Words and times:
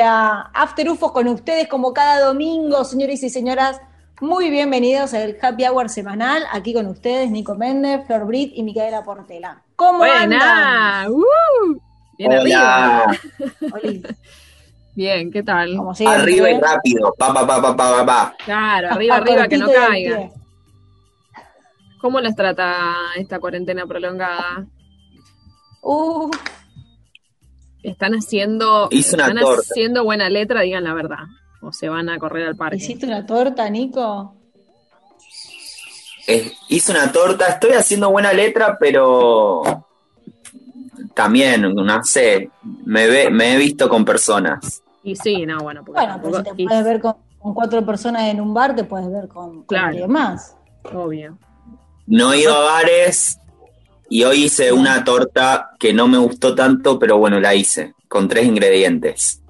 ahora. 0.00 0.50
After 0.54 0.88
UFO 0.88 1.12
con 1.12 1.28
ustedes 1.28 1.68
como 1.68 1.92
cada 1.92 2.20
domingo, 2.26 2.84
señores 2.84 3.22
y 3.22 3.30
señoras. 3.30 3.80
Muy 4.20 4.50
bienvenidos 4.50 5.14
al 5.14 5.36
Happy 5.40 5.64
Hour 5.66 5.88
semanal. 5.88 6.44
Aquí 6.52 6.72
con 6.72 6.86
ustedes, 6.86 7.30
Nico 7.30 7.56
Méndez, 7.56 8.06
Flor 8.06 8.24
Brit 8.26 8.52
y 8.54 8.62
Micaela 8.62 9.02
Portela. 9.02 9.62
¿Cómo 9.74 9.98
Buena. 9.98 11.02
andan? 11.02 11.12
Uh, 11.12 11.80
bien 12.16 12.32
Hola. 12.32 13.16
arriba. 13.74 14.08
Bien, 14.94 15.30
¿qué 15.32 15.42
tal? 15.42 15.76
como 15.76 15.94
siempre. 15.94 16.22
Arriba 16.22 16.50
y 16.50 16.60
rápido. 16.60 17.14
Pa, 17.18 17.34
pa, 17.34 17.46
pa, 17.46 17.60
pa, 17.60 17.76
pa, 17.76 17.96
pa, 17.96 18.06
pa. 18.06 18.34
Claro, 18.44 18.90
arriba, 18.92 19.16
arriba, 19.16 19.48
que 19.48 19.58
no 19.58 19.66
caiga. 19.72 20.30
¿Cómo 22.00 22.20
les 22.20 22.36
trata 22.36 22.94
esta 23.16 23.38
cuarentena 23.38 23.86
prolongada? 23.86 24.66
Uh, 25.82 26.30
¿Están 27.82 28.14
haciendo, 28.14 28.88
Hice 28.90 29.16
una 29.16 29.28
están 29.28 29.42
torta. 29.42 29.62
haciendo 29.70 30.04
buena 30.04 30.28
letra? 30.28 30.60
Digan 30.62 30.84
la 30.84 30.94
verdad. 30.94 31.24
O 31.60 31.72
se 31.72 31.88
van 31.88 32.08
a 32.08 32.18
correr 32.18 32.46
al 32.48 32.56
parque. 32.56 32.76
¿hiciste 32.76 33.06
una 33.06 33.24
torta, 33.26 33.68
Nico? 33.70 34.34
Eh, 36.26 36.52
hice 36.68 36.92
una 36.92 37.10
torta. 37.10 37.46
Estoy 37.46 37.72
haciendo 37.72 38.10
buena 38.10 38.32
letra, 38.32 38.76
pero 38.78 39.62
también, 41.14 41.62
no 41.74 42.04
sé, 42.04 42.50
me, 42.84 43.06
ve, 43.08 43.30
me 43.30 43.54
he 43.54 43.56
visto 43.58 43.88
con 43.88 44.04
personas. 44.04 44.82
Y 45.02 45.16
sí, 45.16 45.44
no, 45.46 45.58
bueno, 45.60 45.82
porque 45.84 46.00
Bueno, 46.00 46.20
pero 46.22 46.28
si 46.28 46.32
tampoco- 46.36 46.56
te 46.56 46.62
y- 46.62 46.66
puedes 46.66 46.84
ver 46.84 47.00
con, 47.00 47.14
con 47.40 47.54
cuatro 47.54 47.84
personas 47.84 48.22
en 48.28 48.40
un 48.40 48.54
bar, 48.54 48.76
te 48.76 48.84
puedes 48.84 49.10
ver 49.10 49.26
con, 49.28 49.56
con 49.56 49.64
Claro. 49.64 49.88
alguien 49.88 50.10
más. 50.10 50.56
obvio. 50.94 51.38
No 52.06 52.32
he 52.32 52.40
ido 52.40 52.54
a 52.54 52.60
bares 52.64 53.38
y 54.12 54.24
hoy 54.24 54.44
hice 54.44 54.72
una 54.72 55.04
torta 55.04 55.70
que 55.78 55.94
no 55.94 56.06
me 56.06 56.18
gustó 56.18 56.54
tanto, 56.54 56.98
pero 56.98 57.16
bueno, 57.16 57.40
la 57.40 57.54
hice, 57.54 57.94
con 58.08 58.28
tres 58.28 58.44
ingredientes. 58.44 59.40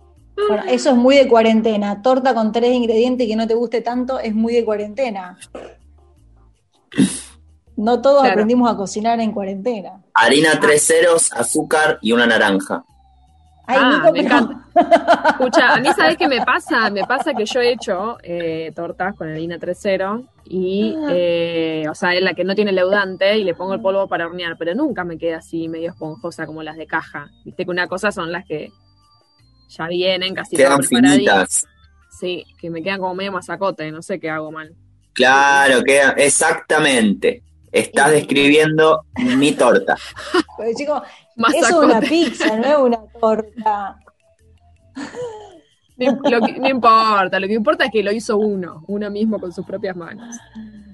Bueno, 0.49 0.63
eso 0.69 0.91
es 0.91 0.97
muy 0.97 1.17
de 1.17 1.27
cuarentena. 1.27 2.01
Torta 2.01 2.33
con 2.33 2.53
tres 2.53 2.73
ingredientes 2.73 3.27
y 3.27 3.31
que 3.31 3.35
no 3.35 3.49
te 3.49 3.55
guste 3.55 3.81
tanto 3.81 4.21
es 4.21 4.37
muy 4.37 4.55
de 4.55 4.65
cuarentena. 4.65 5.37
No 7.77 8.01
todos 8.01 8.21
Claro. 8.21 8.35
aprendimos 8.35 8.71
a 8.71 8.77
cocinar 8.77 9.19
en 9.19 9.33
cuarentena. 9.33 10.01
Harina 10.15 10.61
tres 10.61 10.87
ceros, 10.87 11.33
azúcar 11.33 11.99
y 12.01 12.13
una 12.13 12.29
naranja. 12.29 12.85
Ay, 13.67 13.79
Ah, 13.81 13.91
Nico, 13.95 14.13
me 14.13 14.23
pero- 14.23 14.37
encanta. 14.37 14.59
Escucha, 15.31 15.75
a 15.75 15.81
mí 15.81 15.89
sabes 15.97 16.17
qué 16.17 16.29
me 16.29 16.45
pasa, 16.45 16.91
me 16.91 17.05
pasa 17.05 17.33
que 17.35 17.45
yo 17.45 17.61
he 17.61 17.73
hecho 17.73 18.19
eh, 18.23 18.73
tortas 18.75 19.15
con 19.15 19.29
harina 19.29 19.59
3.0 19.59 20.27
y, 20.45 20.95
Ah. 20.99 21.09
eh, 21.13 21.85
o 21.89 21.95
sea, 21.95 22.15
es 22.15 22.23
la 22.23 22.35
que 22.35 22.45
no 22.45 22.55
tiene 22.55 22.73
leudante 22.73 23.37
y 23.39 23.45
le 23.45 23.55
pongo 23.55 23.75
el 23.75 23.81
polvo 23.81 24.09
para 24.09 24.27
hornear, 24.27 24.57
pero 24.59 24.75
nunca 24.75 25.05
me 25.05 25.17
queda 25.19 25.39
así 25.39 25.69
medio 25.69 25.91
esponjosa 25.91 26.47
como 26.47 26.63
las 26.63 26.77
de 26.77 26.87
caja. 26.87 27.29
Viste 27.45 27.65
que 27.65 27.71
una 27.71 27.87
cosa 27.87 28.11
son 28.11 28.33
las 28.33 28.45
que 28.45 28.71
ya 29.69 29.87
vienen 29.87 30.35
casi 30.35 30.57
Quedan 30.57 30.83
finitas. 30.83 31.65
Sí, 32.11 32.45
que 32.61 32.69
me 32.71 32.83
quedan 32.83 33.01
como 33.01 33.15
medio 33.15 33.33
masacote, 33.33 33.91
no 33.91 34.03
sé 34.03 34.19
qué 34.21 34.29
hago 34.31 34.51
mal. 34.53 34.75
Claro, 35.15 35.83
queda, 35.85 36.11
exactamente. 36.17 37.43
Estás 37.71 38.11
describiendo 38.11 39.03
mi 39.37 39.53
torta. 39.53 39.97
Pero, 40.59 40.71
chicos, 40.77 41.03
Eso 41.55 41.67
es 41.67 41.73
una 41.87 42.01
pizza, 42.01 42.57
no 42.57 42.65
es 42.67 42.79
una 42.79 42.99
torta. 43.21 43.99
No, 45.97 46.19
lo 46.31 46.41
que- 46.41 46.59
no 46.59 46.69
importa, 46.69 47.39
lo 47.39 47.47
que 47.47 47.55
importa 47.55 47.85
es 47.85 47.91
que 47.93 48.03
lo 48.03 48.13
hizo 48.13 48.37
uno, 48.37 48.83
uno 48.89 49.11
mismo 49.11 49.39
con 49.39 49.53
sus 49.53 49.65
propias 49.65 49.95
manos. 49.97 50.37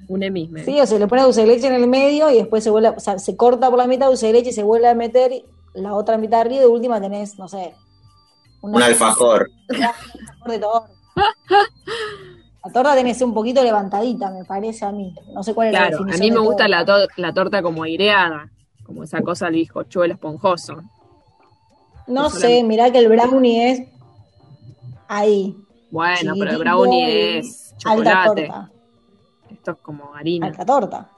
Un 0.09 0.21
mismo. 0.33 0.59
Sí, 0.65 0.81
o 0.81 0.87
se 0.87 0.99
le 0.99 1.07
pone 1.07 1.23
dulce 1.23 1.43
de 1.43 1.47
leche 1.47 1.67
en 1.67 1.75
el 1.75 1.87
medio 1.87 2.31
y 2.31 2.37
después 2.37 2.65
se 2.65 2.71
vuelve, 2.71 2.89
o 2.91 3.01
sea, 3.01 3.19
se 3.19 3.37
corta 3.37 3.69
por 3.71 3.79
la 3.79 3.87
mitad 3.87 4.07
dulce 4.07 4.27
de 4.27 4.33
leche 4.33 4.51
y 4.51 4.53
se 4.53 4.63
vuelve 4.63 4.89
a 4.89 4.95
meter 4.95 5.31
la 5.75 5.95
otra 5.95 6.17
mitad 6.19 6.41
arriba 6.41 6.57
y 6.57 6.61
de 6.61 6.67
última 6.67 7.01
tenés, 7.01 7.39
no 7.39 7.47
sé, 7.49 7.75
una- 8.63 8.77
Un 8.79 8.83
alfajor. 8.83 9.49
un 9.69 9.77
alfajor 9.85 10.51
de 10.51 10.59
torta. 10.59 10.91
La 12.65 12.73
torta 12.73 12.95
tiene 12.95 13.11
que 13.11 13.15
ser 13.15 13.27
un 13.27 13.35
poquito 13.35 13.63
levantadita, 13.63 14.31
me 14.31 14.45
parece 14.45 14.85
a 14.85 14.93
mí. 14.93 15.15
No 15.33 15.43
sé 15.43 15.55
cuál 15.55 15.69
es 15.69 15.73
la 15.75 15.79
Claro, 15.81 15.97
a 15.97 15.99
definición 16.01 16.21
mí 16.21 16.31
me 16.41 16.47
gusta 16.47 16.69
la, 16.69 16.85
to- 16.85 17.09
la 17.17 17.33
torta 17.33 17.63
como 17.63 17.83
aireada, 17.85 18.51
como 18.89 19.05
esa 19.05 19.21
cosa 19.21 19.45
del 19.47 19.57
bizcochuelo 19.57 20.15
esponjoso. 20.15 20.83
No 22.09 22.31
sé, 22.31 22.65
mirá 22.65 22.91
que 22.91 22.99
el 22.99 23.09
brownie 23.09 23.71
es 23.71 23.83
ahí, 25.09 25.55
Bueno, 25.91 26.33
pero 26.39 26.53
el 26.53 26.59
brownie 26.59 27.39
es 27.39 27.75
alta 27.85 28.25
chocolate. 28.25 28.47
torta, 28.47 28.71
Esto 29.51 29.71
es 29.73 29.77
como 29.83 30.15
harina. 30.15 30.47
alta 30.47 30.65
torta 30.65 31.11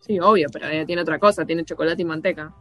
Sí, 0.00 0.20
obvio, 0.20 0.48
pero 0.52 0.68
eh, 0.68 0.84
tiene 0.84 1.00
otra 1.00 1.18
cosa, 1.18 1.46
tiene 1.46 1.64
chocolate 1.64 2.02
y 2.02 2.04
manteca. 2.04 2.52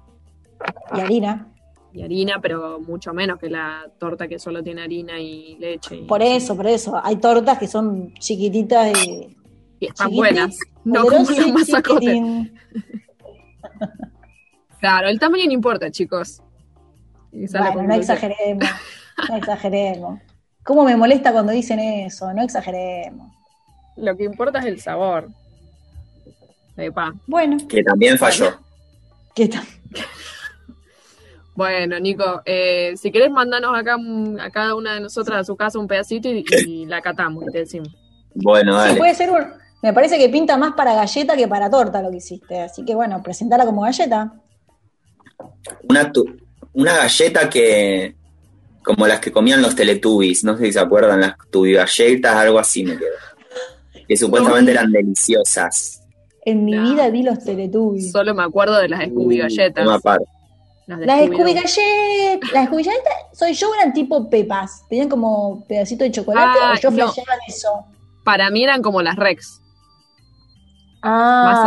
y 0.96 1.00
harina. 1.02 1.50
Y 1.92 2.02
harina, 2.02 2.40
pero 2.42 2.80
mucho 2.80 3.14
menos 3.14 3.38
que 3.38 3.50
la 3.50 3.84
torta 4.00 4.30
que 4.30 4.40
solo 4.40 4.64
tiene 4.64 4.82
harina 4.82 5.20
y 5.20 5.58
leche. 5.60 5.98
y- 5.98 6.02
Por 6.06 6.22
eso, 6.24 6.56
por 6.56 6.68
eso. 6.68 7.00
Hay 7.04 7.18
tortas 7.18 7.60
que 7.60 7.68
son 7.68 8.14
chiquititas 8.16 8.98
y 9.06 9.36
Y 9.82 9.88
están 9.88 10.10
buenas. 10.16 10.58
No 10.86 11.02
como 11.04 11.18
poderosas 11.26 11.38
las 11.38 11.48
y 11.48 11.52
masacote. 11.52 12.00
chiquitín. 12.00 12.54
Claro, 14.84 15.08
el 15.08 15.18
tamaño 15.18 15.46
no 15.46 15.54
importa, 15.54 15.90
chicos. 15.90 16.42
Bueno, 17.32 17.84
no 17.84 17.94
exageremos, 17.94 18.68
no 19.30 19.36
exageremos. 19.38 20.20
¿Cómo 20.62 20.84
me 20.84 20.98
molesta 20.98 21.32
cuando 21.32 21.54
dicen 21.54 21.80
eso? 21.80 22.34
No 22.34 22.42
exageremos. 22.42 23.32
Lo 23.96 24.14
que 24.18 24.26
importa 24.26 24.60
es 24.60 24.66
el 24.66 24.82
sabor. 24.82 25.30
Epa. 26.76 27.14
Bueno, 27.28 27.56
Que 27.70 27.82
también 27.82 28.18
falló. 28.18 28.60
¿qué 29.34 29.48
tal? 29.48 29.64
Bueno, 31.56 31.98
Nico, 32.00 32.42
eh, 32.46 32.94
si 32.98 33.10
querés 33.10 33.32
mandanos 33.32 33.78
acá 33.78 33.96
a 34.42 34.50
cada 34.50 34.76
una 34.76 34.96
de 34.96 35.00
nosotras 35.00 35.40
a 35.40 35.44
su 35.46 35.56
casa 35.56 35.80
un 35.80 35.88
pedacito 35.88 36.28
y, 36.28 36.44
y 36.68 36.86
la 36.88 37.00
catamos 37.02 37.46
y 37.48 37.52
te 37.54 37.60
decimos. 37.60 37.96
Bueno, 38.36 38.74
Sí, 38.82 38.88
dale. 38.88 38.98
puede 38.98 39.16
ser 39.16 39.30
un. 39.32 39.46
Me 39.82 39.94
parece 39.94 40.18
que 40.18 40.28
pinta 40.28 40.58
más 40.58 40.74
para 40.74 40.94
galleta 40.94 41.38
que 41.38 41.48
para 41.48 41.70
torta 41.70 42.02
lo 42.02 42.12
que 42.12 42.18
hiciste. 42.18 42.60
Así 42.60 42.84
que 42.84 42.96
bueno, 42.96 43.24
presentala 43.24 43.66
como 43.66 43.82
galleta. 43.84 44.34
Una, 45.90 46.12
tu- 46.12 46.26
una 46.74 46.96
galleta 46.98 47.50
que. 47.50 48.16
Como 48.84 49.08
las 49.08 49.20
que 49.22 49.32
comían 49.32 49.62
los 49.62 49.76
Teletubbies. 49.76 50.44
No 50.44 50.58
sé 50.58 50.66
si 50.66 50.74
se 50.74 50.80
acuerdan, 50.80 51.22
las 51.22 51.36
galletas, 51.52 52.36
algo 52.36 52.60
así 52.60 52.84
me 52.84 52.98
quedó. 52.98 53.16
Que 54.08 54.18
supuestamente 54.18 54.72
eran 54.72 54.92
deliciosas. 54.92 56.02
En 56.46 56.66
mi 56.66 56.74
No. 56.74 56.84
vida 56.92 57.10
vi 57.10 57.24
los 57.24 57.42
Teletubbies. 57.44 58.12
Solo 58.12 58.34
me 58.36 58.44
acuerdo 58.44 58.78
de 58.78 58.90
las 58.90 59.06
Scooby 59.08 59.38
galletas. 59.38 59.88
Una 59.88 60.00
parte. 60.00 60.26
Las 60.88 61.00
Las. 61.00 61.26
Scooby 61.28 61.54
galletas, 61.54 62.52
las 62.54 62.66
Scooby 62.68 62.84
galletas, 62.84 63.14
soy 63.32 63.54
yo, 63.54 63.74
eran 63.76 63.94
tipo 63.94 64.30
pepas. 64.30 64.84
Tenían 64.90 65.08
como 65.08 65.64
pedacito 65.66 66.04
de 66.04 66.12
chocolate 66.12 66.60
Ah, 66.62 66.74
o 66.76 66.80
yo 66.82 66.92
no. 66.92 66.96
flasheaba 66.98 67.34
eso. 67.48 67.70
Para 68.26 68.50
mí 68.50 68.64
eran 68.66 68.82
como 68.82 69.02
las 69.02 69.16
Rex, 69.16 69.62
Ah, 71.02 71.44
Más 71.46 71.64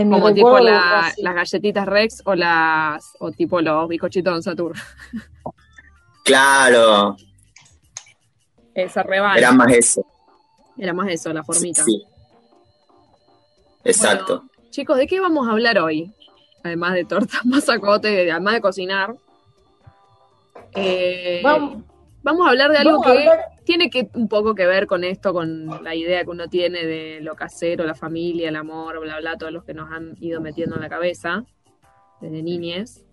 en 0.00 0.08
mi 0.08 0.14
como 0.14 0.32
tipo 0.32 0.58
la- 0.60 1.12
las 1.16 1.34
galletitas 1.34 1.86
Rex 1.86 2.22
o 2.24 2.34
las 2.34 3.14
o 3.18 3.30
tipo 3.32 3.60
los 3.60 3.88
bizcochitos 3.88 4.36
de 4.36 4.42
Satur. 4.42 4.74
Claro, 6.24 7.16
Esa 8.74 9.02
rebana. 9.02 9.38
era 9.38 9.50
más 9.52 9.72
eso. 9.72 10.04
Era 10.76 10.92
más 10.92 11.08
eso, 11.10 11.32
la 11.32 11.42
formita. 11.42 11.82
Sí. 11.84 12.04
Exacto. 13.84 14.42
Bueno, 14.44 14.70
chicos, 14.70 14.98
¿de 14.98 15.06
qué 15.06 15.20
vamos 15.20 15.48
a 15.48 15.52
hablar 15.52 15.78
hoy? 15.78 16.12
Además 16.62 16.92
de 16.94 17.04
tortas, 17.06 17.40
masacote, 17.46 18.30
además 18.30 18.54
de 18.54 18.60
cocinar. 18.60 19.14
Eh, 20.74 21.40
Vamos, 21.42 21.82
vamos 22.22 22.46
a 22.46 22.50
hablar 22.50 22.70
de 22.72 22.76
algo 22.78 23.00
que 23.00 23.08
hablar- 23.10 23.40
tiene 23.68 23.90
que 23.90 24.08
un 24.14 24.28
poco 24.28 24.54
que 24.54 24.64
ver 24.64 24.86
con 24.86 25.04
esto, 25.04 25.34
con 25.34 25.66
la 25.84 25.94
idea 25.94 26.24
que 26.24 26.30
uno 26.30 26.48
tiene 26.48 26.86
de 26.86 27.20
lo 27.20 27.36
casero, 27.36 27.84
la 27.84 27.94
familia, 27.94 28.48
el 28.48 28.56
amor, 28.56 28.98
bla, 28.98 29.20
bla, 29.20 29.36
todos 29.36 29.52
los 29.52 29.62
que 29.62 29.74
nos 29.74 29.92
han 29.92 30.16
ido 30.22 30.40
metiendo 30.40 30.76
en 30.76 30.80
la 30.80 30.88
cabeza 30.88 31.44
desde 32.22 32.42
niñez. 32.42 33.04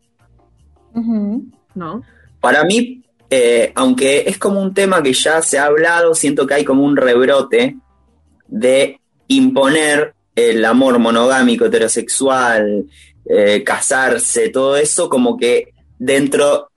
¿no? 1.74 2.04
Para 2.40 2.64
mí, 2.64 3.04
eh, 3.30 3.74
aunque 3.76 4.24
es 4.28 4.38
como 4.38 4.62
un 4.62 4.74
tema 4.74 5.04
que 5.04 5.12
ya 5.12 5.42
se 5.42 5.60
ha 5.60 5.66
hablado, 5.66 6.16
siento 6.16 6.48
que 6.48 6.54
hay 6.54 6.64
como 6.64 6.86
un 6.86 6.96
rebrote 6.96 7.76
de 8.48 9.02
imponer 9.28 10.16
el 10.38 10.64
amor 10.64 11.00
monogámico, 11.00 11.66
heterosexual, 11.66 12.86
eh, 13.26 13.62
casarse, 13.66 14.48
todo 14.48 14.78
eso, 14.78 15.10
como 15.10 15.36
que 15.36 15.74
dentro, 16.00 16.70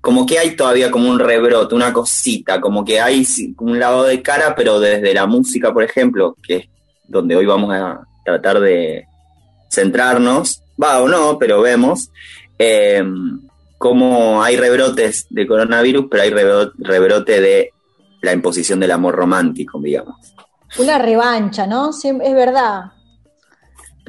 como 0.00 0.24
que 0.26 0.38
hay 0.38 0.56
todavía 0.56 0.90
como 0.90 1.08
un 1.10 1.18
rebrote, 1.18 1.74
una 1.74 1.92
cosita, 1.92 2.60
como 2.60 2.84
que 2.84 3.00
hay 3.00 3.26
un 3.58 3.78
lado 3.78 4.04
de 4.04 4.22
cara, 4.22 4.54
pero 4.54 4.80
desde 4.80 5.12
la 5.14 5.26
música, 5.26 5.72
por 5.72 5.82
ejemplo, 5.82 6.36
que 6.42 6.56
es 6.56 6.64
donde 7.06 7.36
hoy 7.36 7.46
vamos 7.46 7.74
a 7.74 8.00
tratar 8.24 8.60
de 8.60 9.04
centrarnos, 9.70 10.62
va 10.82 11.00
o 11.02 11.08
no, 11.08 11.38
pero 11.38 11.60
vemos. 11.60 12.10
eh, 12.58 13.02
cómo 13.78 14.42
hay 14.42 14.58
rebrotes 14.58 15.26
de 15.30 15.46
coronavirus, 15.46 16.04
pero 16.10 16.22
hay 16.22 16.30
rebro- 16.30 16.72
rebrote 16.76 17.40
de 17.40 17.70
la 18.20 18.32
imposición 18.34 18.78
del 18.80 18.90
amor 18.90 19.14
romántico, 19.14 19.80
digamos. 19.80 20.34
Una 20.78 20.98
revancha, 20.98 21.66
¿no? 21.66 21.88
Es 21.90 22.34
verdad. 22.34 22.92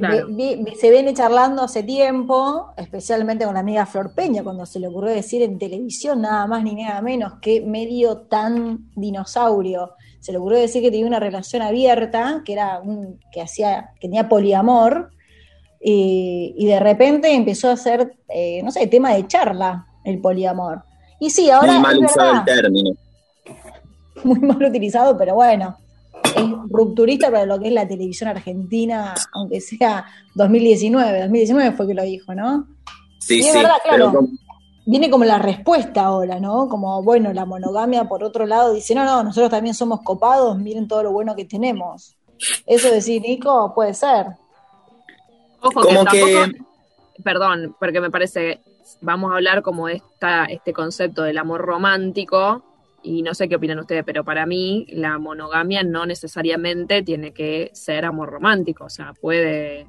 Claro. 0.01 0.27
Ve- 0.29 0.55
vi- 0.63 0.75
se 0.75 0.89
viene 0.91 1.13
charlando 1.13 1.61
hace 1.63 1.83
tiempo, 1.83 2.73
especialmente 2.75 3.45
con 3.45 3.53
la 3.53 3.59
amiga 3.61 3.85
Flor 3.85 4.13
Peña, 4.13 4.43
cuando 4.43 4.65
se 4.65 4.79
le 4.79 4.87
ocurrió 4.87 5.11
decir 5.11 5.41
en 5.43 5.57
televisión 5.59 6.21
nada 6.21 6.45
más 6.47 6.63
ni 6.63 6.75
nada 6.75 7.01
menos 7.01 7.33
que 7.41 7.61
medio 7.61 8.17
tan 8.17 8.89
dinosaurio. 8.95 9.91
Se 10.19 10.31
le 10.31 10.37
ocurrió 10.39 10.59
decir 10.59 10.81
que 10.81 10.91
tenía 10.91 11.05
una 11.07 11.19
relación 11.19 11.61
abierta, 11.61 12.41
que 12.45 12.53
era 12.53 12.79
un, 12.79 13.19
que 13.31 13.41
hacía, 13.41 13.91
que 13.95 14.07
tenía 14.07 14.27
poliamor, 14.27 15.11
y, 15.83 16.53
y 16.57 16.65
de 16.67 16.79
repente 16.79 17.33
empezó 17.33 17.69
a 17.69 17.77
ser, 17.77 18.13
eh, 18.29 18.61
no 18.63 18.71
sé, 18.71 18.85
tema 18.87 19.13
de 19.13 19.25
charla 19.27 19.87
el 20.03 20.19
poliamor. 20.19 20.83
Y 21.19 21.29
sí, 21.29 21.49
ahora 21.49 21.73
Muy 21.73 21.81
mal 21.81 21.97
usado 22.05 22.27
verdad, 22.33 22.49
el 22.49 22.61
término. 22.61 22.91
muy 24.23 24.39
mal 24.39 24.63
utilizado, 24.63 25.17
pero 25.17 25.35
bueno, 25.35 25.77
es 26.43 26.69
rupturista 26.69 27.31
para 27.31 27.45
lo 27.45 27.59
que 27.59 27.67
es 27.67 27.73
la 27.73 27.87
televisión 27.87 28.29
argentina, 28.29 29.13
aunque 29.33 29.61
sea 29.61 30.05
2019. 30.35 31.19
2019 31.21 31.71
fue 31.73 31.87
que 31.87 31.93
lo 31.93 32.03
dijo, 32.03 32.33
¿no? 32.35 32.67
Sí, 33.19 33.37
Y 33.37 33.39
es 33.41 33.51
sí. 33.53 33.57
verdad, 33.57 33.75
pero 33.83 33.95
claro. 33.95 34.13
como- 34.13 34.29
Viene 34.83 35.11
como 35.11 35.23
la 35.25 35.37
respuesta 35.37 36.05
ahora, 36.05 36.39
¿no? 36.39 36.67
Como, 36.67 37.03
bueno, 37.03 37.31
la 37.33 37.45
monogamia 37.45 38.05
por 38.05 38.23
otro 38.23 38.47
lado 38.47 38.73
dice, 38.73 38.95
no, 38.95 39.05
no, 39.05 39.23
nosotros 39.23 39.51
también 39.51 39.75
somos 39.75 40.01
copados, 40.01 40.57
miren 40.57 40.87
todo 40.87 41.03
lo 41.03 41.11
bueno 41.11 41.35
que 41.35 41.45
tenemos. 41.45 42.15
Eso 42.65 42.89
decir, 42.89 43.21
Nico, 43.21 43.73
puede 43.75 43.93
ser. 43.93 44.25
Ojo 45.61 45.81
Como 45.81 46.03
que 46.05 46.17
que- 46.19 46.33
tampoco, 46.33 46.65
perdón, 47.23 47.75
porque 47.79 48.01
me 48.01 48.09
parece, 48.09 48.59
vamos 49.01 49.31
a 49.31 49.35
hablar 49.35 49.61
como 49.61 49.87
esta, 49.87 50.45
este 50.45 50.73
concepto 50.73 51.21
del 51.21 51.37
amor 51.37 51.61
romántico, 51.61 52.63
y 53.03 53.23
no 53.23 53.33
sé 53.33 53.49
qué 53.49 53.55
opinan 53.55 53.79
ustedes, 53.79 54.03
pero 54.05 54.23
para 54.23 54.45
mí 54.45 54.85
la 54.89 55.17
monogamia 55.17 55.83
no 55.83 56.05
necesariamente 56.05 57.01
tiene 57.03 57.33
que 57.33 57.71
ser 57.73 58.05
amor 58.05 58.29
romántico, 58.29 58.85
o 58.85 58.89
sea, 58.89 59.13
puede, 59.13 59.87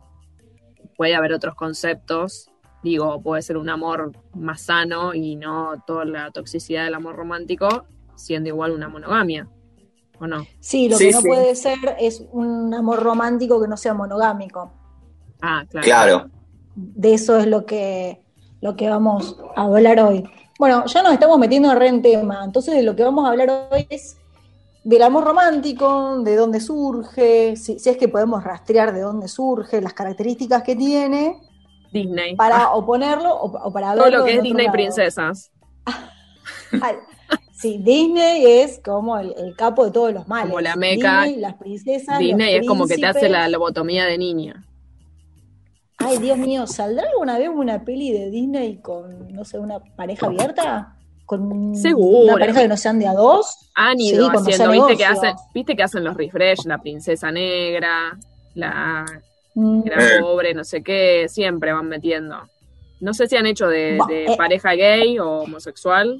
puede 0.96 1.14
haber 1.14 1.32
otros 1.32 1.54
conceptos, 1.54 2.50
digo, 2.82 3.22
puede 3.22 3.42
ser 3.42 3.56
un 3.56 3.68
amor 3.68 4.12
más 4.34 4.62
sano 4.62 5.14
y 5.14 5.36
no 5.36 5.82
toda 5.86 6.04
la 6.04 6.30
toxicidad 6.30 6.84
del 6.84 6.94
amor 6.94 7.16
romántico, 7.16 7.84
siendo 8.14 8.48
igual 8.48 8.72
una 8.72 8.88
monogamia, 8.88 9.48
¿o 10.18 10.26
no? 10.26 10.46
Sí, 10.60 10.88
lo 10.88 10.96
Sí, 10.96 11.06
que 11.06 11.12
no 11.12 11.20
sí. 11.20 11.28
puede 11.28 11.54
ser 11.54 11.78
es 12.00 12.24
un 12.32 12.72
amor 12.74 13.02
romántico 13.02 13.60
que 13.60 13.68
no 13.68 13.76
sea 13.76 13.94
monogámico. 13.94 14.72
Ah, 15.40 15.64
claro. 15.68 15.84
Claro. 15.84 16.30
De 16.74 17.14
eso 17.14 17.36
es 17.36 17.46
lo 17.46 17.66
que, 17.66 18.22
lo 18.60 18.76
que 18.76 18.88
vamos 18.88 19.38
a 19.56 19.64
hablar 19.64 20.00
hoy. 20.00 20.24
Bueno, 20.62 20.86
ya 20.86 21.02
nos 21.02 21.12
estamos 21.12 21.40
metiendo 21.40 21.74
re 21.74 21.88
en 21.88 22.02
tema, 22.02 22.44
entonces 22.44 22.76
de 22.76 22.84
lo 22.84 22.94
que 22.94 23.02
vamos 23.02 23.26
a 23.26 23.30
hablar 23.30 23.68
hoy 23.72 23.84
es 23.90 24.16
del 24.84 25.02
amor 25.02 25.24
romántico, 25.24 26.20
de 26.22 26.36
dónde 26.36 26.60
surge, 26.60 27.56
si, 27.56 27.80
si 27.80 27.90
es 27.90 27.96
que 27.96 28.06
podemos 28.06 28.44
rastrear 28.44 28.94
de 28.94 29.00
dónde 29.00 29.26
surge, 29.26 29.80
las 29.80 29.92
características 29.92 30.62
que 30.62 30.76
tiene, 30.76 31.40
Disney. 31.92 32.36
para 32.36 32.58
Ah, 32.58 32.74
oponerlo 32.76 33.34
o, 33.34 33.46
o 33.46 33.72
para 33.72 33.94
todo 33.94 34.04
verlo 34.04 34.18
lo 34.20 34.24
que 34.24 34.36
es 34.36 34.42
Disney 34.44 34.66
lado. 34.66 34.72
princesas. 34.72 35.50
Sí, 37.52 37.78
Disney 37.78 38.46
es 38.46 38.78
como 38.84 39.18
el, 39.18 39.34
el 39.36 39.56
capo 39.56 39.84
de 39.84 39.90
todos 39.90 40.14
los 40.14 40.28
males. 40.28 40.48
Como 40.48 40.60
la 40.60 40.76
meca. 40.76 41.22
Disney, 41.22 41.40
las 41.40 41.54
princesas, 41.54 42.20
Disney 42.20 42.54
los 42.54 42.62
es 42.62 42.68
como 42.68 42.86
que 42.86 42.98
te 42.98 43.06
hace 43.06 43.28
la 43.28 43.48
lobotomía 43.48 44.04
de 44.04 44.16
niña. 44.16 44.64
Ay, 46.04 46.18
Dios 46.18 46.38
mío, 46.38 46.66
¿saldrá 46.66 47.04
alguna 47.10 47.38
vez 47.38 47.48
una 47.48 47.84
peli 47.84 48.12
de 48.12 48.30
Disney 48.30 48.78
con, 48.78 49.32
no 49.32 49.44
sé, 49.44 49.58
una 49.58 49.78
pareja 49.80 50.26
abierta? 50.26 50.96
Con 51.26 51.74
Seguro. 51.76 52.24
una 52.24 52.32
pareja 52.34 52.62
que 52.62 52.68
no 52.68 52.76
sean 52.76 52.98
de 52.98 53.06
a 53.08 53.14
dos. 53.14 53.70
Han 53.74 53.96
Sí, 53.98 54.14
ido 54.14 54.28
haciendo, 54.30 54.70
viste 54.70 54.96
que, 54.96 55.04
hacen, 55.06 55.34
viste 55.54 55.76
que 55.76 55.82
hacen 55.82 56.04
los 56.04 56.16
refresh, 56.16 56.64
la 56.66 56.78
princesa 56.78 57.30
negra, 57.30 58.18
la 58.54 59.04
Mm, 59.54 59.82
gran 59.82 60.00
Eh. 60.00 60.20
pobre, 60.20 60.54
no 60.54 60.64
sé 60.64 60.82
qué, 60.82 61.26
siempre 61.28 61.72
van 61.74 61.86
metiendo. 61.86 62.36
No 63.00 63.12
sé 63.12 63.26
si 63.26 63.36
han 63.36 63.44
hecho 63.46 63.66
de, 63.68 63.96
Bah, 63.98 64.06
de 64.08 64.24
eh. 64.24 64.36
pareja 64.36 64.72
gay 64.74 65.18
o 65.18 65.40
homosexual. 65.42 66.18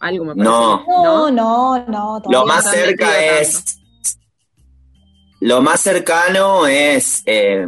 Algo 0.00 0.24
me 0.24 0.34
parece. 0.34 0.44
No. 0.50 0.84
No, 0.86 1.30
no, 1.30 1.86
no. 1.88 2.22
Lo 2.30 2.46
más 2.46 2.70
cerca 2.70 3.38
es. 3.38 3.78
Lo 5.40 5.60
más 5.62 5.80
cercano 5.80 6.66
es 6.66 7.22
eh, 7.26 7.66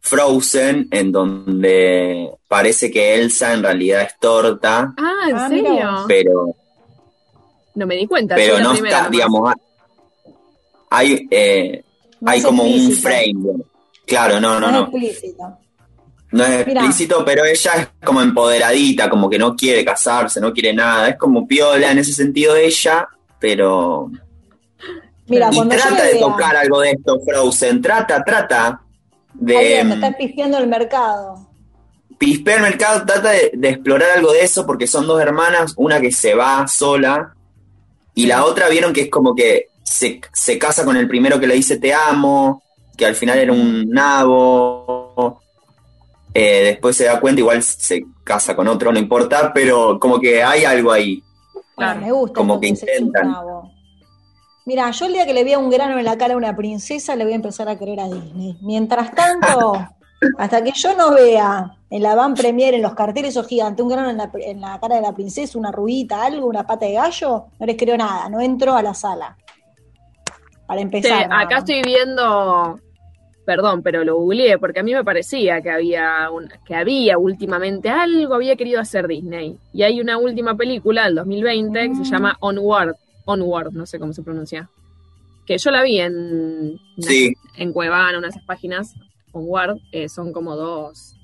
Frozen, 0.00 0.88
en 0.90 1.12
donde 1.12 2.30
parece 2.48 2.90
que 2.90 3.14
Elsa 3.16 3.52
en 3.52 3.62
realidad 3.62 4.02
es 4.02 4.18
torta, 4.18 4.94
Ah, 4.96 5.28
¿en 5.28 5.36
Ah, 5.36 5.48
serio? 5.48 6.04
pero, 6.08 6.54
No 7.74 7.86
me 7.86 7.96
di 7.96 8.06
cuenta. 8.06 8.34
pero 8.34 8.58
no 8.60 8.72
primera 8.72 8.88
está, 8.88 8.98
nomás. 9.02 9.10
digamos, 9.12 9.54
hay, 10.90 11.28
eh, 11.30 11.84
No 12.20 12.30
hay 12.30 12.42
como 12.42 12.64
un 12.64 12.92
frame. 12.92 13.62
Claro, 14.06 14.40
no, 14.40 14.58
no, 14.60 14.70
No, 14.70 14.72
no. 14.72 14.98
es 14.98 15.04
explícito. 15.04 15.58
No 16.32 16.44
es 16.44 16.66
Mirá. 16.66 16.80
explícito, 16.82 17.24
pero 17.24 17.44
ella 17.44 17.70
es 17.76 17.88
como 18.04 18.20
empoderadita, 18.22 19.08
como 19.10 19.28
que 19.28 19.38
no 19.38 19.56
quiere 19.56 19.84
casarse, 19.84 20.40
no 20.40 20.52
quiere 20.52 20.72
nada. 20.72 21.08
Es 21.10 21.16
como 21.16 21.46
piola 21.46 21.90
en 21.90 21.98
ese 21.98 22.12
sentido 22.12 22.54
ella, 22.56 23.08
pero. 23.38 24.10
Mira, 25.26 25.48
y 25.52 25.68
trata 25.68 26.04
de 26.04 26.12
vea, 26.14 26.20
tocar 26.20 26.56
algo 26.56 26.80
de 26.80 26.90
esto, 26.90 27.18
Frozen. 27.24 27.80
Trata, 27.82 28.22
trata 28.24 28.80
ahí 29.34 29.68
de. 29.68 29.78
donde 29.78 29.94
está 29.94 30.16
pifiando 30.16 30.58
el 30.58 30.66
mercado. 30.66 31.46
Pispea 32.18 32.56
el 32.56 32.62
mercado, 32.62 33.06
trata 33.06 33.30
de, 33.30 33.50
de 33.54 33.68
explorar 33.70 34.10
algo 34.10 34.32
de 34.32 34.42
eso, 34.42 34.66
porque 34.66 34.86
son 34.86 35.06
dos 35.06 35.20
hermanas, 35.20 35.72
una 35.76 36.00
que 36.00 36.12
se 36.12 36.34
va 36.34 36.66
sola, 36.68 37.34
y 38.14 38.26
la 38.26 38.44
otra 38.44 38.68
vieron 38.68 38.92
que 38.92 39.02
es 39.02 39.10
como 39.10 39.34
que 39.34 39.68
se, 39.82 40.20
se 40.32 40.58
casa 40.58 40.84
con 40.84 40.96
el 40.96 41.08
primero 41.08 41.40
que 41.40 41.46
le 41.46 41.54
dice 41.54 41.78
te 41.78 41.94
amo, 41.94 42.62
que 42.96 43.06
al 43.06 43.14
final 43.14 43.38
era 43.38 43.52
un 43.52 43.88
nabo. 43.88 45.40
Eh, 46.34 46.62
después 46.64 46.96
se 46.96 47.04
da 47.04 47.18
cuenta, 47.18 47.40
igual 47.40 47.62
se 47.62 48.04
casa 48.22 48.54
con 48.54 48.68
otro, 48.68 48.92
no 48.92 48.98
importa, 48.98 49.52
pero 49.52 49.98
como 49.98 50.20
que 50.20 50.42
hay 50.42 50.64
algo 50.64 50.92
ahí. 50.92 51.22
Claro. 51.74 52.00
Me 52.02 52.12
gusta 52.12 52.34
Como 52.34 52.60
que 52.60 52.68
eche 52.68 52.84
un 52.98 53.06
intentan. 53.06 53.30
nabo. 53.32 53.70
Mira, 54.66 54.90
yo 54.90 55.06
el 55.06 55.12
día 55.14 55.26
que 55.26 55.34
le 55.34 55.44
vea 55.44 55.58
un 55.58 55.70
grano 55.70 55.98
en 55.98 56.04
la 56.04 56.16
cara 56.18 56.34
a 56.34 56.36
una 56.36 56.54
princesa, 56.54 57.16
le 57.16 57.24
voy 57.24 57.32
a 57.32 57.36
empezar 57.36 57.68
a 57.68 57.76
creer 57.78 58.00
a 58.00 58.08
Disney. 58.08 58.56
Mientras 58.62 59.10
tanto, 59.14 59.72
hasta 60.38 60.62
que 60.62 60.72
yo 60.72 60.94
no 60.96 61.12
vea 61.14 61.76
en 61.88 62.02
la 62.02 62.14
van 62.14 62.34
premier, 62.34 62.74
en 62.74 62.82
los 62.82 62.94
carteles 62.94 63.36
o 63.36 63.42
gigante, 63.44 63.82
un 63.82 63.88
grano 63.88 64.10
en 64.10 64.16
la, 64.18 64.30
en 64.34 64.60
la 64.60 64.78
cara 64.78 64.96
de 64.96 65.00
la 65.02 65.12
princesa, 65.12 65.58
una 65.58 65.72
ruguita, 65.72 66.24
algo, 66.24 66.46
una 66.46 66.66
pata 66.66 66.86
de 66.86 66.92
gallo, 66.92 67.46
no 67.58 67.66
les 67.66 67.76
creo 67.76 67.96
nada, 67.96 68.28
no 68.28 68.40
entro 68.40 68.74
a 68.74 68.82
la 68.82 68.94
sala. 68.94 69.36
Para 70.66 70.82
empezar. 70.82 71.26
acá 71.32 71.58
estoy 71.58 71.82
viendo, 71.82 72.78
perdón, 73.44 73.82
pero 73.82 74.04
lo 74.04 74.18
googleé 74.18 74.56
porque 74.58 74.78
a 74.78 74.82
mí 74.84 74.92
me 74.94 75.02
parecía 75.02 75.60
que 75.62 75.70
había, 75.70 76.30
un- 76.30 76.48
que 76.64 76.76
había 76.76 77.18
últimamente 77.18 77.88
algo, 77.88 78.34
había 78.34 78.54
querido 78.54 78.78
hacer 78.80 79.08
Disney. 79.08 79.58
Y 79.72 79.82
hay 79.82 80.00
una 80.00 80.16
última 80.18 80.54
película 80.56 81.04
del 81.06 81.16
2020 81.16 81.88
que 81.88 81.94
se 81.96 82.00
Mm. 82.02 82.04
llama 82.04 82.36
Onward, 82.38 82.94
Onward, 83.30 83.72
no 83.72 83.86
sé 83.86 83.98
cómo 83.98 84.12
se 84.12 84.22
pronuncia. 84.22 84.68
Que 85.46 85.58
yo 85.58 85.70
la 85.70 85.82
vi 85.82 86.00
en, 86.00 86.78
Sí. 86.98 87.34
en 87.56 87.72
Cuevana, 87.72 88.18
una 88.18 88.28
de 88.28 88.30
esas 88.30 88.44
páginas, 88.44 88.94
Onward, 89.32 89.78
eh, 89.92 90.08
son 90.08 90.32
como 90.32 90.56
dos. 90.56 91.16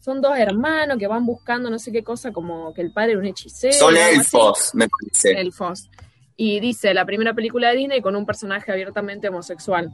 Son 0.00 0.20
dos 0.20 0.36
hermanos 0.36 0.98
que 0.98 1.06
van 1.06 1.24
buscando 1.24 1.70
no 1.70 1.78
sé 1.78 1.92
qué 1.92 2.02
cosa, 2.02 2.32
como 2.32 2.74
que 2.74 2.80
el 2.82 2.92
padre 2.92 3.12
era 3.12 3.20
un 3.20 3.26
hechicero. 3.26 3.72
Son 3.74 3.96
así. 3.96 4.16
elfos, 4.16 4.70
me 4.74 4.88
parece. 4.88 5.40
Elfos. 5.40 5.88
Y 6.36 6.58
dice 6.58 6.92
la 6.92 7.04
primera 7.04 7.34
película 7.34 7.70
de 7.70 7.76
Disney 7.76 8.00
con 8.00 8.16
un 8.16 8.26
personaje 8.26 8.72
abiertamente 8.72 9.28
homosexual, 9.28 9.90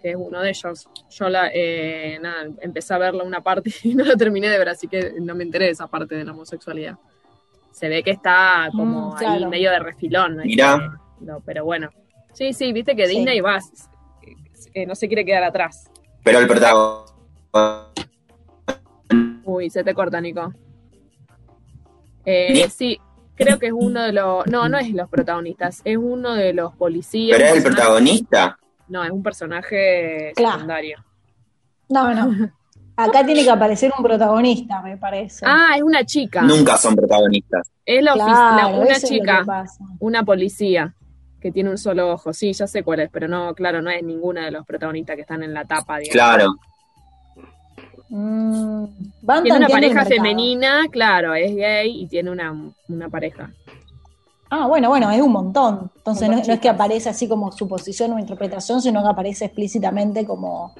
que 0.00 0.10
es 0.10 0.16
uno 0.16 0.40
de 0.40 0.50
ellos. 0.50 0.88
Yo 1.10 1.28
la, 1.28 1.50
eh, 1.52 2.18
nada, 2.22 2.50
empecé 2.60 2.94
a 2.94 2.98
verla 2.98 3.24
una 3.24 3.40
parte 3.42 3.72
y 3.82 3.94
no 3.96 4.04
la 4.04 4.14
terminé 4.16 4.48
de 4.48 4.58
ver, 4.58 4.68
así 4.68 4.86
que 4.86 5.14
no 5.20 5.34
me 5.34 5.42
enteré 5.42 5.64
de 5.64 5.70
esa 5.72 5.88
parte 5.88 6.14
de 6.14 6.24
la 6.24 6.32
homosexualidad. 6.32 6.96
Se 7.72 7.88
ve 7.88 8.02
que 8.02 8.10
está 8.12 8.68
como 8.72 9.10
Mm, 9.10 9.16
ahí 9.16 9.18
claro. 9.38 9.48
medio 9.48 9.70
de 9.70 9.78
refilón. 9.80 10.36
¿no? 10.36 10.44
Mirá. 10.44 10.98
No, 11.20 11.40
pero 11.40 11.64
bueno. 11.64 11.90
Sí, 12.32 12.52
sí, 12.52 12.72
viste 12.72 12.94
que 12.96 13.06
Sí. 13.06 13.16
Disney 13.16 13.40
va, 13.40 13.58
eh, 14.74 14.86
no 14.86 14.94
se 14.94 15.06
quiere 15.08 15.24
quedar 15.24 15.44
atrás. 15.44 15.90
Pero 16.22 16.38
el 16.38 16.46
protagonista. 16.46 17.88
Uy, 19.44 19.70
se 19.70 19.82
te 19.84 19.94
corta, 19.94 20.20
Nico. 20.20 20.52
Eh, 22.24 22.68
sí, 22.70 22.98
creo 23.34 23.58
que 23.58 23.66
es 23.66 23.72
uno 23.74 24.02
de 24.02 24.12
los. 24.12 24.46
No, 24.46 24.68
no 24.68 24.78
es 24.78 24.90
los 24.92 25.08
protagonistas, 25.08 25.80
es 25.84 25.96
uno 25.96 26.34
de 26.34 26.52
los 26.52 26.72
policías. 26.74 27.36
Pero 27.38 27.50
es 27.50 27.56
el 27.64 27.72
protagonista. 27.72 28.58
No, 28.88 29.02
es 29.04 29.10
un 29.10 29.22
personaje 29.22 30.32
Claro. 30.36 30.52
secundario. 30.54 31.04
No, 31.88 32.14
no. 32.14 32.50
Acá 32.96 33.24
tiene 33.24 33.42
que 33.42 33.50
aparecer 33.50 33.92
un 33.96 34.04
protagonista, 34.04 34.82
me 34.82 34.96
parece. 34.96 35.44
Ah, 35.48 35.74
es 35.76 35.82
una 35.82 36.04
chica. 36.04 36.42
Nunca 36.42 36.76
son 36.76 36.94
protagonistas. 36.94 37.70
Es 37.84 38.02
la, 38.02 38.14
claro, 38.14 38.56
la- 38.56 38.80
una 38.80 39.00
chica, 39.00 39.66
una 39.98 40.22
policía 40.24 40.94
que 41.40 41.50
tiene 41.50 41.70
un 41.70 41.78
solo 41.78 42.12
ojo. 42.12 42.32
Sí, 42.32 42.52
ya 42.52 42.66
sé 42.66 42.82
cuál 42.82 43.00
es, 43.00 43.10
pero 43.10 43.26
no, 43.28 43.54
claro, 43.54 43.82
no 43.82 43.90
es 43.90 44.02
ninguna 44.02 44.44
de 44.44 44.50
los 44.52 44.64
protagonistas 44.66 45.16
que 45.16 45.22
están 45.22 45.42
en 45.42 45.52
la 45.54 45.64
tapa. 45.64 45.98
digamos. 45.98 46.12
Claro. 46.12 46.54
Mm, 48.08 48.84
van 49.22 49.42
Tiene 49.42 49.58
una 49.58 49.68
pareja 49.68 50.04
femenina, 50.04 50.82
claro, 50.90 51.34
es 51.34 51.54
gay 51.56 52.02
y 52.02 52.06
tiene 52.06 52.30
una, 52.30 52.54
una 52.88 53.08
pareja. 53.08 53.50
Ah, 54.50 54.66
bueno, 54.66 54.90
bueno, 54.90 55.10
es 55.10 55.20
un 55.22 55.32
montón. 55.32 55.90
Entonces 55.96 56.28
no, 56.28 56.36
es 56.36 56.60
que 56.60 56.68
aparece 56.68 57.08
así 57.08 57.26
como 57.26 57.50
suposición 57.52 58.12
o 58.12 58.18
interpretación, 58.18 58.82
sino 58.82 59.02
que 59.02 59.08
aparece 59.08 59.46
explícitamente 59.46 60.26
como 60.26 60.74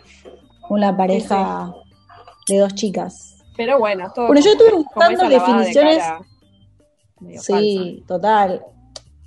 una 0.69 0.95
pareja 0.95 1.73
de 2.49 2.59
dos 2.59 2.75
chicas. 2.75 3.37
Pero 3.57 3.79
bueno, 3.79 4.11
todo 4.15 4.29
Bueno, 4.29 4.41
yo 4.43 4.53
estuve 4.53 4.73
buscando 4.73 5.25
de 5.25 5.31
definiciones. 5.31 5.99
cara 5.99 6.21
Sí, 7.41 8.05
total. 8.07 8.63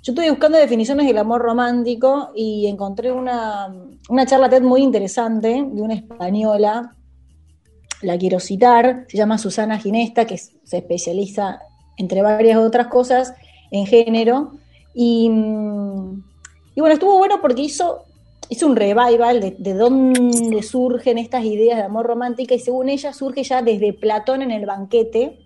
Yo 0.02 0.12
estuve 0.12 0.30
buscando 0.30 0.58
definiciones 0.58 1.06
del 1.06 1.18
amor 1.18 1.42
romántico 1.42 2.30
y 2.34 2.66
encontré 2.66 3.10
una, 3.10 3.74
una 4.08 4.26
charla 4.26 4.48
TED 4.48 4.62
muy 4.62 4.82
interesante 4.82 5.48
de 5.48 5.82
una 5.82 5.94
española, 5.94 6.94
la 8.02 8.18
quiero 8.18 8.38
citar, 8.38 9.04
se 9.08 9.16
llama 9.16 9.38
Susana 9.38 9.78
Ginesta, 9.78 10.26
que 10.26 10.38
se 10.38 10.76
especializa, 10.76 11.60
entre 11.96 12.22
varias 12.22 12.58
otras 12.58 12.86
cosas, 12.86 13.34
en 13.70 13.86
género. 13.86 14.52
Y, 14.94 15.28
mm, 15.28 16.22
y 16.76 16.80
bueno, 16.80 16.94
estuvo 16.94 17.18
bueno 17.18 17.40
porque 17.40 17.62
hizo, 17.62 18.04
hizo 18.48 18.66
un 18.66 18.76
revival 18.76 19.40
de, 19.40 19.56
de 19.58 19.74
dónde 19.74 20.62
surgen 20.62 21.18
estas 21.18 21.44
ideas 21.44 21.78
de 21.78 21.84
amor 21.84 22.06
romántica 22.06 22.54
y 22.54 22.60
según 22.60 22.88
ella 22.88 23.12
surge 23.12 23.42
ya 23.42 23.62
desde 23.62 23.92
Platón 23.92 24.42
en 24.42 24.50
el 24.50 24.66
banquete, 24.66 25.38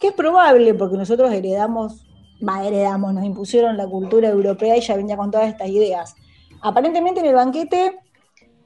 que 0.00 0.08
es 0.08 0.12
probable 0.12 0.74
porque 0.74 0.96
nosotros 0.96 1.32
heredamos, 1.32 2.04
va, 2.46 2.66
heredamos, 2.66 3.14
nos 3.14 3.24
impusieron 3.24 3.76
la 3.76 3.86
cultura 3.86 4.28
europea 4.28 4.76
y 4.76 4.80
ya 4.80 4.96
venía 4.96 5.16
con 5.16 5.30
todas 5.30 5.48
estas 5.48 5.68
ideas. 5.68 6.14
Aparentemente 6.60 7.20
en 7.20 7.26
el 7.26 7.34
banquete 7.34 7.98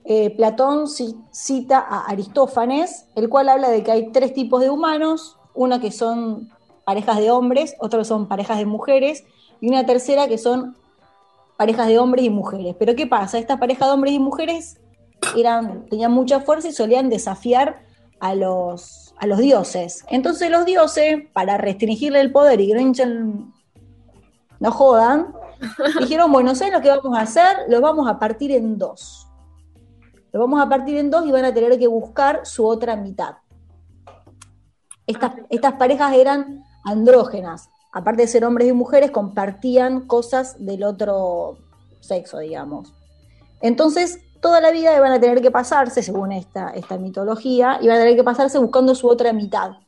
eh, 0.04 0.30
Platón 0.36 0.86
ci- 0.86 1.16
cita 1.30 1.78
a 1.78 2.06
Aristófanes, 2.06 3.06
el 3.16 3.28
cual 3.28 3.48
habla 3.48 3.70
de 3.70 3.82
que 3.82 3.90
hay 3.90 4.12
tres 4.12 4.34
tipos 4.34 4.60
de 4.60 4.70
humanos, 4.70 5.38
una 5.54 5.80
que 5.80 5.90
son 5.90 6.50
parejas 6.84 7.18
de 7.18 7.30
hombres, 7.30 7.74
otra 7.80 7.98
que 7.98 8.04
son 8.04 8.28
parejas 8.28 8.58
de 8.58 8.66
mujeres, 8.66 9.24
y 9.60 9.68
una 9.68 9.86
tercera 9.86 10.28
que 10.28 10.38
son 10.38 10.76
parejas 11.56 11.88
de 11.88 11.98
hombres 11.98 12.24
y 12.24 12.30
mujeres. 12.30 12.76
Pero 12.78 12.94
¿qué 12.94 13.06
pasa? 13.06 13.38
Estas 13.38 13.58
parejas 13.58 13.88
de 13.88 13.94
hombres 13.94 14.14
y 14.14 14.18
mujeres 14.18 14.80
eran, 15.36 15.86
tenían 15.86 16.12
mucha 16.12 16.40
fuerza 16.40 16.68
y 16.68 16.72
solían 16.72 17.08
desafiar 17.08 17.82
a 18.20 18.34
los, 18.34 19.14
a 19.18 19.26
los 19.26 19.38
dioses. 19.38 20.04
Entonces 20.08 20.50
los 20.50 20.64
dioses, 20.64 21.24
para 21.32 21.56
restringirle 21.56 22.20
el 22.20 22.32
poder 22.32 22.60
y 22.60 22.68
que 22.68 22.74
no 22.74 22.80
hinchen, 22.80 23.52
no 24.60 24.70
jodan, 24.70 25.34
dijeron, 26.00 26.30
bueno, 26.32 26.54
¿sabes 26.54 26.74
lo 26.74 26.80
que 26.80 26.90
vamos 26.90 27.16
a 27.16 27.22
hacer? 27.22 27.56
Los 27.68 27.80
vamos 27.80 28.08
a 28.08 28.18
partir 28.18 28.52
en 28.52 28.78
dos. 28.78 29.26
Los 30.32 30.40
vamos 30.40 30.60
a 30.60 30.68
partir 30.68 30.96
en 30.96 31.10
dos 31.10 31.26
y 31.26 31.32
van 31.32 31.44
a 31.44 31.54
tener 31.54 31.78
que 31.78 31.86
buscar 31.86 32.44
su 32.44 32.66
otra 32.66 32.96
mitad. 32.96 33.36
Estas, 35.06 35.32
estas 35.50 35.74
parejas 35.74 36.14
eran 36.14 36.64
andrógenas. 36.84 37.70
Aparte 37.96 38.20
de 38.20 38.28
ser 38.28 38.44
hombres 38.44 38.68
y 38.68 38.74
mujeres, 38.74 39.10
compartían 39.10 40.02
cosas 40.02 40.56
del 40.58 40.84
otro 40.84 41.56
sexo, 42.00 42.40
digamos. 42.40 42.92
Entonces, 43.62 44.20
toda 44.42 44.60
la 44.60 44.70
vida 44.70 44.94
iban 44.94 45.12
a 45.12 45.18
tener 45.18 45.40
que 45.40 45.50
pasarse, 45.50 46.02
según 46.02 46.30
esta, 46.30 46.68
esta 46.72 46.98
mitología, 46.98 47.78
iban 47.80 47.96
a 47.96 48.00
tener 48.00 48.14
que 48.14 48.22
pasarse 48.22 48.58
buscando 48.58 48.94
su 48.94 49.08
otra 49.08 49.32
mitad, 49.32 49.78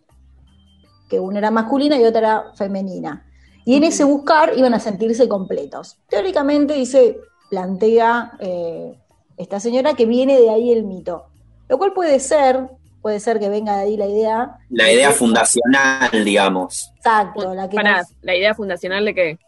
que 1.11 1.21
una 1.21 1.37
era 1.37 1.51
masculina 1.51 1.99
y 1.99 2.05
otra 2.05 2.21
era 2.21 2.45
femenina. 2.55 3.27
Y 3.67 3.77
en 3.77 3.85
ese 3.85 4.05
buscar 4.05 4.57
iban 4.57 4.73
a 4.73 4.81
sentirse 4.81 5.29
completos. 5.29 5.99
Teóricamente, 6.09 6.73
dice, 6.73 7.19
plantea 7.51 8.39
eh, 8.39 8.99
esta 9.37 9.61
señora 9.61 9.93
que 9.93 10.07
viene 10.07 10.41
de 10.41 10.49
ahí 10.49 10.73
el 10.73 10.85
mito. 10.85 11.27
Lo 11.69 11.77
cual 11.77 11.93
puede 11.93 12.21
ser, 12.21 12.71
puede 13.09 13.21
ser 13.21 13.39
que 13.39 13.49
venga 13.49 13.75
de 13.79 13.83
ahí 13.85 13.97
la 13.97 14.05
idea. 14.05 14.59
La 14.69 14.93
idea 14.93 15.13
fundacional, 15.13 16.11
digamos. 16.25 16.93
Exacto, 16.97 17.55
la 17.55 17.67
que 17.67 17.77
Pará, 17.77 17.99
nos- 18.03 18.13
la 18.21 18.37
idea 18.37 18.55
fundacional 18.55 19.03
de 19.07 19.15
que 19.15 19.39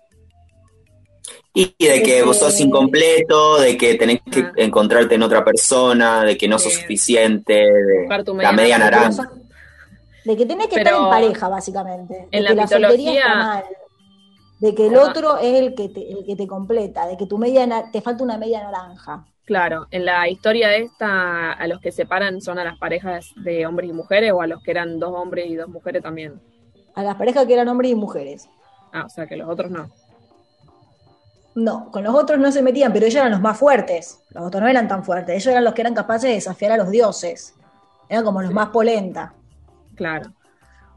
Y 1.52 1.74
de 1.78 2.02
que 2.02 2.22
vos 2.22 2.38
sos 2.38 2.58
incompleto, 2.60 3.60
de 3.60 3.76
que 3.76 3.96
tenés 3.96 4.20
que 4.32 4.40
Ah. 4.40 4.52
encontrarte 4.56 5.16
en 5.16 5.22
otra 5.22 5.44
persona, 5.44 6.24
de 6.24 6.38
que 6.38 6.48
no 6.48 6.58
sos 6.58 6.72
suficiente, 6.72 7.52
de 7.52 8.06
la 8.36 8.52
media 8.52 8.78
naranja. 8.78 9.10
naranja. 9.24 9.32
De 10.24 10.36
que 10.38 10.46
tenés 10.46 10.68
que 10.68 10.76
Pero 10.76 10.90
estar 10.90 11.02
en 11.02 11.10
pareja, 11.10 11.48
básicamente. 11.48 12.14
De 12.14 12.38
en 12.38 12.46
que 12.46 12.54
la 12.54 12.66
soltería 12.66 12.88
mitología- 12.96 13.20
está 13.20 13.34
mal. 13.34 13.64
De 14.60 14.74
que 14.74 14.86
el 14.86 14.96
otro 14.96 15.38
es 15.38 15.54
el 15.60 15.74
que 15.74 15.88
te, 15.90 16.10
el 16.12 16.24
que 16.24 16.36
te 16.36 16.46
completa, 16.46 17.06
de 17.06 17.16
que 17.18 17.26
tu 17.26 17.36
media 17.36 17.90
te 17.92 18.00
falta 18.00 18.24
una 18.24 18.38
media 18.38 18.62
naranja. 18.62 19.26
Claro, 19.50 19.88
en 19.90 20.04
la 20.04 20.28
historia 20.28 20.76
esta, 20.76 21.50
a 21.50 21.66
los 21.66 21.80
que 21.80 21.90
separan 21.90 22.40
son 22.40 22.60
a 22.60 22.64
las 22.64 22.78
parejas 22.78 23.32
de 23.34 23.66
hombres 23.66 23.90
y 23.90 23.92
mujeres 23.92 24.30
o 24.30 24.42
a 24.42 24.46
los 24.46 24.62
que 24.62 24.70
eran 24.70 25.00
dos 25.00 25.10
hombres 25.12 25.46
y 25.48 25.56
dos 25.56 25.68
mujeres 25.68 26.04
también. 26.04 26.40
A 26.94 27.02
las 27.02 27.16
parejas 27.16 27.46
que 27.46 27.54
eran 27.54 27.66
hombres 27.66 27.90
y 27.90 27.96
mujeres. 27.96 28.48
Ah, 28.92 29.06
o 29.06 29.08
sea 29.08 29.26
que 29.26 29.36
los 29.36 29.48
otros 29.48 29.72
no. 29.72 29.90
No, 31.56 31.90
con 31.90 32.04
los 32.04 32.14
otros 32.14 32.38
no 32.38 32.52
se 32.52 32.62
metían, 32.62 32.92
pero 32.92 33.06
ellos 33.06 33.16
eran 33.16 33.32
los 33.32 33.40
más 33.40 33.58
fuertes. 33.58 34.20
Los 34.30 34.46
otros 34.46 34.62
no 34.62 34.68
eran 34.68 34.86
tan 34.86 35.02
fuertes. 35.02 35.34
Ellos 35.34 35.48
eran 35.48 35.64
los 35.64 35.74
que 35.74 35.80
eran 35.80 35.94
capaces 35.94 36.28
de 36.28 36.34
desafiar 36.34 36.70
a 36.70 36.76
los 36.76 36.88
dioses. 36.88 37.56
Eran 38.08 38.22
como 38.22 38.42
los 38.42 38.52
más 38.52 38.68
polenta. 38.68 39.34
Claro. 39.96 40.30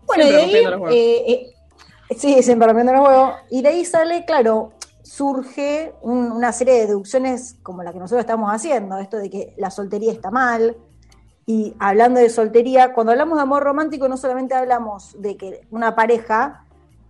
Bueno, 0.06 0.28
y 0.28 0.30
de 0.30 0.38
ahí, 0.38 0.56
eh, 0.92 1.24
eh, 1.28 2.16
sí, 2.16 2.44
siempre 2.44 2.68
rompiendo 2.68 2.94
los 2.94 3.08
huevos. 3.08 3.34
Y 3.50 3.64
de 3.64 3.70
ahí 3.70 3.84
sale, 3.84 4.26
claro, 4.26 4.74
surge 5.18 5.94
un- 6.02 6.32
una 6.32 6.52
serie 6.52 6.74
de 6.74 6.88
deducciones 6.88 7.58
como 7.62 7.84
la 7.84 7.94
que 7.94 8.00
nosotros 8.00 8.22
estamos 8.22 8.50
haciendo, 8.52 8.98
esto 8.98 9.18
de 9.18 9.30
que 9.30 9.54
la 9.58 9.70
soltería 9.70 10.12
está 10.12 10.32
mal. 10.32 10.76
Y 11.46 11.76
hablando 11.78 12.20
de 12.20 12.30
soltería, 12.32 12.96
cuando 12.96 13.12
hablamos 13.12 13.38
de 13.38 13.44
amor 13.44 13.62
romántico, 13.62 14.08
no 14.08 14.18
solamente 14.18 14.56
hablamos 14.56 15.16
de 15.22 15.38
que 15.38 15.68
una 15.70 15.94
pareja, 15.94 16.66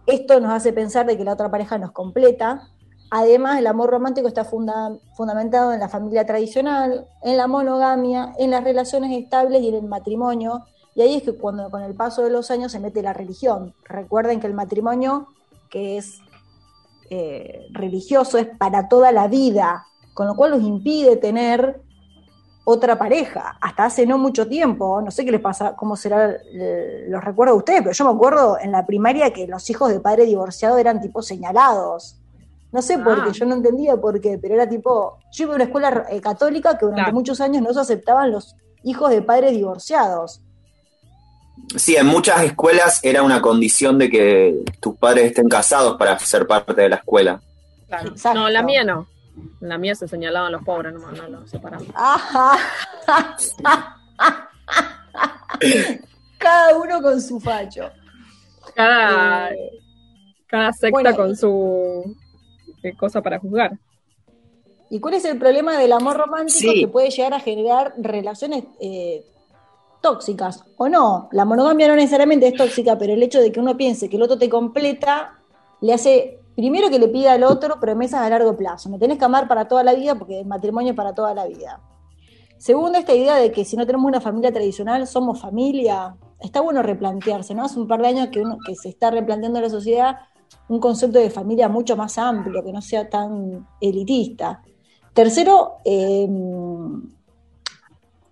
esto 0.05 0.41
nos 0.41 0.51
hace 0.51 0.73
pensar 0.73 1.05
de 1.05 1.15
que 1.17 1.23
la 1.23 1.31
otra 1.31 1.49
pareja 1.49 1.77
nos 1.77 1.93
completa. 1.93 2.67
Además, 3.09 3.59
el 3.59 3.67
amor 3.67 3.91
romántico 3.91 4.27
está 4.27 4.43
funda- 4.43 4.97
fundamentado 5.15 5.71
en 5.71 5.79
la 5.79 5.87
familia 5.87 6.25
tradicional, 6.25 7.07
en 7.21 7.37
la 7.37 7.47
monogamia, 7.47 8.33
en 8.37 8.51
las 8.51 8.65
relaciones 8.65 9.17
estables 9.17 9.61
y 9.61 9.69
en 9.69 9.75
el 9.75 9.85
matrimonio. 9.87 10.65
Y 10.93 11.03
ahí 11.03 11.15
es 11.15 11.23
que 11.23 11.37
cuando 11.37 11.71
con 11.71 11.81
el 11.83 11.95
paso 11.95 12.21
de 12.21 12.31
los 12.31 12.51
años 12.51 12.73
se 12.73 12.81
mete 12.81 13.01
la 13.01 13.13
religión. 13.13 13.73
Recuerden 13.85 14.41
que 14.41 14.47
el 14.47 14.53
matrimonio, 14.53 15.27
que 15.69 15.97
es 15.97 16.19
eh, 17.15 17.67
religioso, 17.71 18.37
es 18.37 18.47
para 18.57 18.87
toda 18.87 19.11
la 19.11 19.27
vida, 19.27 19.85
con 20.13 20.25
lo 20.27 20.35
cual 20.35 20.51
los 20.51 20.61
impide 20.63 21.15
tener 21.17 21.81
otra 22.65 22.97
pareja. 22.97 23.57
Hasta 23.61 23.85
hace 23.85 24.05
no 24.05 24.17
mucho 24.17 24.47
tiempo, 24.47 25.01
no 25.01 25.11
sé 25.11 25.25
qué 25.25 25.31
les 25.31 25.41
pasa, 25.41 25.75
cómo 25.75 25.95
será, 25.95 26.31
eh, 26.53 27.05
los 27.09 27.23
recuerdo 27.23 27.53
a 27.53 27.57
ustedes, 27.57 27.81
pero 27.81 27.93
yo 27.93 28.05
me 28.05 28.11
acuerdo 28.15 28.57
en 28.59 28.71
la 28.71 28.85
primaria 28.85 29.31
que 29.33 29.47
los 29.47 29.69
hijos 29.69 29.89
de 29.89 29.99
padre 29.99 30.25
divorciado 30.25 30.77
eran 30.77 31.01
tipo 31.01 31.21
señalados. 31.21 32.17
No 32.71 32.81
sé 32.81 32.97
por 32.97 33.19
Ah. 33.19 33.23
qué, 33.25 33.33
yo 33.33 33.45
no 33.45 33.55
entendía 33.55 33.97
por 33.97 34.19
qué, 34.19 34.39
pero 34.41 34.55
era 34.55 34.67
tipo, 34.67 35.17
yo 35.31 35.43
iba 35.43 35.53
a 35.53 35.55
una 35.55 35.65
escuela 35.65 36.05
eh, 36.09 36.21
católica 36.21 36.77
que 36.77 36.85
durante 36.85 37.03
Claro. 37.03 37.15
muchos 37.15 37.39
años 37.41 37.61
no 37.61 37.73
se 37.73 37.79
aceptaban 37.81 38.31
los 38.31 38.55
hijos 38.83 39.09
de 39.11 39.21
padres 39.21 39.51
divorciados. 39.51 40.41
Sí, 41.75 41.95
en 41.95 42.07
muchas 42.07 42.43
escuelas 42.43 42.99
era 43.03 43.23
una 43.23 43.41
condición 43.41 43.97
de 43.97 44.09
que 44.09 44.55
tus 44.79 44.95
padres 44.97 45.25
estén 45.25 45.47
casados 45.49 45.97
para 45.97 46.17
ser 46.19 46.45
parte 46.47 46.73
de 46.73 46.89
la 46.89 46.95
escuela. 46.97 47.41
claro. 47.87 48.09
Exacto. 48.09 48.39
No, 48.39 48.49
la 48.49 48.61
mía 48.63 48.83
no. 48.83 49.07
La 49.61 49.77
mía 49.77 49.95
se 49.95 50.07
señalaban 50.07 50.51
los 50.51 50.63
pobres, 50.63 50.93
no, 50.93 51.11
no 51.11 51.27
los 51.27 51.49
separaban. 51.49 51.87
Ajá. 51.95 52.57
Cada 56.37 56.77
uno 56.77 57.01
con 57.01 57.21
su 57.21 57.39
facho. 57.39 57.89
Cada, 58.75 59.49
Eh, 59.51 59.79
cada 60.47 60.73
secta 60.73 60.89
bueno, 60.91 61.15
con 61.15 61.35
su 61.35 62.15
eh, 62.83 62.95
cosa 62.95 63.21
para 63.21 63.39
juzgar. 63.39 63.77
¿Y 64.89 64.99
cuál 64.99 65.15
es 65.15 65.25
el 65.25 65.39
problema 65.39 65.77
del 65.77 65.91
amor 65.93 66.17
romántico 66.17 66.71
Sí. 66.71 66.81
que 66.81 66.87
puede 66.87 67.09
llegar 67.09 67.33
a 67.33 67.39
generar 67.39 67.93
relaciones 67.97 68.65
eh, 68.79 69.23
tóxicas? 70.03 70.63
O 70.77 70.89
no, 70.89 71.29
la 71.31 71.45
monogamia 71.45 71.87
no 71.87 71.95
necesariamente 71.95 72.47
es 72.47 72.53
tóxica, 72.53 72.97
pero 72.97 73.13
el 73.13 73.23
hecho 73.23 73.39
de 73.39 73.51
que 73.51 73.59
uno 73.59 73.75
piense 73.75 74.09
que 74.09 74.17
el 74.17 74.21
otro 74.21 74.37
te 74.37 74.49
completa 74.49 75.39
le 75.81 75.93
hace, 75.93 76.39
primero 76.55 76.89
que 76.89 76.99
le 76.99 77.07
pida 77.07 77.33
al 77.33 77.43
otro 77.43 77.79
promesas 77.79 78.21
a 78.21 78.29
largo 78.29 78.55
plazo. 78.55 78.89
Me 78.89 78.99
tenés 78.99 79.17
que 79.17 79.25
amar 79.25 79.47
para 79.47 79.67
toda 79.67 79.83
la 79.83 79.93
vida 79.93 80.13
porque 80.13 80.41
el 80.41 80.45
matrimonio 80.45 80.91
es 80.91 80.95
para 80.95 81.15
toda 81.15 81.33
la 81.33 81.47
vida. 81.47 81.81
Segundo, 82.57 82.99
esta 82.99 83.13
idea 83.13 83.37
de 83.37 83.51
que 83.51 83.65
si 83.65 83.75
no 83.75 83.85
tenemos 83.85 84.07
una 84.07 84.21
familia 84.21 84.51
tradicional, 84.51 85.07
somos 85.07 85.41
familia. 85.41 86.15
Está 86.39 86.61
bueno 86.61 86.83
replantearse, 86.83 87.55
¿no? 87.55 87.63
Hace 87.63 87.79
un 87.79 87.87
par 87.87 88.01
de 88.01 88.09
años 88.09 88.27
que, 88.27 88.41
uno, 88.41 88.57
que 88.65 88.75
se 88.75 88.89
está 88.89 89.09
replanteando 89.09 89.59
en 89.59 89.63
la 89.63 89.69
sociedad 89.69 90.17
un 90.67 90.79
concepto 90.79 91.19
de 91.19 91.29
familia 91.29 91.67
mucho 91.67 91.97
más 91.97 92.17
amplio, 92.17 92.63
que 92.63 92.71
no 92.71 92.81
sea 92.81 93.09
tan 93.09 93.67
elitista. 93.81 94.61
Tercero, 95.13 95.77
eh, 95.83 96.27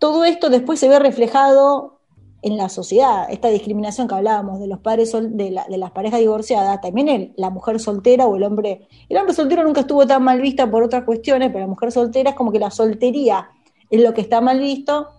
todo 0.01 0.25
esto 0.25 0.49
después 0.49 0.79
se 0.79 0.89
ve 0.89 0.97
reflejado 0.97 1.99
en 2.41 2.57
la 2.57 2.69
sociedad, 2.69 3.27
esta 3.29 3.49
discriminación 3.49 4.07
que 4.07 4.15
hablábamos 4.15 4.59
de 4.59 4.65
los 4.65 4.79
padres 4.79 5.11
sol- 5.11 5.37
de, 5.37 5.51
la- 5.51 5.65
de 5.69 5.77
las 5.77 5.91
parejas 5.91 6.19
divorciadas, 6.19 6.81
también 6.81 7.33
la 7.37 7.51
mujer 7.51 7.79
soltera 7.79 8.25
o 8.25 8.35
el 8.35 8.41
hombre, 8.41 8.87
el 9.09 9.17
hombre 9.17 9.35
soltero 9.35 9.63
nunca 9.63 9.81
estuvo 9.81 10.07
tan 10.07 10.23
mal 10.23 10.41
vista 10.41 10.69
por 10.71 10.81
otras 10.81 11.03
cuestiones, 11.03 11.49
pero 11.49 11.59
la 11.59 11.67
mujer 11.67 11.91
soltera 11.91 12.31
es 12.31 12.35
como 12.35 12.51
que 12.51 12.57
la 12.57 12.71
soltería 12.71 13.47
es 13.91 14.01
lo 14.01 14.11
que 14.15 14.21
está 14.21 14.41
mal 14.41 14.59
visto, 14.59 15.09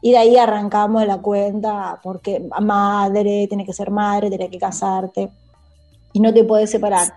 y 0.00 0.12
de 0.12 0.18
ahí 0.18 0.36
arrancamos 0.36 1.04
la 1.08 1.18
cuenta, 1.18 1.98
porque 2.00 2.48
madre, 2.60 3.48
tiene 3.48 3.66
que 3.66 3.72
ser 3.72 3.90
madre, 3.90 4.28
tiene 4.28 4.48
que 4.48 4.58
casarte, 4.58 5.28
y 6.12 6.20
no 6.20 6.32
te 6.32 6.44
puedes 6.44 6.70
separar. 6.70 7.14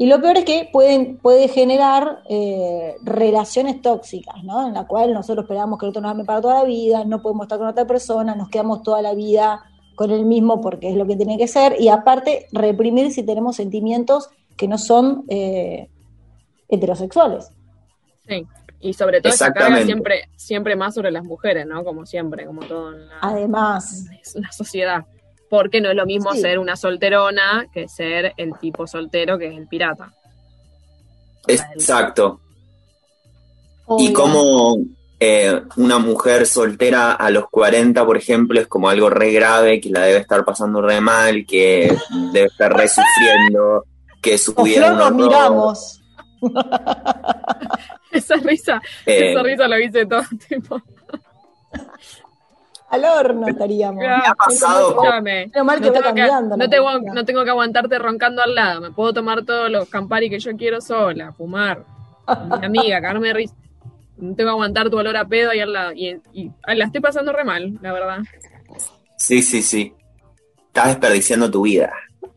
Y 0.00 0.06
lo 0.06 0.20
peor 0.20 0.38
es 0.38 0.44
que 0.44 0.68
pueden, 0.72 1.16
puede 1.16 1.48
generar 1.48 2.22
eh, 2.30 2.94
relaciones 3.02 3.82
tóxicas, 3.82 4.44
¿no? 4.44 4.68
En 4.68 4.74
la 4.74 4.86
cual 4.86 5.12
nosotros 5.12 5.42
esperamos 5.42 5.76
que 5.76 5.86
el 5.86 5.90
otro 5.90 6.00
nos 6.00 6.12
ame 6.12 6.24
para 6.24 6.40
toda 6.40 6.54
la 6.54 6.64
vida, 6.64 7.04
no 7.04 7.20
podemos 7.20 7.46
estar 7.46 7.58
con 7.58 7.66
otra 7.66 7.84
persona, 7.84 8.36
nos 8.36 8.48
quedamos 8.48 8.84
toda 8.84 9.02
la 9.02 9.14
vida 9.14 9.64
con 9.96 10.12
el 10.12 10.24
mismo 10.24 10.60
porque 10.60 10.90
es 10.90 10.94
lo 10.94 11.04
que 11.04 11.16
tiene 11.16 11.36
que 11.36 11.48
ser, 11.48 11.74
y 11.80 11.88
aparte 11.88 12.46
reprimir 12.52 13.10
si 13.10 13.24
tenemos 13.24 13.56
sentimientos 13.56 14.30
que 14.56 14.68
no 14.68 14.78
son 14.78 15.24
eh, 15.26 15.90
heterosexuales. 16.68 17.50
Sí, 18.28 18.46
y 18.78 18.92
sobre 18.92 19.20
todo 19.20 19.32
se 19.32 19.52
carga 19.52 19.82
siempre, 19.82 20.28
siempre 20.36 20.76
más 20.76 20.94
sobre 20.94 21.10
las 21.10 21.24
mujeres, 21.24 21.66
¿no? 21.66 21.82
Como 21.82 22.06
siempre, 22.06 22.46
como 22.46 22.60
todo 22.60 22.94
en 22.94 23.08
la, 23.08 23.18
Además. 23.20 24.06
Es 24.22 24.36
una 24.36 24.52
sociedad. 24.52 25.04
Porque 25.50 25.80
no 25.80 25.90
es 25.90 25.96
lo 25.96 26.06
mismo 26.06 26.34
ser 26.34 26.58
una 26.58 26.76
solterona 26.76 27.66
que 27.72 27.88
ser 27.88 28.34
el 28.36 28.52
tipo 28.58 28.86
soltero 28.86 29.38
que 29.38 29.48
es 29.48 29.56
el 29.56 29.66
pirata. 29.66 30.12
Exacto. 31.46 32.40
Y 33.98 34.12
como 34.12 34.78
eh, 35.20 35.62
una 35.76 35.98
mujer 35.98 36.46
soltera 36.46 37.12
a 37.12 37.30
los 37.30 37.48
40, 37.48 38.04
por 38.04 38.16
ejemplo, 38.16 38.60
es 38.60 38.66
como 38.66 38.88
algo 38.88 39.10
re 39.10 39.32
grave, 39.32 39.80
que 39.80 39.90
la 39.90 40.02
debe 40.02 40.20
estar 40.20 40.44
pasando 40.44 40.80
re 40.82 41.00
mal, 41.00 41.44
que 41.46 41.96
debe 42.32 42.46
estar 42.46 42.72
re 42.72 42.88
sufriendo, 42.88 43.84
que 44.20 44.36
su 44.38 44.54
vida 44.54 44.92
nos 44.92 45.12
miramos. 45.12 46.00
esa 48.12 48.36
risa, 48.36 48.80
eh, 49.06 49.32
esa 49.32 49.42
risa 49.42 49.66
la 49.66 49.80
hice 49.80 50.06
todo 50.06 50.20
el 50.30 50.38
tiempo. 50.38 50.82
Al 52.90 53.04
horno 53.04 53.48
estaríamos. 53.48 54.02
ha 54.04 54.34
pasado? 54.34 54.96
mal 54.96 55.80
que 55.80 55.86
no, 55.86 55.92
tengo 55.92 56.02
cambiando, 56.02 56.56
no, 56.56 56.70
tengo, 56.70 56.98
no 57.00 57.24
tengo 57.24 57.44
que 57.44 57.50
aguantarte 57.50 57.98
roncando 57.98 58.42
al 58.42 58.54
lado. 58.54 58.80
Me 58.80 58.90
puedo 58.90 59.12
tomar 59.12 59.44
todos 59.44 59.70
los 59.70 59.88
Campari 59.88 60.30
que 60.30 60.38
yo 60.38 60.56
quiero 60.56 60.80
sola, 60.80 61.32
fumar. 61.32 61.84
Mi 62.60 62.64
amiga, 62.66 63.00
cagarme 63.00 63.28
de 63.28 63.34
risa 63.34 63.54
no 64.18 64.34
tengo 64.34 64.48
que 64.48 64.52
aguantar 64.52 64.90
tu 64.90 64.98
olor 64.98 65.16
a 65.16 65.24
pedo 65.24 65.50
ahí 65.50 65.60
al 65.60 65.72
lado. 65.72 65.92
Y, 65.92 66.20
la 66.66 66.84
estoy 66.84 67.00
pasando 67.00 67.32
re 67.32 67.44
mal, 67.44 67.78
la 67.80 67.92
verdad. 67.92 68.18
Sí, 69.16 69.42
sí, 69.42 69.62
sí. 69.62 69.94
Estás 70.66 70.88
desperdiciando 70.88 71.50
tu 71.50 71.62
vida. 71.62 71.92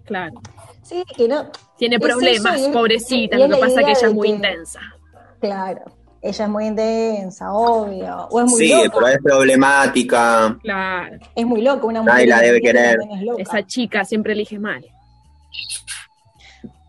Claro. 0.05 0.41
Sí, 0.83 1.03
que 1.15 1.27
no. 1.27 1.49
Tiene 1.77 1.99
problemas, 1.99 2.61
pobrecita. 2.67 3.37
lo 3.37 3.49
que 3.49 3.61
pasa 3.61 3.79
es 3.79 3.85
que 3.85 3.91
ella 3.91 4.07
es 4.07 4.13
muy 4.13 4.29
intensa. 4.29 4.79
Claro. 5.39 5.83
Ella 6.21 6.45
es 6.45 6.51
muy 6.51 6.67
intensa, 6.67 7.51
obvio. 7.51 8.27
O 8.29 8.39
es 8.39 8.51
muy 8.51 8.67
sí, 8.67 8.73
pero 8.93 9.07
es 9.07 9.17
problemática. 9.23 10.57
Claro. 10.61 11.17
Es 11.35 11.45
muy 11.45 11.61
loca, 11.61 11.85
una 11.87 12.01
mujer. 12.01 12.13
Nadie 12.13 12.27
la 12.27 12.39
debe 12.41 12.61
querer. 12.61 12.99
Esa 13.37 13.65
chica 13.65 14.05
siempre 14.05 14.33
elige 14.33 14.59
mal. 14.59 14.85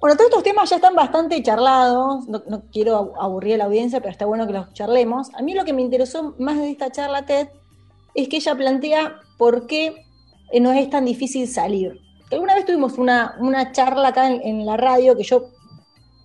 Bueno, 0.03 0.17
todos 0.17 0.31
estos 0.31 0.43
temas 0.43 0.69
ya 0.69 0.77
están 0.77 0.97
bastante 0.97 1.41
charlados, 1.45 2.27
no, 2.27 2.65
quiero 2.73 3.15
aburrir 3.21 3.55
a 3.55 3.59
la 3.59 3.65
audiencia, 3.67 4.01
pero 4.01 4.11
está 4.11 4.27
bueno 4.27 4.49
que 4.49 4.53
los 4.53 4.73
charlemos. 4.73 5.33
A 5.35 5.43
mí 5.43 5.55
lo 5.55 5.65
que 5.65 5.73
me 5.73 5.81
interesó 5.81 6.35
más 6.41 6.59
de 6.59 6.73
esta 6.73 6.91
charla 6.91 7.25
TED 7.25 7.47
es 8.17 8.29
que 8.29 8.39
ella 8.39 8.57
plantea 8.57 9.21
por 9.39 9.69
qué 9.69 10.05
eh, 10.51 10.59
no 10.59 10.73
es 10.73 10.91
tan 10.91 11.05
difícil 11.05 11.47
salir. 11.47 12.01
Alguna 12.33 12.57
vez 12.57 12.67
tuvimos 12.67 12.99
una, 12.99 13.71
charla 13.71 14.09
acá 14.09 14.29
en, 14.29 14.67
la 14.67 14.77
radio 14.77 15.17
que 15.17 15.23
yo 15.23 15.51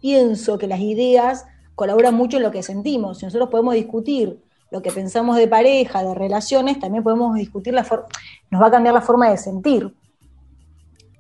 pienso 0.02 0.58
que 0.58 0.66
las 0.66 0.80
ideas 0.80 1.46
colaboran 1.78 2.16
mucho 2.16 2.38
en 2.38 2.44
lo 2.44 2.50
que 2.50 2.64
sentimos. 2.64 3.20
Si 3.20 3.26
nosotros 3.26 3.50
podemos 3.50 3.76
discutir 3.76 4.42
lo 4.72 4.82
que 4.82 4.92
pensamos 4.92 5.38
de 5.38 5.48
pareja, 5.48 6.04
de 6.04 6.16
relaciones, 6.16 6.80
también 6.80 7.04
podemos 7.04 7.36
discutir 7.36 7.72
la 7.72 7.84
forma, 7.84 8.08
nos 8.50 8.60
va 8.60 8.66
a 8.66 8.72
cambiar 8.72 8.96
la 8.96 9.02
forma 9.02 9.30
de 9.30 9.38
sentir. 9.38 9.94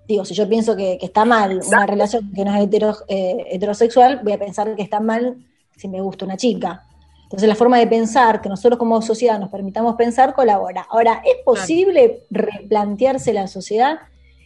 Digo, 0.07 0.25
si 0.25 0.33
yo 0.33 0.49
pienso 0.49 0.75
que, 0.75 0.97
está 0.99 1.25
mal 1.25 1.61
una 1.67 1.85
relación 1.85 2.31
que 2.33 2.43
no 2.43 2.55
es 2.55 2.67
eh, 3.07 3.45
heterosexual, 3.51 4.21
voy 4.23 4.33
a 4.33 4.39
pensar 4.39 4.75
que 4.75 4.81
está 4.81 4.99
mal 4.99 5.37
si 5.75 5.87
me 5.87 6.01
gusta 6.01 6.25
una 6.25 6.37
chica. 6.37 6.83
Entonces 7.21 7.47
la 7.47 7.55
forma 7.55 7.77
de 7.77 7.85
pensar, 7.85 8.41
que 8.41 8.49
nosotros 8.49 8.79
como 8.79 8.99
sociedad 9.03 9.39
nos 9.39 9.49
permitamos 9.49 9.95
pensar, 9.95 10.33
colabora. 10.33 10.87
Ahora, 10.89 11.21
¿es 11.23 11.43
posible 11.45 12.23
replantearse 12.31 13.31
la 13.31 13.45
sociedad? 13.45 13.99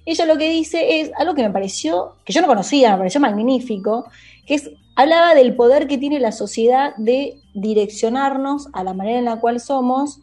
Ella 0.05 0.25
lo 0.25 0.37
que 0.37 0.49
dice 0.49 0.99
es 0.99 1.11
algo 1.15 1.35
que 1.35 1.43
me 1.43 1.51
pareció, 1.51 2.17
que 2.25 2.33
yo 2.33 2.41
no 2.41 2.47
conocía, 2.47 2.91
me 2.91 2.97
pareció 2.97 3.21
magnífico, 3.21 4.09
que 4.45 4.55
es, 4.55 4.71
hablaba 4.95 5.33
del 5.35 5.55
poder 5.55 5.87
que 5.87 5.97
tiene 5.97 6.19
la 6.19 6.31
sociedad 6.31 6.95
de 6.97 7.39
direccionarnos 7.53 8.69
a 8.73 8.83
la 8.83 8.93
manera 8.93 9.19
en 9.19 9.25
la 9.25 9.39
cual 9.39 9.59
somos, 9.59 10.21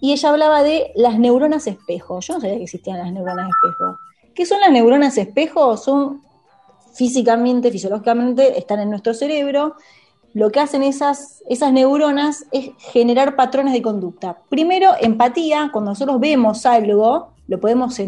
y 0.00 0.12
ella 0.12 0.30
hablaba 0.30 0.62
de 0.62 0.92
las 0.94 1.18
neuronas 1.18 1.66
espejo. 1.66 2.20
Yo 2.20 2.34
no 2.34 2.40
sabía 2.40 2.56
que 2.56 2.64
existían 2.64 2.98
las 2.98 3.12
neuronas 3.12 3.48
espejo. 3.48 3.96
¿Qué 4.34 4.44
son 4.44 4.60
las 4.60 4.70
neuronas 4.70 5.16
espejo? 5.16 5.76
Son 5.76 6.22
físicamente, 6.94 7.70
fisiológicamente, 7.70 8.58
están 8.58 8.80
en 8.80 8.90
nuestro 8.90 9.14
cerebro. 9.14 9.76
Lo 10.34 10.50
que 10.50 10.60
hacen 10.60 10.82
esas, 10.82 11.42
esas 11.48 11.72
neuronas 11.72 12.44
es 12.52 12.70
generar 12.78 13.36
patrones 13.36 13.72
de 13.72 13.82
conducta. 13.82 14.38
Primero, 14.48 14.90
empatía. 15.00 15.70
Cuando 15.72 15.92
nosotros 15.92 16.20
vemos 16.20 16.66
algo, 16.66 17.32
lo 17.46 17.60
podemos 17.60 17.98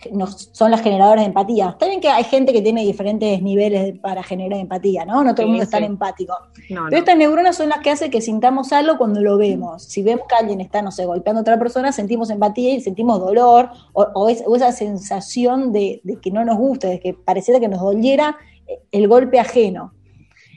sentir 0.00 0.26
son 0.52 0.70
las 0.70 0.80
generadoras 0.82 1.22
de 1.22 1.28
empatía. 1.28 1.70
Está 1.70 1.86
bien 1.86 2.00
que 2.00 2.08
hay 2.08 2.24
gente 2.24 2.52
que 2.52 2.62
tiene 2.62 2.82
diferentes 2.82 3.42
niveles 3.42 3.98
para 3.98 4.22
generar 4.22 4.58
empatía, 4.58 5.04
¿no? 5.04 5.22
No 5.22 5.34
todo 5.34 5.44
el 5.44 5.50
mundo 5.50 5.64
es 5.64 5.70
tan 5.70 5.84
empático. 5.84 6.34
Pero 6.68 6.96
estas 6.96 7.16
neuronas 7.16 7.56
son 7.56 7.68
las 7.68 7.80
que 7.80 7.90
hacen 7.90 8.10
que 8.10 8.20
sintamos 8.20 8.72
algo 8.72 8.98
cuando 8.98 9.20
lo 9.20 9.36
vemos. 9.36 9.82
Si 9.84 10.02
vemos 10.02 10.26
que 10.28 10.34
alguien 10.34 10.60
está, 10.60 10.82
no 10.82 10.90
sé, 10.90 11.04
golpeando 11.06 11.40
a 11.40 11.42
otra 11.42 11.58
persona, 11.58 11.92
sentimos 11.92 12.30
empatía 12.30 12.74
y 12.74 12.80
sentimos 12.80 13.20
dolor 13.20 13.70
o, 13.92 14.28
esa 14.28 14.72
sensación 14.72 15.72
de, 15.72 16.02
que 16.22 16.30
no 16.30 16.44
nos 16.44 16.56
gusta, 16.56 16.88
de 16.88 17.00
que 17.00 17.14
pareciera 17.14 17.60
que 17.60 17.68
nos 17.68 17.80
doliera 17.80 18.36
el 18.90 19.08
golpe 19.08 19.38
ajeno. 19.38 19.92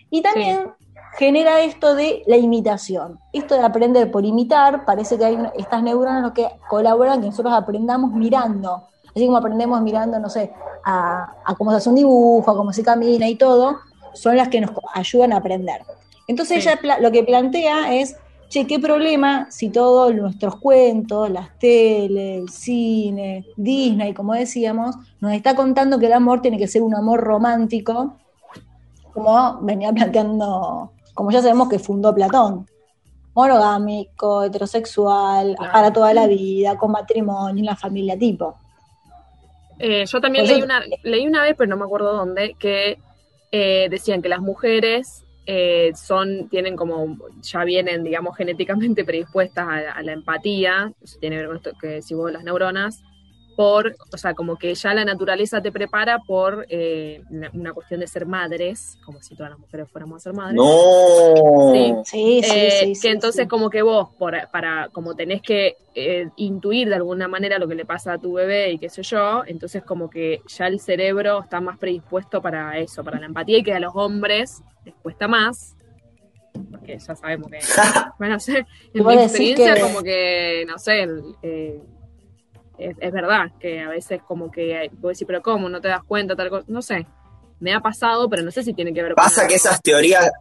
Y 0.10 0.22
también 0.22 0.72
genera 1.18 1.62
esto 1.62 1.96
de 1.96 2.24
la 2.28 2.38
imitación. 2.38 3.20
Esto 3.34 3.56
de 3.56 3.62
aprender 3.62 4.12
por 4.12 4.26
imitar, 4.26 4.86
parece 4.86 5.18
que 5.18 5.26
hay 5.26 5.38
estas 5.58 5.84
neuronas 5.84 6.32
que 6.32 6.48
colaboran 6.70 7.22
que 7.22 7.28
nosotros 7.28 7.54
aprendamos 7.54 8.12
mirando 8.14 8.88
Así 9.16 9.26
como 9.26 9.38
aprendemos 9.38 9.82
mirando, 9.82 10.20
no 10.20 10.30
sé, 10.30 10.52
a, 10.84 11.56
cómo 11.58 11.72
se 11.72 11.78
hace 11.78 11.90
un 11.90 11.96
dibujo, 11.96 12.50
a 12.50 12.56
cómo 12.56 12.74
se 12.74 12.84
camina 12.84 13.28
y 13.28 13.36
todo, 13.36 13.78
son 14.14 14.38
las 14.38 14.50
que 14.50 14.62
nos 14.62 14.72
ayudan 14.94 15.34
a 15.34 15.38
aprender. 15.38 15.82
Entonces 16.28 16.66
ella 16.66 16.80
lo 17.00 17.12
que 17.12 17.24
plantea 17.24 17.96
es, 17.96 18.16
che, 18.50 18.66
¿qué 18.66 18.80
problema 18.80 19.48
si 19.52 19.70
todos 19.70 20.14
nuestros 20.16 20.56
cuentos, 20.56 21.30
las 21.30 21.58
teles, 21.60 22.42
el 22.42 22.50
cine, 22.50 23.46
Disney, 23.56 24.14
como 24.14 24.34
decíamos, 24.34 24.96
nos 25.20 25.34
está 25.34 25.56
contando 25.56 26.00
que 26.00 26.08
el 26.08 26.14
amor 26.14 26.42
tiene 26.42 26.58
que 26.58 26.68
ser 26.68 26.82
un 26.82 26.96
amor 26.96 27.22
romántico, 27.22 28.18
como 29.14 29.60
venía 29.62 29.92
planteando, 29.94 30.92
como 31.14 31.32
ya 31.32 31.42
sabemos 31.42 31.70
que 31.70 31.78
fundó 31.78 32.16
Platón, 32.16 32.66
monogámico, 33.36 34.44
heterosexual, 34.44 35.56
para 35.58 35.92
toda 35.92 36.14
la 36.14 36.28
vida, 36.28 36.78
con 36.78 36.92
matrimonio, 36.92 37.60
en 37.60 37.66
la 37.66 37.76
familia 37.76 38.18
tipo. 38.18 38.56
Eh, 39.86 40.06
yo 40.06 40.22
también 40.22 40.48
leí 40.48 40.62
una, 40.62 40.82
leí 41.04 41.28
una 41.28 41.44
vez, 41.44 41.56
pero 41.58 41.70
no 41.70 41.76
me 41.76 41.84
acuerdo 41.84 42.14
dónde, 42.14 42.56
que 42.58 43.00
eh, 43.52 43.88
decían 43.90 44.22
que 44.22 44.30
las 44.30 44.40
mujeres 44.40 45.26
eh, 45.46 45.92
son, 45.94 46.48
tienen 46.48 46.78
como, 46.78 47.18
ya 47.42 47.66
vienen, 47.66 48.02
digamos, 48.02 48.38
genéticamente 48.38 49.04
predispuestas 49.04 49.68
a, 49.68 49.92
a 49.92 50.02
la 50.02 50.14
empatía, 50.14 50.94
tiene 51.20 51.36
que 51.36 51.40
ver 51.42 51.48
con 51.48 51.58
esto 51.58 51.72
que 51.82 52.02
si 52.02 52.14
vos 52.14 52.32
las 52.32 52.46
neuronas, 52.46 53.04
por, 53.56 53.96
o 54.12 54.18
sea, 54.18 54.34
como 54.34 54.58
que 54.58 54.74
ya 54.74 54.94
la 54.94 55.06
naturaleza 55.06 55.62
te 55.62 55.72
prepara 55.72 56.20
por 56.20 56.66
eh, 56.70 57.22
una, 57.54 57.74
cuestión 57.74 58.00
de 58.00 58.08
ser 58.08 58.26
madres, 58.26 58.98
como 59.06 59.22
si 59.22 59.36
todas 59.36 59.52
las 59.52 59.60
mujeres 59.60 59.90
fuéramos 59.92 60.18
a 60.18 60.20
ser 60.20 60.34
madres. 60.34 60.56
No. 60.56 62.04
Sí, 62.06 62.42
sí, 62.42 62.42
sí, 62.44 63.02
Que 63.02 63.12
entonces 63.12 63.48
como 63.48 63.70
que 63.70 63.82
vos, 63.82 64.10
por, 64.18 64.36
para, 64.52 64.90
como 64.90 65.16
tenés 65.16 65.42
que 65.42 65.76
eh, 65.96 66.30
intuir 66.38 66.90
de 66.90 66.96
alguna 66.96 67.28
manera 67.28 67.60
lo 67.60 67.68
que 67.68 67.76
le 67.76 67.86
pasa 67.86 68.14
a 68.14 68.18
tu 68.18 68.34
bebé 68.34 68.72
y 68.72 68.80
qué 68.80 68.90
sé 68.90 69.04
yo, 69.04 69.44
entonces 69.46 69.84
como 69.84 70.10
que 70.10 70.42
ya 70.48 70.68
el 70.68 70.80
cerebro 70.80 71.42
está 71.42 71.62
más 71.62 71.78
predispuesto 71.78 72.42
para 72.42 72.78
eso, 72.80 73.04
para 73.04 73.20
la 73.20 73.28
empatía 73.28 73.60
y 73.60 73.64
que 73.64 73.74
a 73.74 73.80
los 73.80 73.94
hombres 73.96 74.64
les 74.86 74.96
cuesta 74.96 75.28
más. 75.28 75.76
Porque 76.70 77.00
ya 77.00 77.16
sabemos 77.16 77.50
que, 77.50 77.60
bueno, 78.20 78.40
sé, 78.40 78.66
en 78.94 79.06
mi 79.06 79.14
experiencia 79.14 79.80
como 79.80 80.02
que, 80.02 80.66
no 80.68 80.78
sé, 80.78 81.08
eh, 81.42 81.82
es, 82.78 83.12
verdad, 83.12 83.52
que 83.60 83.82
a 83.82 83.90
veces 83.90 84.22
como 84.28 84.52
que 84.52 84.90
vos 84.94 85.14
decís, 85.14 85.26
pero 85.28 85.42
¿cómo? 85.42 85.70
¿No 85.70 85.82
te 85.82 85.88
das 85.88 86.04
cuenta? 86.04 86.36
Tal 86.36 86.50
cosa? 86.50 86.66
No 86.68 86.82
sé, 86.82 87.06
me 87.60 87.74
ha 87.74 87.80
pasado, 87.80 88.30
pero 88.30 88.44
no 88.44 88.52
sé 88.52 88.64
si 88.64 88.74
tiene 88.74 88.94
que 88.94 89.02
ver 89.02 89.14
con... 89.14 89.24
Pasa 89.24 89.48
que 89.48 89.56
esas 89.56 89.82
teorías 89.82 90.32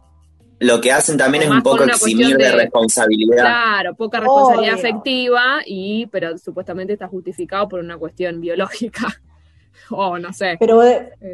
lo 0.59 0.79
que 0.79 0.91
hacen 0.91 1.17
también 1.17 1.43
es 1.43 1.49
un 1.49 1.61
poco 1.61 1.83
eximir 1.83 2.37
de, 2.37 2.51
responsabilidad. 2.51 3.43
Claro, 3.43 3.95
poca 3.95 4.19
responsabilidad 4.19 4.75
afectiva, 4.75 5.61
y, 5.65 6.07
pero 6.07 6.37
supuestamente 6.37 6.93
está 6.93 7.07
justificado 7.07 7.67
por 7.67 7.79
una 7.79 7.97
cuestión 7.97 8.39
biológica. 8.39 9.07
o 9.91 10.17
no 10.17 10.31
sé. 10.33 10.57
Pero 10.59 10.81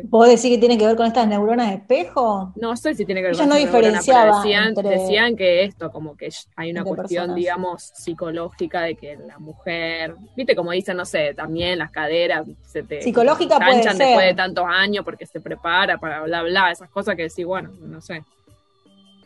vos 0.04 0.28
decís 0.28 0.44
que 0.50 0.58
tiene 0.58 0.78
que 0.78 0.86
ver 0.86 0.96
con 0.96 1.06
estas 1.06 1.28
neuronas 1.28 1.70
de 1.70 1.76
espejo. 1.76 2.52
No 2.56 2.76
sé 2.76 2.96
si 2.96 3.06
tiene 3.06 3.22
que 3.22 3.28
ver 3.28 3.36
Ella 3.36 3.44
con 3.44 3.50
no 3.50 3.56
estas 3.56 3.72
neuronas, 3.74 4.06
pero 4.06 4.18
diferenciaba 4.18 4.44
decían, 4.44 4.68
entre- 4.70 4.90
decían 4.90 5.36
que 5.36 5.64
esto, 5.64 5.92
como 5.92 6.16
que 6.18 6.30
hay 6.56 6.72
una 6.72 6.84
cuestión, 6.84 7.08
personas. 7.24 7.36
digamos, 7.36 7.84
psicológica 7.96 8.82
de 8.82 8.96
que 8.96 9.18
la 9.18 9.38
mujer, 9.40 10.16
viste, 10.36 10.56
como 10.56 10.72
dicen, 10.72 10.98
no 10.98 11.06
sé, 11.06 11.34
también 11.34 11.78
las 11.80 11.92
caderas 11.92 12.46
se 12.66 12.84
te 12.84 13.02
Psicológica 13.02 13.58
puede 13.60 13.84
ser. 13.84 13.96
después 13.96 14.26
de 14.26 14.34
tantos 14.34 14.66
años 14.68 15.04
porque 15.06 15.26
se 15.26 15.40
prepara 15.42 15.98
para 15.98 16.22
bla, 16.24 16.44
bla, 16.44 16.72
esas 16.72 16.90
cosas 16.90 17.16
que 17.16 17.24
decís, 17.24 17.46
bueno, 17.46 17.72
no 17.82 18.02
sé. 18.02 18.24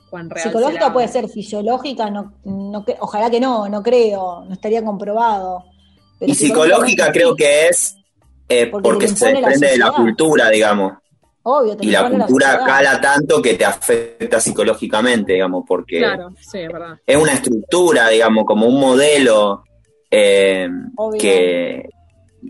Cuán 0.09 0.29
real 0.29 0.47
Psicológica 0.47 0.81
será. 0.81 0.93
puede 0.93 1.07
ser, 1.07 1.27
fisiológica, 1.27 2.09
no, 2.11 2.33
no 2.43 2.85
ojalá 2.99 3.31
que 3.31 3.39
no, 3.39 3.67
no 3.67 3.81
creo, 3.81 4.45
no 4.45 4.53
estaría 4.53 4.83
comprobado. 4.85 5.63
Pero 6.19 6.31
Y 6.31 6.35
psicológica 6.35 7.11
creo 7.11 7.35
que 7.35 7.67
es 7.69 7.97
eh, 8.61 8.67
Porque 8.67 9.07
se 9.07 9.29
desprende 9.33 9.67
de 9.67 9.77
la 9.77 9.91
cultura, 9.91 10.49
digamos. 10.49 10.93
Obvio, 11.45 11.75
te 11.75 11.85
Y 11.85 11.91
la 11.91 12.09
cultura 12.09 12.63
cala 12.65 13.01
tanto 13.01 13.41
que 13.41 13.55
te 13.55 13.65
afecta 13.65 14.39
psicológicamente, 14.39 15.33
digamos, 15.33 15.65
porque 15.67 15.99
Claro, 15.99 16.33
sí, 16.39 16.59
es 16.59 16.71
verdad. 16.71 16.97
es 17.05 17.17
una 17.17 17.33
estructura, 17.33 18.07
digamos, 18.09 18.45
como 18.45 18.65
un 18.65 18.79
modelo 18.79 19.63
eh, 20.09 20.69
que 21.19 21.89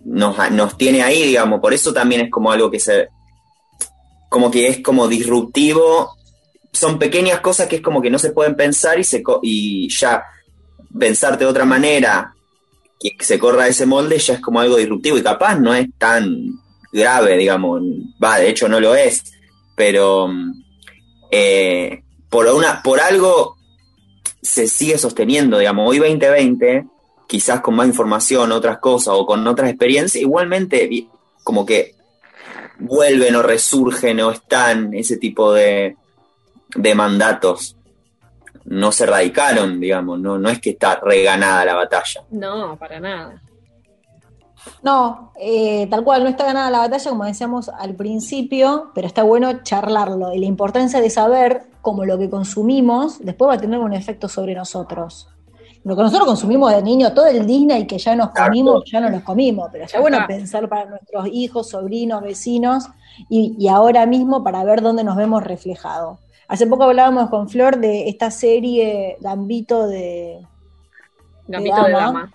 nos, 0.06 0.52
nos 0.52 0.78
tiene 0.78 1.02
ahí, 1.02 1.24
digamos. 1.24 1.60
Por 1.60 1.74
eso 1.74 1.92
también 1.94 2.22
es 2.22 2.30
como 2.32 2.52
algo 2.52 2.70
que 2.70 2.80
se. 2.80 3.08
como 4.30 4.52
que 4.52 4.68
es 4.68 4.82
como 4.82 5.08
disruptivo. 5.08 6.16
Son 6.72 6.98
pequeñas 7.00 7.40
cosas 7.40 7.68
que 7.68 7.78
es 7.78 7.82
como 7.82 8.02
que 8.02 8.10
no 8.10 8.18
se 8.20 8.32
pueden 8.32 8.56
pensar 8.56 9.00
y, 9.00 9.04
se, 9.04 9.22
co- 9.22 9.40
y 9.44 9.88
ya 9.90 10.24
pensarte 11.00 11.44
de 11.46 11.50
otra 11.50 11.66
manera, 11.66 12.33
que 13.12 13.26
se 13.26 13.40
corra 13.40 13.68
ese 13.68 13.86
molde, 13.86 14.18
ya 14.18 14.36
es 14.36 14.40
como 14.40 14.60
algo 14.60 14.78
disruptivo. 14.78 15.18
Y 15.18 15.24
capaz 15.24 15.60
no 15.60 15.74
es 15.74 15.88
tan 15.98 16.60
grave, 16.92 17.38
digamos. 17.38 17.82
Va, 18.24 18.40
de 18.40 18.50
hecho 18.50 18.70
no 18.70 18.80
lo 18.80 18.96
es. 18.96 19.34
Pero 19.76 20.30
eh, 21.32 22.04
por, 22.30 22.48
una, 22.48 22.82
por 22.82 23.00
algo 23.00 23.58
se 24.42 24.68
sigue 24.68 24.98
sosteniendo, 24.98 25.58
digamos. 25.58 25.90
Hoy 25.90 26.00
2020, 26.00 26.86
quizás 27.28 27.62
con 27.62 27.76
más 27.76 27.88
información, 27.88 28.52
otras 28.52 28.78
cosas 28.80 29.16
o 29.18 29.26
con 29.26 29.46
otras 29.48 29.70
experiencias, 29.70 30.22
igualmente 30.22 31.08
como 31.44 31.66
que 31.66 31.96
vuelven 32.80 33.36
o 33.36 33.42
resurgen 33.42 34.20
o 34.22 34.32
están 34.32 34.94
ese 34.94 35.18
tipo 35.18 35.54
de, 35.54 35.96
de 36.76 36.96
mandatos. 36.96 37.76
No 38.66 38.92
se 38.92 39.06
radicaron, 39.06 39.80
digamos, 39.80 40.20
no, 40.20 40.38
no 40.38 40.50
es 40.50 40.60
que 40.60 40.72
está 40.72 41.00
reganada 41.02 41.66
la 41.66 41.76
batalla. 41.76 42.24
No, 42.32 42.78
para 42.78 43.00
nada. 43.00 43.42
No, 44.82 45.32
eh, 45.40 45.88
tal 45.90 46.04
cual, 46.04 46.24
no 46.24 46.30
está 46.30 46.46
ganada 46.46 46.72
la 46.72 46.80
batalla, 46.80 47.10
como 47.10 47.26
decíamos 47.26 47.70
al 47.70 47.96
principio, 47.96 48.92
pero 48.94 49.08
está 49.08 49.24
bueno 49.24 49.64
charlarlo. 49.64 50.34
Y 50.34 50.40
la 50.40 50.46
importancia 50.46 51.02
de 51.02 51.10
saber 51.10 51.64
cómo 51.82 52.06
lo 52.06 52.18
que 52.18 52.30
consumimos 52.30 53.20
después 53.20 53.50
va 53.50 53.54
a 53.56 53.58
tener 53.58 53.80
un 53.80 53.94
efecto 53.94 54.30
sobre 54.30 54.56
nosotros. 54.56 55.28
Lo 55.84 55.98
que 55.98 56.02
nosotros 56.02 56.26
consumimos 56.26 56.72
de 56.72 56.82
niño, 56.82 57.14
todo 57.14 57.28
el 57.28 57.46
Disney 57.46 57.86
que 57.86 57.98
ya 57.98 58.16
nos 58.16 58.30
comimos, 58.30 58.84
ya 58.90 59.02
no 59.02 59.10
nos 59.10 59.22
comimos, 59.24 59.68
pero 59.70 59.84
está 59.84 60.00
bueno 60.00 60.20
pensar 60.26 60.70
para 60.70 60.86
nuestros 60.86 61.28
hijos, 61.28 61.70
sobrinos, 61.70 62.22
vecinos 62.22 62.86
y, 63.30 63.58
y 63.60 63.68
ahora 63.68 64.06
mismo 64.06 64.46
para 64.46 64.64
ver 64.64 64.82
dónde 64.82 65.04
nos 65.04 65.18
vemos 65.18 65.44
reflejados. 65.44 66.20
Hace 66.48 66.68
poco 66.68 66.84
hablábamos 66.84 67.30
con 67.30 67.50
Flor 67.50 67.78
de 67.80 68.10
esta 68.10 68.30
serie 68.32 69.18
Gambito 69.22 69.88
de, 69.88 70.46
Gambito 71.48 71.84
de 71.84 71.92
dama. 71.92 72.06
dama. 72.06 72.34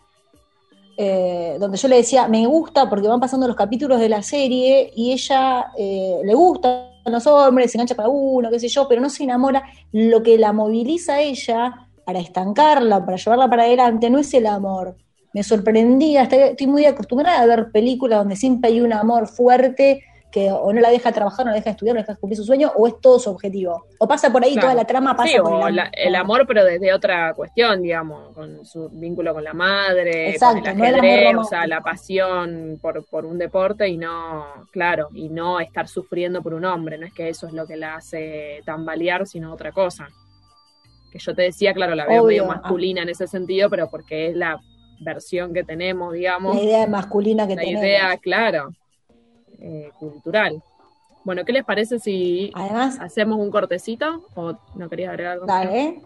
eh, 0.97 1.57
donde 1.61 1.77
yo 1.77 1.89
le 1.89 1.97
decía, 1.97 2.27
me 2.29 2.47
gusta 2.47 2.89
porque 2.89 3.09
van 3.09 3.21
pasando 3.21 3.47
los 3.47 3.57
capítulos 3.57 4.01
de 4.01 4.09
la 4.09 4.23
serie 4.23 4.93
y 4.97 5.13
ella 5.13 5.73
eh, 5.77 6.21
le 6.25 6.35
gustan 6.35 6.89
los 7.07 7.27
hombres, 7.27 7.71
se 7.71 7.79
engancha 7.79 7.95
para 7.95 8.09
uno, 8.09 8.51
qué 8.51 8.59
sé 8.59 8.69
yo, 8.69 8.89
pero 8.89 9.01
no 9.01 9.09
se 9.09 9.25
enamora. 9.25 9.63
Lo 9.93 10.23
que 10.23 10.37
la 10.39 10.53
moviliza 10.53 11.15
a 11.15 11.21
ella 11.21 11.89
para 12.05 12.19
estancarla, 12.21 13.05
para 13.05 13.17
llevarla 13.17 13.49
para 13.49 13.65
adelante, 13.65 14.11
no 14.11 14.19
es 14.19 14.33
el 14.35 14.47
amor. 14.47 14.97
Me 15.35 15.43
sorprendía, 15.43 16.23
estoy 16.23 16.67
muy 16.67 16.87
acostumbrada 16.87 17.43
a 17.43 17.47
ver 17.47 17.71
películas 17.71 18.21
donde 18.21 18.35
siempre 18.35 18.71
hay 18.71 18.81
un 18.81 18.93
amor 18.93 19.29
fuerte 19.29 20.03
que 20.31 20.51
o 20.53 20.71
no 20.75 20.81
la 20.83 20.91
deja 20.91 21.11
trabajar, 21.11 21.47
no 21.47 21.53
la 21.53 21.57
deja 21.57 21.71
estudiar, 21.71 21.95
no 21.95 22.01
la 22.01 22.07
deja 22.07 22.19
cumplir 22.21 22.37
su 22.37 22.45
sueño, 22.45 22.71
o 22.77 22.87
es 22.87 23.01
todo 23.01 23.19
su 23.19 23.31
objetivo. 23.31 23.87
O 23.99 24.07
pasa 24.07 24.31
por 24.31 24.45
ahí, 24.45 24.53
Claro. 24.53 24.67
toda 24.69 24.75
la 24.75 24.85
trama 24.85 25.17
pasa 25.17 25.29
Sí, 25.31 25.39
por 25.39 25.53
o 25.55 25.69
el 25.69 25.77
la- 25.77 25.83
amor. 25.85 25.93
el 25.97 26.15
amor, 26.15 26.45
pero 26.47 26.65
desde 26.65 26.93
otra 26.93 27.33
cuestión, 27.35 27.81
digamos, 27.83 28.35
con 28.35 28.65
su 28.67 28.91
vínculo 28.91 29.33
con 29.33 29.43
la 29.43 29.55
madre, 29.55 30.31
Exacto, 30.31 30.61
con 30.61 30.71
el 30.73 30.77
no 30.79 30.85
el 30.85 30.95
amor 30.97 31.05
ajedrez, 31.07 31.37
o 31.39 31.45
sea, 31.45 31.67
la 31.67 31.81
pasión 31.81 32.79
por, 32.83 33.07
por 33.07 33.25
un 33.25 33.39
deporte 33.39 33.89
y 33.89 33.97
no, 33.97 34.45
claro, 34.71 35.09
y 35.15 35.31
no 35.31 35.61
estar 35.61 35.89
sufriendo 35.89 36.43
por 36.43 36.53
un 36.53 36.67
hombre, 36.67 36.99
no 36.99 37.07
es 37.07 37.15
que 37.15 37.31
eso 37.31 37.47
es 37.47 37.55
lo 37.55 37.67
que 37.67 37.77
la 37.77 37.95
hace 37.97 38.61
tambalear, 38.67 39.27
sino 39.27 39.53
otra 39.53 39.73
cosa. 39.73 40.09
Que 41.11 41.19
yo 41.19 41.35
te 41.35 41.41
decía, 41.41 41.73
claro, 41.73 41.95
la 41.95 42.05
veo 42.05 42.23
Obvio, 42.25 42.45
medio 42.45 42.55
masculina 42.55 43.01
en 43.01 43.09
ese 43.09 43.27
sentido, 43.27 43.71
pero 43.71 43.89
porque 43.89 44.29
es 44.29 44.37
la 44.37 44.61
versión 45.01 45.55
que 45.55 45.65
tenemos, 45.65 46.13
digamos, 46.13 46.55
La 46.57 46.63
idea 46.63 46.87
masculina 46.87 47.47
que 47.49 47.55
la 47.57 47.63
tenemos. 47.63 47.83
idea, 47.83 48.17
claro, 48.19 48.69
eh, 49.61 49.91
cultural. 49.99 50.63
Bueno, 51.25 51.45
¿qué 51.45 51.53
les 51.53 51.65
parece 51.65 51.99
si 51.99 52.51
Además, 52.55 52.99
hacemos 53.01 53.39
un 53.39 53.51
cortecito? 53.51 54.25
¿O 54.35 54.55
no 54.75 54.89
querías 54.89 55.11
agregar 55.11 55.33
algo? 55.35 55.47
Dale. 55.47 56.01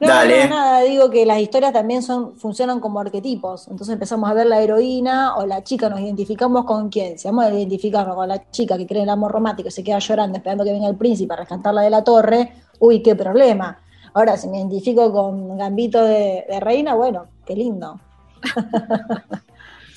No, 0.00 0.08
Dale. 0.08 0.48
no, 0.48 0.56
nada, 0.56 0.80
digo 0.80 1.10
que 1.10 1.24
las 1.26 1.38
historias 1.38 1.72
también 1.72 2.02
son, 2.02 2.36
funcionan 2.36 2.80
como 2.80 3.00
arquetipos. 3.00 3.68
Entonces 3.68 3.92
empezamos 3.92 4.28
a 4.28 4.34
ver 4.34 4.46
la 4.46 4.60
heroína 4.60 5.36
o 5.36 5.46
la 5.46 5.62
chica, 5.62 5.88
nos 5.88 6.00
identificamos 6.00 6.64
con 6.64 6.88
quién. 6.88 7.18
Si 7.18 7.28
vamos 7.28 7.44
a 7.44 7.50
identificarnos 7.50 8.16
con 8.16 8.28
la 8.28 8.50
chica 8.50 8.76
que 8.76 8.86
cree 8.86 9.02
en 9.02 9.04
el 9.04 9.10
amor 9.10 9.30
romántico 9.30 9.68
y 9.68 9.72
se 9.72 9.84
queda 9.84 9.98
llorando 9.98 10.38
esperando 10.38 10.64
que 10.64 10.72
venga 10.72 10.88
el 10.88 10.96
príncipe 10.96 11.34
a 11.34 11.36
rescatarla 11.36 11.82
de 11.82 11.90
la 11.90 12.02
torre, 12.02 12.52
uy, 12.80 13.02
qué 13.02 13.14
problema. 13.14 13.78
Ahora, 14.14 14.36
si 14.36 14.48
me 14.48 14.58
identifico 14.58 15.12
con 15.12 15.56
Gambito 15.56 16.02
de, 16.02 16.46
de 16.48 16.60
Reina, 16.60 16.94
bueno, 16.94 17.26
qué 17.46 17.54
lindo. 17.54 18.00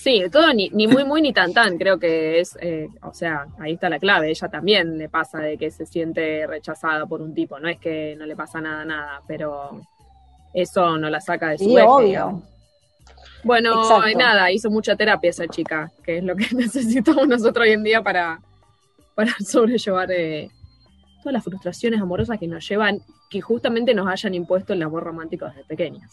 Sí, 0.06 0.22
todo 0.32 0.54
ni, 0.54 0.70
ni 0.70 0.88
muy, 0.88 1.04
muy, 1.04 1.20
ni 1.20 1.34
tan, 1.34 1.52
tan. 1.52 1.80
Creo 1.80 1.98
que 1.98 2.39
es, 2.39 2.56
eh, 2.62 2.89
o 3.02 3.12
sea, 3.12 3.48
ahí 3.58 3.74
está 3.74 3.89
la 3.89 3.98
clave. 3.98 4.30
Ella 4.30 4.48
también 4.50 5.00
le 5.00 5.10
pasa 5.10 5.39
de 5.39 5.58
que 5.58 5.72
se 5.72 5.88
siente 5.88 6.46
rechazada 6.46 7.08
por 7.08 7.24
un 7.24 7.34
tipo. 7.34 7.60
No 7.60 7.68
es 7.68 7.80
que 7.80 8.15
no 8.15 8.28
le 8.28 8.36
pasa 8.36 8.62
nada, 8.62 8.86
nada, 8.86 9.24
pero 9.28 9.82
eso 10.54 11.00
no 11.00 11.10
la 11.10 11.20
saca 11.20 11.50
de 11.50 11.58
su 11.58 11.63
Sí, 11.63 11.76
eje, 11.76 11.88
obvio. 11.88 12.08
digamos. 12.08 12.44
Bueno, 13.44 13.82
Exacto. 13.82 14.20
nada, 14.20 14.52
hizo 14.52 14.70
mucha 14.70 14.96
terapia 14.96 15.32
esa 15.32 15.48
chica, 15.48 15.91
que 16.04 16.20
es 16.20 16.24
lo 16.24 16.36
que 16.36 16.50
necesitamos 16.56 17.28
nosotros 17.28 17.65
hoy 17.65 17.74
en 17.74 17.84
día 17.84 18.04
para, 18.04 18.39
para 19.15 19.32
sobrellevar 19.44 20.12
eh, 20.12 20.52
todas 21.24 21.34
las 21.34 21.44
frustraciones 21.44 22.00
amorosas 22.00 22.38
que 22.38 22.48
nos 22.48 22.68
llevan, 22.70 23.00
que 23.28 23.41
justamente 23.41 23.96
nos 23.96 24.08
hayan 24.08 24.36
impuesto 24.36 24.74
el 24.74 24.84
amor 24.84 25.04
romántico 25.04 25.48
desde 25.48 25.63
pequeñas. 25.63 26.12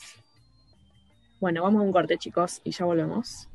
Bueno, 1.43 1.65
vamos 1.65 1.81
a 1.81 1.85
un 1.85 1.91
corte, 1.91 2.19
chicos, 2.19 2.61
y 2.63 2.71
ya 2.71 2.85
volvemos. 2.85 3.49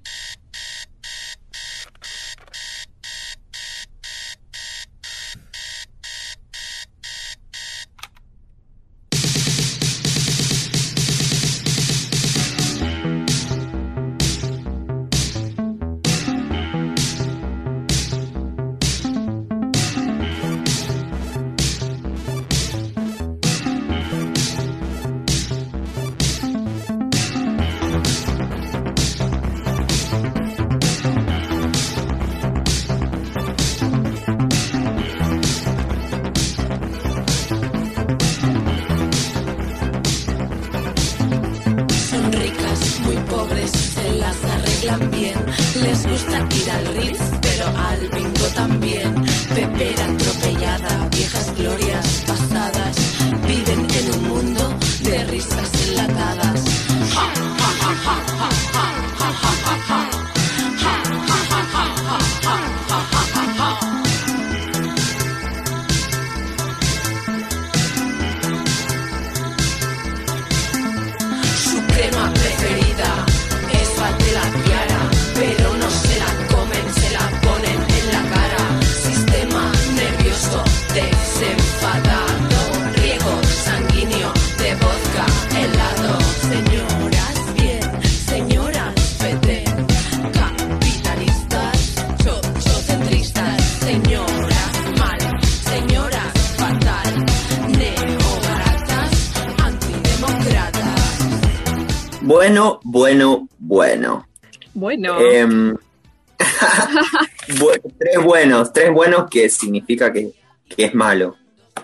Que 109.30 109.48
significa 109.50 110.12
que, 110.12 110.32
que 110.68 110.86
es 110.86 110.96
malo. 110.96 111.36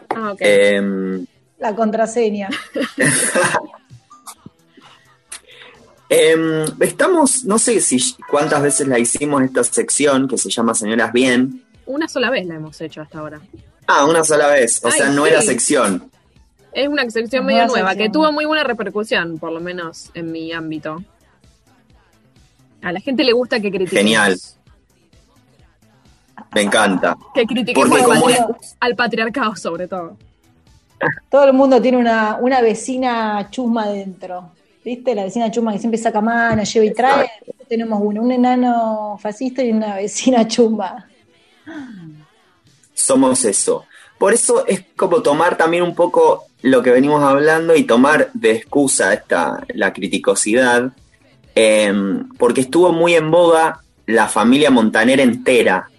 ah, 0.10 0.32
ok. 0.34 0.38
Em, 0.42 1.26
La 1.60 1.76
contraseña. 1.76 2.50
em, 6.10 6.66
estamos, 6.80 7.44
no 7.46 7.58
sé 7.58 7.80
si 7.82 8.00
cuántas 8.30 8.62
veces 8.62 8.88
la 8.88 9.00
hicimos 9.00 9.42
esta 9.44 9.64
sección 9.64 10.28
que 10.28 10.38
se 10.38 10.50
llama 10.50 10.74
Señoras 10.74 11.12
Bien. 11.14 11.64
Una 11.86 12.08
sola 12.08 12.30
vez 12.30 12.46
la 12.46 12.56
hemos 12.56 12.80
hecho 12.82 13.02
hasta 13.02 13.20
ahora. 13.20 13.42
Ah, 13.88 14.06
una 14.06 14.24
sola 14.24 14.48
vez, 14.48 14.84
o 14.84 14.88
Ay, 14.88 14.94
sea, 14.94 15.10
no 15.10 15.26
sí. 15.26 15.32
era 15.32 15.42
sección. 15.42 16.10
Es 16.72 16.88
una 16.88 17.08
sección 17.10 17.46
medio 17.46 17.68
nueva, 17.68 17.90
sección. 17.90 18.08
que 18.08 18.14
tuvo 18.14 18.32
muy 18.32 18.46
buena 18.46 18.64
repercusión, 18.64 19.38
por 19.38 19.52
lo 19.52 19.60
menos 19.60 20.10
en 20.14 20.32
mi 20.32 20.52
ámbito. 20.54 21.04
A 22.82 22.92
la 22.92 23.00
gente 23.00 23.24
le 23.24 23.34
gusta 23.34 23.60
que 23.60 23.70
critiquemos. 23.70 24.04
Genial. 24.04 24.40
Me 26.56 26.62
encanta. 26.62 27.18
Que 27.34 27.46
critiquemos 27.46 27.92
al, 28.00 28.06
como 28.06 28.26
patri- 28.28 28.76
al 28.80 28.96
patriarcado, 28.96 29.56
sobre 29.56 29.88
todo. 29.88 30.18
Todo 31.30 31.46
el 31.46 31.54
mundo 31.54 31.82
tiene 31.82 31.98
una, 31.98 32.38
una 32.40 32.62
vecina 32.62 33.48
chusma 33.50 33.88
dentro. 33.88 34.52
¿Viste? 34.86 35.16
La 35.16 35.24
vecina 35.24 35.50
chusma 35.50 35.72
que 35.74 35.80
siempre 35.80 35.98
saca 35.98 36.20
mano, 36.22 36.64
lleva 36.64 36.86
y 36.86 36.94
trae. 36.94 37.30
Tenemos 37.68 38.00
uno, 38.04 38.22
un 38.22 38.32
enano 38.32 39.18
fascista 39.22 39.64
y 39.64 39.72
una 39.72 39.96
vecina 39.96 40.48
chumba. 40.48 41.06
somos 42.94 43.46
eso. 43.46 43.86
Por 44.18 44.34
eso 44.34 44.66
es 44.68 44.84
como 44.96 45.22
tomar 45.22 45.58
también 45.58 45.84
un 45.84 45.96
poco 45.96 46.46
lo 46.62 46.82
que 46.82 46.92
venimos 46.92 47.24
hablando 47.24 47.76
y 47.76 47.84
tomar 47.84 48.30
de 48.34 48.52
excusa 48.52 49.14
esta, 49.14 49.64
la 49.74 49.92
criticosidad, 49.92 50.92
em, 51.56 52.30
porque 52.38 52.62
estuvo 52.62 52.92
muy 52.94 53.16
en 53.16 53.30
boga 53.32 53.82
la 54.06 54.28
familia 54.28 54.70
Montaner 54.72 55.20
entera 55.20 55.90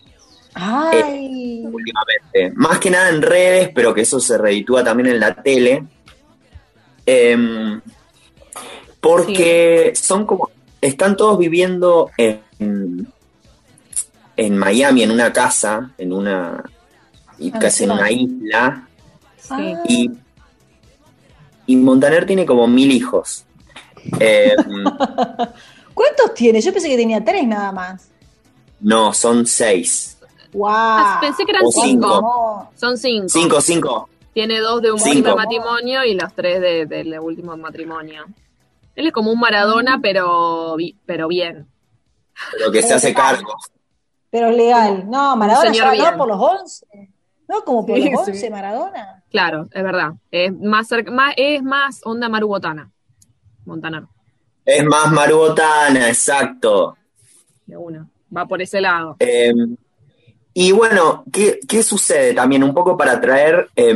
¡Ay! 0.55 1.64
últimamente. 1.67 2.53
Más 2.55 2.79
que 2.79 2.90
nada 2.90 3.09
en 3.11 3.23
redes, 3.23 3.71
pero 3.75 3.93
que 3.93 4.03
eso 4.03 4.21
se 4.21 4.38
reditúa 4.38 4.85
también 4.85 5.09
en 5.09 5.21
la 5.21 5.35
tele. 5.35 5.85
Em, 7.07 7.81
porque 9.01 9.93
son 9.95 10.27
como. 10.27 10.51
Están 10.81 11.17
todos 11.17 11.38
viviendo 11.38 12.11
en, 12.17 13.09
en 14.37 14.57
Miami, 14.59 15.03
en 15.03 15.11
una 15.11 15.33
casa, 15.33 15.90
en 15.99 16.12
una. 16.12 16.62
y 17.38 17.51
Ah, 17.55 17.59
casi 17.59 17.85
en 17.85 17.90
una 17.90 18.11
isla. 18.11 18.88
Sí. 19.38 19.75
Y, 19.88 20.11
y 21.67 21.77
Montaner 21.77 22.27
tiene 22.27 22.47
como 22.47 22.67
mil 22.67 22.93
hijos. 22.93 23.45
Em, 24.21 24.85
¿Cuántos 25.95 26.35
tiene? 26.35 26.61
Yo 26.61 26.73
pensé 26.73 26.88
que 26.88 26.97
tenía 26.97 27.25
tres 27.25 27.47
nada 27.47 27.73
más. 27.73 28.09
no, 28.81 29.12
son 29.14 29.47
seis. 29.47 30.13
¡Wow! 30.55 30.67
Ah, 30.71 31.19
pensé 31.21 31.45
que 31.45 31.51
eran 31.53 31.71
cinco. 31.71 31.85
cinco. 31.85 32.71
Son 32.77 32.97
cinco. 32.97 33.29
Cinco, 33.29 33.61
cinco. 33.61 34.09
Tiene 34.33 34.59
dos 34.61 34.81
de 34.83 34.90
un 34.93 34.99
Cinco. 34.99 35.12
primer 35.14 35.37
matrimonio 35.37 36.05
y 36.05 36.14
los 36.14 36.33
tres 36.35 36.61
de- 36.61 36.87
del 36.87 37.19
último 37.21 37.57
matrimonio. 37.57 38.25
Él 38.97 39.07
es 39.09 39.12
como 39.12 39.31
un 39.33 39.38
Maradona, 39.38 39.99
pero, 40.03 40.75
bi- 40.77 40.97
pero 41.07 41.29
bien. 41.29 41.67
Pero 42.59 42.73
que 42.73 42.83
se 42.83 42.95
hace 42.95 43.14
cargo. 43.14 43.55
Pero 44.31 44.49
es 44.49 44.57
legal. 44.57 45.09
No, 45.09 45.37
Maradona 45.37 45.71
señor 45.73 45.95
ya 45.95 46.03
bien. 46.03 46.17
por 46.19 46.27
los 46.29 46.40
11. 46.40 46.87
No, 47.47 47.62
como 47.64 47.87
por 47.87 47.97
Sí, 47.97 48.11
los 48.11 48.25
sí. 48.25 48.31
11, 48.33 48.51
Maradona. 48.51 49.23
Claro, 49.31 49.69
es 49.73 49.83
verdad. 49.83 50.12
Es 50.31 50.53
más, 50.53 50.88
cerca- 50.88 51.11
más, 51.12 51.35
es 51.37 51.62
más 51.62 52.01
onda 52.05 52.29
Maru 52.29 52.49
Botana. 52.49 52.90
Montaner, 53.67 54.03
Es 54.64 54.85
más 54.85 55.11
marubotana, 55.12 56.09
exacto. 56.09 56.97
de 57.67 57.77
una. 57.77 58.07
Va 58.37 58.47
por 58.47 58.61
ese 58.62 58.81
lado. 58.81 59.17
Eh, 59.21 59.53
y 60.55 60.71
bueno, 60.71 61.25
¿qué, 61.33 61.59
qué 61.69 61.83
sucede 61.83 62.33
también? 62.33 62.62
Un 62.62 62.73
poco 62.73 62.97
para 62.97 63.21
traer 63.21 63.69
eh, 63.75 63.95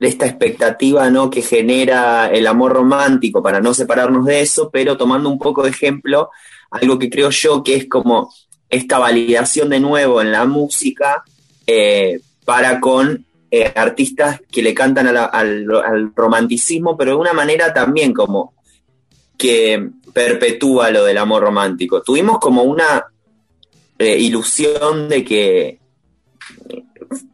esta 0.00 0.26
expectativa 0.26 1.08
¿no? 1.08 1.30
que 1.30 1.40
genera 1.40 2.28
el 2.30 2.46
amor 2.48 2.72
romántico, 2.72 3.42
para 3.42 3.60
no 3.60 3.72
separarnos 3.72 4.26
de 4.26 4.40
eso, 4.40 4.70
pero 4.72 4.96
tomando 4.96 5.28
un 5.28 5.38
poco 5.38 5.62
de 5.62 5.70
ejemplo, 5.70 6.30
algo 6.70 6.98
que 6.98 7.08
creo 7.08 7.30
yo 7.30 7.62
que 7.62 7.76
es 7.76 7.88
como 7.88 8.34
esta 8.68 8.98
validación 8.98 9.68
de 9.68 9.78
nuevo 9.78 10.20
en 10.20 10.32
la 10.32 10.46
música 10.46 11.22
eh, 11.66 12.20
para 12.44 12.80
con 12.80 13.24
eh, 13.50 13.72
artistas 13.74 14.40
que 14.50 14.62
le 14.62 14.74
cantan 14.74 15.06
al, 15.06 15.16
al 15.16 16.12
romanticismo, 16.14 16.96
pero 16.96 17.12
de 17.12 17.18
una 17.18 17.32
manera 17.32 17.72
también 17.72 18.12
como 18.12 18.54
que 19.38 19.90
perpetúa 20.12 20.90
lo 20.90 21.04
del 21.04 21.18
amor 21.18 21.42
romántico. 21.42 22.02
Tuvimos 22.02 22.38
como 22.40 22.64
una 22.64 23.04
eh, 23.98 24.18
ilusión 24.18 25.08
de 25.08 25.24
que 25.24 25.78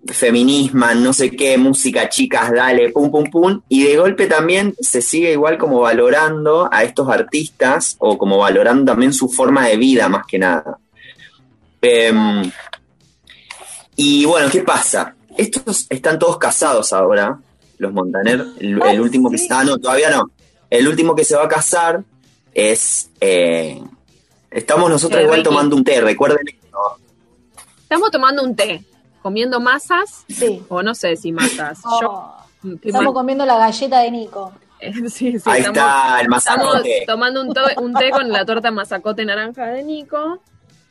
feminismo, 0.07 0.87
no 0.97 1.13
sé 1.13 1.31
qué, 1.31 1.57
música, 1.57 2.09
chicas, 2.09 2.53
dale, 2.53 2.91
pum, 2.91 3.11
pum, 3.11 3.31
pum, 3.31 3.61
y 3.69 3.85
de 3.85 3.97
golpe 3.97 4.27
también 4.27 4.75
se 4.81 5.01
sigue 5.03 5.33
igual 5.33 5.59
como 5.59 5.81
valorando 5.81 6.69
a 6.71 6.85
estos 6.85 7.09
artistas 7.09 7.97
o 7.99 8.19
como 8.19 8.39
valorando 8.39 8.93
también 8.93 9.13
su 9.13 9.29
forma 9.29 9.67
de 9.67 9.77
vida 9.77 10.09
más 10.09 10.27
que 10.27 10.39
nada. 10.39 10.79
Em, 11.81 12.51
y 13.97 14.25
bueno, 14.25 14.49
¿qué 14.51 14.63
pasa? 14.63 15.15
Estos 15.37 15.87
están 15.89 16.19
todos 16.19 16.39
casados 16.39 16.93
ahora, 16.93 17.39
los 17.79 17.93
Montaner. 17.93 18.45
El, 18.59 19.01
último 19.01 19.31
que 19.31 19.39
se... 19.39 19.47
Ah, 19.51 19.65
no, 19.65 19.79
todavía 19.79 20.11
no. 20.11 20.31
El 20.69 20.87
último 20.87 21.15
que 21.15 21.25
se 21.25 21.37
va 21.37 21.45
a 21.45 21.49
casar 21.49 22.03
es... 22.53 23.11
eh, 23.21 23.83
estamos 24.51 24.91
nosotros 24.91 25.21
Eh, 25.21 25.25
igual 25.25 25.43
tomando 25.43 25.77
un 25.77 25.85
té, 25.85 26.01
recuerden 26.01 26.47
esto. 26.47 26.79
Estamos 27.83 28.11
tomando 28.11 28.43
un 28.43 28.55
té, 28.55 28.85
comiendo 29.23 29.61
masas, 29.61 30.25
Sí. 30.29 30.63
o 30.69 30.83
no 30.83 30.95
sé 30.95 31.17
si 31.17 31.33
masas. 31.33 31.81
Oh, 31.85 32.35
mm, 32.63 32.75
estamos 32.83 33.05
mal- 33.07 33.15
comiendo 33.15 33.45
la 33.47 33.57
galleta 33.59 34.01
de 34.01 34.11
Nico. 34.11 34.53
Eh, 34.83 34.95
sí, 35.11 35.39
sí, 35.39 35.43
Ahí 35.45 35.61
estamos, 35.61 35.67
está, 35.79 36.21
el 36.21 36.27
estamos 36.27 36.29
mazacote. 36.31 37.05
tomando 37.07 37.43
un, 37.43 37.53
to- 37.53 37.83
un 37.83 37.93
té 37.93 38.09
con 38.11 38.31
la 38.33 38.47
torta 38.47 38.71
mazacote 38.71 39.27
naranja 39.27 39.67
de 39.67 39.83
Nico. 39.83 40.39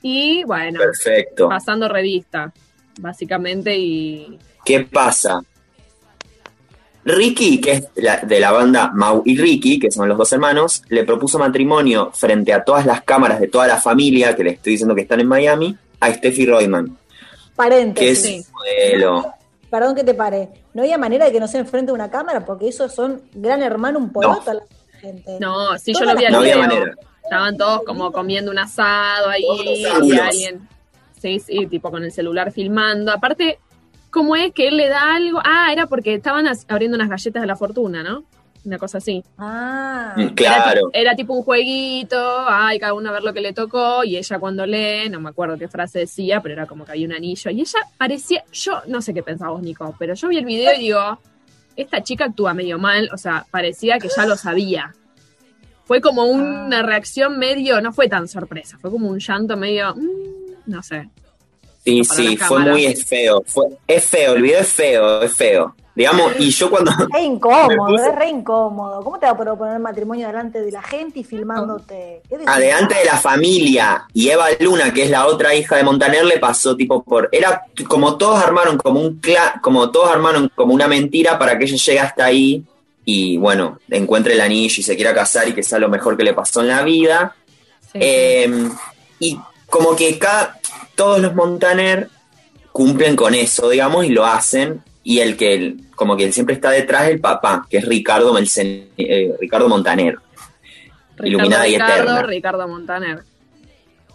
Y 0.04 0.44
bueno, 0.44 0.80
Perfecto. 0.80 1.50
pasando 1.50 1.88
revista, 1.90 2.54
básicamente, 3.00 3.76
y 3.76 4.38
¿Qué 4.64 4.82
pasa? 4.82 5.42
Ricky, 7.06 7.60
que 7.62 7.72
es 7.72 7.88
la- 7.96 8.18
de 8.18 8.40
la 8.40 8.52
banda 8.52 8.92
Mau 8.94 9.24
y 9.26 9.38
Ricky, 9.38 9.80
que 9.80 9.90
son 9.90 10.08
los 10.08 10.18
dos 10.18 10.32
hermanos, 10.34 10.84
le 10.90 11.04
propuso 11.04 11.40
matrimonio 11.40 12.12
frente 12.14 12.54
a 12.54 12.64
todas 12.64 12.86
las 12.86 13.02
cámaras 13.02 13.40
de 13.40 13.48
toda 13.48 13.66
la 13.68 13.78
familia, 13.78 14.36
que 14.36 14.44
le 14.44 14.52
estoy 14.52 14.74
diciendo 14.74 14.94
que 14.94 15.02
están 15.02 15.20
en 15.20 15.28
Miami, 15.28 15.76
a 16.00 16.14
Steffi 16.14 16.46
Royman, 16.46 16.96
que 17.94 18.12
es 18.12 18.20
Paréntesis. 18.20 18.46
Sí. 18.46 18.52
modelo. 18.54 19.34
Perdón 19.70 19.96
que 19.96 20.04
te 20.04 20.14
pare. 20.14 20.50
No 20.74 20.82
había 20.82 20.98
manera 20.98 21.26
de 21.26 21.32
que 21.32 21.40
no 21.40 21.48
se 21.48 21.60
enfrente 21.60 21.92
a 21.92 21.94
una 21.94 22.10
cámara 22.10 22.46
porque 22.46 22.68
esos 22.68 22.94
son 22.94 23.22
gran 23.34 23.62
hermano, 23.62 24.00
un 24.00 24.12
poroto 24.12 24.52
a 24.52 24.54
la 24.56 24.64
gente. 25.00 25.38
no, 25.40 25.78
sí, 25.78 25.94
yo 25.94 26.06
lo 26.06 26.16
vi 26.16 26.26
al 26.26 26.32
No 26.32 26.40
había 26.40 26.56
video. 26.56 26.68
manera. 26.68 26.96
Estaban 27.24 27.58
todos 27.58 27.84
como 27.86 28.12
comiendo 28.12 28.50
un 28.50 28.58
asado 28.58 29.30
ahí 29.30 29.44
y 29.64 29.86
alguien, 29.86 30.68
sí, 31.22 31.40
sí, 31.40 31.68
tipo 31.68 31.92
con 31.92 32.04
el 32.04 32.12
celular 32.12 32.52
filmando. 32.52 33.12
Aparte, 33.12 33.60
¿cómo 34.10 34.36
es 34.36 34.52
que 34.52 34.68
él 34.68 34.78
le 34.78 34.88
da 34.90 35.14
algo? 35.16 35.40
Ah, 35.46 35.72
era 35.72 35.86
porque 35.86 36.16
estaban 36.16 36.48
abriendo 36.68 36.96
unas 36.96 37.10
galletas 37.10 37.42
de 37.42 37.48
la 37.48 37.56
fortuna, 37.56 38.02
¿no? 38.02 38.24
Una 38.66 38.78
cosa 38.78 38.98
así. 38.98 39.24
Ah, 39.38 40.14
Mm, 40.18 40.22
Era, 40.22 40.34
Claro. 40.36 40.90
era 40.94 41.16
tipo 41.16 41.34
un 41.34 41.44
jueguito, 41.44 42.18
ay, 42.48 42.80
cada 42.80 42.94
uno 42.94 43.10
a 43.10 43.14
ver 43.14 43.24
lo 43.24 43.34
que 43.34 43.42
le 43.42 43.54
tocó, 43.54 44.04
y 44.04 44.18
ella 44.18 44.40
cuando 44.40 44.66
lee, 44.66 45.10
no 45.10 45.20
me 45.22 45.30
acuerdo 45.30 45.58
qué 45.58 45.68
frase 45.68 46.00
decía, 46.00 46.42
pero 46.42 46.54
era 46.56 46.66
como 46.66 46.84
que 46.86 46.92
había 46.92 47.06
un 47.06 47.14
anillo, 47.14 47.52
y 47.52 47.62
ella 47.62 47.80
parecía, 47.98 48.44
yo 48.52 48.82
no 48.88 49.02
sé 49.02 49.14
qué 49.14 49.24
pensaba 49.24 49.52
vos, 49.52 49.62
Nico, 49.62 49.96
pero 50.00 50.14
yo 50.16 50.28
vi 50.28 50.38
el 50.38 50.46
video 50.46 50.74
y 50.76 50.80
digo, 50.80 51.20
esta 51.76 52.02
chica 52.04 52.26
actúa 52.26 52.54
medio 52.54 52.78
mal, 52.80 53.10
o 53.14 53.18
sea, 53.18 53.46
parecía 53.52 53.98
que 54.00 54.10
ya 54.10 54.26
lo 54.26 54.36
sabía. 54.36 54.94
Fue 55.86 56.02
como 56.02 56.24
una 56.26 56.80
Ah. 56.80 56.84
reacción 56.84 57.40
medio, 57.40 57.82
no 57.82 57.94
fue 57.94 58.08
tan 58.10 58.28
sorpresa, 58.28 58.78
fue 58.80 58.92
como 58.92 59.08
un 59.10 59.20
llanto 59.20 59.56
medio, 59.58 59.96
mm, 59.96 60.02
no 60.66 60.84
sé. 60.84 61.10
Sí, 61.84 62.04
sí, 62.04 62.36
fue 62.38 62.60
muy 62.60 62.94
feo. 62.96 63.42
Fue, 63.48 63.66
es 63.88 64.06
feo, 64.06 64.34
el 64.36 64.42
video 64.42 64.60
es 64.60 64.68
feo, 64.74 65.22
es 65.24 65.34
feo. 65.34 65.76
Digamos, 66.00 66.32
y 66.40 66.50
yo 66.50 66.70
cuando. 66.70 66.92
es 67.18 67.22
incómodo, 67.24 67.68
puse- 67.90 68.08
es 68.08 68.16
re 68.16 68.30
incómodo. 68.30 69.04
¿Cómo 69.04 69.20
te 69.20 69.26
va 69.26 69.34
a 69.34 69.38
proponer 69.38 69.80
matrimonio 69.80 70.28
delante 70.28 70.62
de 70.62 70.72
la 70.72 70.82
gente 70.82 71.20
y 71.20 71.24
filmándote? 71.26 72.22
Adelante 72.48 72.96
de 72.96 73.04
la 73.04 73.18
familia 73.18 74.06
y 74.14 74.30
Eva 74.30 74.46
Luna, 74.62 74.94
que 74.94 75.04
es 75.04 75.10
la 75.10 75.26
otra 75.28 75.54
hija 75.54 75.76
de 75.76 75.84
Montaner, 75.84 76.24
le 76.24 76.40
pasó 76.40 76.74
tipo 76.78 77.04
por. 77.04 77.28
Era 77.34 77.64
como 77.90 78.18
todos 78.18 78.42
armaron 78.42 78.78
como 78.78 79.02
un 79.02 79.20
cla- 79.20 79.60
como 79.62 79.92
todos 79.92 80.10
armaron 80.10 80.50
como 80.56 80.74
una 80.74 80.88
mentira 80.88 81.38
para 81.38 81.58
que 81.58 81.66
ella 81.66 81.76
llegue 81.76 82.00
hasta 82.00 82.24
ahí 82.26 82.64
y 83.04 83.36
bueno, 83.38 83.80
encuentre 83.90 84.36
el 84.36 84.42
anillo 84.42 84.76
y 84.80 84.84
se 84.84 84.96
quiera 84.96 85.14
casar 85.14 85.50
y 85.50 85.54
que 85.54 85.64
sea 85.64 85.80
lo 85.80 85.90
mejor 85.90 86.16
que 86.16 86.24
le 86.24 86.34
pasó 86.34 86.62
en 86.62 86.70
la 86.70 86.82
vida. 86.84 87.36
Sí, 87.92 88.00
Eh, 88.02 88.70
y 89.20 89.38
como 89.70 89.98
que 89.98 90.18
cada, 90.18 90.58
todos 90.96 91.20
los 91.20 91.36
Montaner 91.36 92.10
cumplen 92.72 93.18
con 93.18 93.36
eso, 93.36 93.68
digamos, 93.70 94.06
y 94.06 94.10
lo 94.10 94.26
hacen. 94.26 94.82
Y 95.04 95.20
el 95.20 95.38
que 95.38 95.54
el- 95.54 95.90
como 95.96 96.16
que 96.18 96.32
siempre 96.32 96.56
está 96.56 96.72
detrás 96.72 97.08
el 97.10 97.20
papá, 97.20 97.66
que 97.70 97.78
es 97.78 97.86
Ricardo, 97.86 98.34
Melcen- 98.34 98.90
eh, 98.98 99.36
Ricardo 99.40 99.68
Montaner. 99.70 100.18
iluminada 101.22 101.68
y 101.68 101.76
eterna. 101.76 102.22
Ricardo 102.24 102.66
Montaner. 102.68 103.24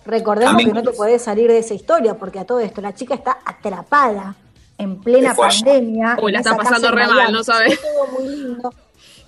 Recordemos 0.07 0.55
A 0.55 0.57
que 0.59 0.73
no 0.73 0.83
te 0.83 0.91
podés 0.93 1.23
salir 1.23 1.49
de 1.51 1.59
esa 1.59 1.75
historia, 1.75 2.15
porque 2.15 2.39
a 2.39 2.45
todo 2.47 2.61
esto 2.61 2.81
la 2.81 2.95
chica 2.95 3.15
está 3.15 3.39
atrapada 3.45 4.35
en 4.79 5.01
plena 5.01 5.35
pandemia. 5.35 6.17
Uy, 6.23 6.33
la 6.33 6.39
está 6.39 6.57
pasando 6.57 6.89
en 6.89 6.95
re 6.95 7.07
mal, 7.07 7.15
Miami. 7.17 7.33
¿no 7.33 7.45
sabes? 7.45 7.79
Todo 7.81 8.07
muy 8.19 8.29
lindo. 8.37 8.73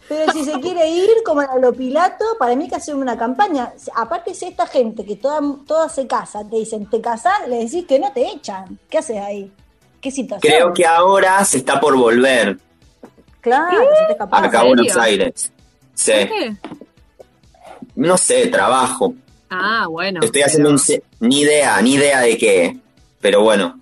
Pero 0.08 0.32
si 0.32 0.44
se 0.44 0.52
quiere 0.60 0.88
ir, 0.88 1.08
como 1.24 1.42
en 1.42 1.60
lo 1.60 1.72
Pilato, 1.72 2.24
para 2.38 2.54
mí 2.54 2.64
hay 2.64 2.70
que 2.70 2.76
hacer 2.76 2.94
una 2.94 3.18
campaña. 3.18 3.72
Aparte, 3.94 4.34
si 4.34 4.44
esta 4.46 4.66
gente 4.66 5.04
que 5.04 5.16
toda, 5.16 5.40
toda 5.66 5.88
se 5.88 6.06
casa, 6.06 6.48
te 6.48 6.56
dicen, 6.56 6.88
te 6.88 7.00
casás, 7.00 7.48
le 7.48 7.56
decís 7.64 7.84
que 7.86 7.98
no 7.98 8.12
te 8.12 8.26
echan. 8.28 8.78
¿Qué 8.88 8.98
haces 8.98 9.18
ahí? 9.18 9.50
¿Qué 10.06 10.12
situación? 10.12 10.52
Creo 10.52 10.72
que 10.72 10.86
ahora 10.86 11.44
se 11.44 11.58
está 11.58 11.80
por 11.80 11.96
volver 11.96 12.56
Claro, 13.40 13.76
se 13.76 14.06
te 14.06 14.12
escapás. 14.12 14.44
acá 14.44 14.60
a? 14.60 14.62
Buenos 14.62 14.96
Aires. 14.96 15.50
Sí. 15.94 16.12
¿Por 16.12 16.28
qué? 16.28 16.56
No 17.96 18.16
sé, 18.16 18.46
trabajo. 18.46 19.14
Ah, 19.50 19.88
bueno. 19.90 20.20
Estoy 20.22 20.42
haciendo 20.42 20.70
un... 20.70 20.80
Ni 21.18 21.40
idea, 21.40 21.82
ni 21.82 21.94
idea 21.94 22.20
de 22.20 22.38
qué. 22.38 22.76
Pero 23.20 23.40
bueno. 23.42 23.80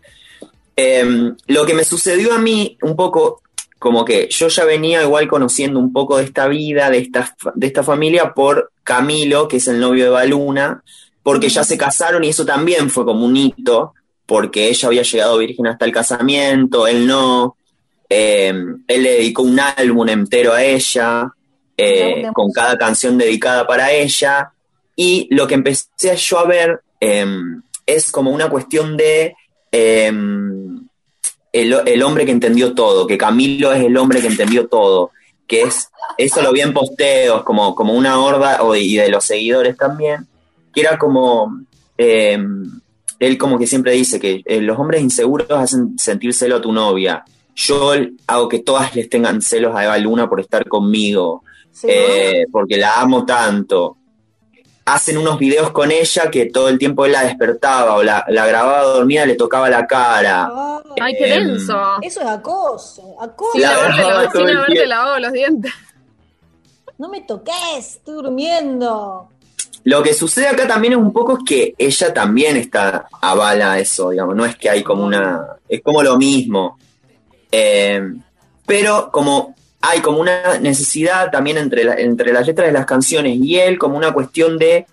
Em, 0.76 1.36
lo 1.46 1.66
que 1.66 1.74
me 1.74 1.84
sucedió 1.84 2.32
a 2.32 2.38
mí 2.38 2.78
un 2.80 2.96
poco, 2.96 3.42
como 3.78 4.06
que 4.06 4.26
yo 4.30 4.48
ya 4.48 4.64
venía 4.64 5.02
igual 5.02 5.28
conociendo 5.28 5.78
un 5.78 5.92
poco 5.92 6.16
de 6.16 6.24
esta 6.24 6.48
vida, 6.48 6.88
de 6.88 7.00
esta, 7.00 7.36
de 7.54 7.66
esta 7.66 7.82
familia, 7.82 8.32
por 8.32 8.72
Camilo, 8.82 9.46
que 9.46 9.58
es 9.58 9.68
el 9.68 9.78
novio 9.78 10.04
de 10.04 10.10
Baluna, 10.10 10.82
porque 11.22 11.50
ya 11.50 11.64
se 11.64 11.76
casaron 11.76 12.24
y 12.24 12.30
eso 12.30 12.46
también 12.46 12.88
fue 12.88 13.04
como 13.04 13.26
un 13.26 13.36
hito, 13.36 13.92
porque 14.26 14.68
ella 14.68 14.88
había 14.88 15.02
llegado 15.02 15.38
virgen 15.38 15.66
hasta 15.66 15.84
el 15.84 15.92
casamiento, 15.92 16.86
él 16.86 17.06
no. 17.06 17.56
Em, 18.08 18.84
él 18.86 19.02
le 19.02 19.12
dedicó 19.12 19.42
un 19.42 19.58
álbum 19.58 20.08
entero 20.08 20.52
a 20.52 20.62
ella, 20.62 21.32
eh, 21.76 22.26
con 22.32 22.52
cada 22.52 22.76
canción 22.78 23.18
dedicada 23.18 23.66
para 23.66 23.92
ella. 23.92 24.52
Y 24.96 25.28
lo 25.34 25.46
que 25.46 25.54
empecé 25.54 26.16
yo 26.16 26.38
a 26.38 26.46
ver 26.46 26.80
em, 27.00 27.62
es 27.86 28.12
como 28.12 28.30
una 28.30 28.48
cuestión 28.48 28.96
de 28.96 29.34
em, 29.72 30.86
el, 31.52 31.76
el 31.86 32.02
hombre 32.02 32.24
que 32.24 32.32
entendió 32.32 32.74
todo, 32.74 33.06
que 33.06 33.18
Camilo 33.18 33.72
es 33.72 33.84
el 33.84 33.96
hombre 33.96 34.20
que 34.20 34.28
entendió 34.28 34.68
todo, 34.68 35.10
que 35.46 35.62
es, 35.62 35.90
eso 36.16 36.42
lo 36.42 36.52
vi 36.52 36.60
en 36.60 36.72
posteos, 36.72 37.42
como, 37.44 37.74
como 37.74 37.92
una 37.92 38.20
horda, 38.20 38.60
y 38.76 38.96
de 38.96 39.08
los 39.08 39.24
seguidores 39.24 39.76
también, 39.76 40.26
que 40.72 40.80
era 40.80 40.98
como, 40.98 41.60
él 43.26 43.38
como 43.38 43.58
que 43.58 43.66
siempre 43.66 43.92
dice 43.92 44.18
que 44.20 44.42
eh, 44.44 44.60
los 44.60 44.78
hombres 44.78 45.02
inseguros 45.02 45.48
hacen 45.50 45.98
sentir 45.98 46.32
celo 46.34 46.56
a 46.56 46.60
tu 46.60 46.72
novia. 46.72 47.24
Yo 47.56 47.92
hago 48.26 48.48
que 48.48 48.58
todas 48.60 48.94
les 48.96 49.08
tengan 49.08 49.40
celos 49.40 49.74
a 49.76 49.84
Eva 49.84 49.96
Luna 49.98 50.28
por 50.28 50.40
estar 50.40 50.68
conmigo 50.68 51.42
Sí, 51.70 51.86
eh, 51.90 52.46
porque 52.52 52.76
la 52.76 53.00
amo 53.00 53.24
tanto. 53.26 53.96
Hacen 54.86 55.16
unos 55.18 55.38
videos 55.38 55.70
con 55.72 55.90
ella 55.90 56.30
que 56.30 56.46
todo 56.46 56.68
el 56.68 56.78
tiempo 56.78 57.04
él 57.06 57.12
la 57.12 57.22
despertaba 57.24 57.94
o 57.96 58.02
la, 58.02 58.24
la 58.28 58.46
grababa 58.46 58.82
dormida, 58.82 59.24
le 59.26 59.34
tocaba 59.34 59.68
la 59.70 59.86
cara. 59.86 60.48
Ah, 60.52 60.82
Ay, 61.00 61.14
qué 61.18 61.34
Em, 61.34 61.48
denso. 61.48 61.74
eso 62.02 62.20
es 62.20 62.26
acoso. 62.26 63.16
Acoso. 63.20 63.52
Sin 63.52 63.62
La 63.62 64.28
tiempo. 64.30 64.84
lavado 64.86 65.18
los 65.18 65.32
dientes. 65.32 65.72
No 66.98 67.08
me 67.08 67.22
toques, 67.22 67.54
estoy 67.78 68.14
durmiendo. 68.14 69.28
Lo 69.84 70.02
que 70.02 70.14
sucede 70.14 70.48
acá 70.48 70.66
también 70.66 70.94
es 70.94 70.98
un 70.98 71.12
poco 71.12 71.38
que 71.44 71.74
ella 71.76 72.12
también 72.14 72.56
está 72.56 73.06
avala 73.20 73.78
eso, 73.78 74.10
digamos, 74.10 74.34
no 74.34 74.44
es 74.46 74.56
que 74.56 74.70
hay 74.70 74.82
como 74.82 75.04
una, 75.04 75.44
es 75.68 75.82
como 75.82 76.02
lo 76.02 76.16
mismo. 76.16 76.78
Eh, 77.52 78.02
pero 78.66 79.10
como 79.12 79.54
hay 79.82 80.00
como 80.00 80.18
una 80.20 80.58
necesidad 80.58 81.30
también 81.30 81.58
entre, 81.58 81.84
la- 81.84 81.94
entre 81.96 82.32
las 82.32 82.46
letras 82.46 82.68
de 82.68 82.72
las 82.72 82.86
canciones 82.86 83.36
y 83.38 83.56
él, 83.58 83.78
como 83.78 83.98
una 83.98 84.12
cuestión 84.12 84.56
de 84.58 84.86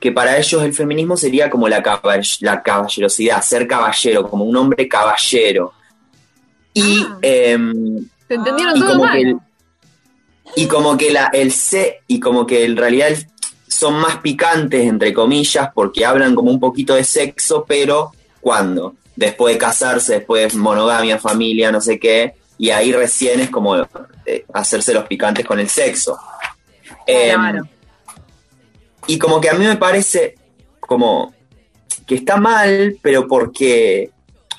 que 0.00 0.10
para 0.12 0.38
ellos 0.38 0.62
el 0.62 0.72
feminismo 0.72 1.18
sería 1.18 1.50
como 1.50 1.68
la, 1.68 1.82
caball- 1.82 2.38
la 2.40 2.62
caballerosidad, 2.62 3.42
ser 3.42 3.68
caballero, 3.68 4.26
como 4.30 4.44
un 4.46 4.56
hombre 4.56 4.88
caballero. 4.88 5.74
Y, 6.72 7.04
Ah. 7.06 7.18
em, 7.20 8.06
Te 8.26 8.36
entendieron 8.36 8.76
y 8.76 8.80
todo 8.80 8.90
como 8.92 9.04
mal. 9.04 9.12
que 9.16 9.20
el, 9.22 9.36
y 10.56 10.66
como 10.66 10.96
que 10.96 11.10
la, 11.12 11.26
el 11.34 11.52
C 11.52 12.00
y 12.06 12.18
como 12.18 12.46
que 12.46 12.64
en 12.64 12.76
realidad 12.78 13.08
el- 13.08 13.26
son 13.70 13.94
más 13.94 14.16
picantes 14.18 14.86
entre 14.86 15.14
comillas 15.14 15.70
porque 15.72 16.04
hablan 16.04 16.34
como 16.34 16.50
un 16.50 16.58
poquito 16.60 16.94
de 16.94 17.04
sexo 17.04 17.64
pero 17.66 18.12
¿cuándo? 18.40 18.94
después 19.16 19.54
de 19.54 19.58
casarse 19.58 20.14
después 20.14 20.52
de 20.52 20.58
monogamia 20.58 21.18
familia 21.18 21.70
no 21.72 21.80
sé 21.80 21.98
qué 21.98 22.34
y 22.58 22.70
ahí 22.70 22.92
recién 22.92 23.40
es 23.40 23.48
como 23.48 23.76
eh, 23.76 24.44
hacerse 24.52 24.92
los 24.92 25.04
picantes 25.04 25.46
con 25.46 25.58
el 25.60 25.68
sexo 25.68 26.18
Em, 27.06 27.34
Claro. 27.34 27.68
y 29.06 29.18
como 29.18 29.40
que 29.40 29.48
a 29.48 29.54
mí 29.54 29.64
me 29.66 29.76
parece 29.76 30.34
como 30.80 31.32
que 32.06 32.16
está 32.16 32.36
mal, 32.36 32.96
pero 33.02 33.26
porque 33.26 34.10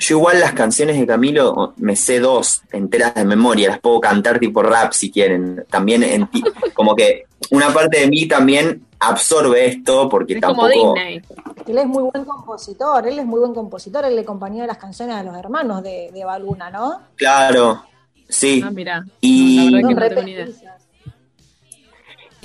yo 0.02 0.18
igual 0.18 0.40
las 0.40 0.54
canciones 0.54 1.00
de 1.00 1.06
Camilo 1.06 1.74
me 1.78 1.96
sé 1.96 2.20
dos 2.20 2.64
enteras 2.72 3.14
de 3.14 3.24
memoria, 3.24 3.70
las 3.70 3.80
puedo 3.80 4.00
cantar 4.02 4.40
tipo 4.40 4.64
rap 4.64 4.94
si 4.94 5.12
quieren. 5.12 5.64
También 5.70 6.02
en 6.02 6.26
ti- 6.28 6.44
como 6.74 6.96
que 6.96 7.26
una 7.52 7.72
parte 7.72 8.00
de 8.00 8.08
mí 8.08 8.28
también 8.28 8.84
absorbe 9.00 9.68
esto 9.68 10.10
porque 10.10 10.34
Es 10.34 10.42
como 10.42 10.68
tampoco 10.68 10.94
Disney. 10.96 11.22
Él 11.68 11.78
es 11.78 11.86
muy 11.86 12.04
buen 12.04 12.26
compositor, 12.26 13.08
él 13.08 13.20
es 13.20 13.26
muy 13.26 13.40
buen 13.42 13.54
compositor, 13.54 14.04
él 14.06 14.16
le 14.16 14.22
acompañó 14.22 14.66
las 14.66 14.78
canciones 14.78 15.16
a 15.16 15.24
los 15.24 15.38
hermanos 15.38 15.84
de, 15.84 16.10
de 16.12 16.26
Baluna, 16.26 16.70
¿no? 16.72 17.00
claro. 17.16 17.84
Sí. 18.28 18.62
Ah, 18.66 18.72
mira. 18.72 19.06
Y- 19.20 19.70
no. 19.82 19.90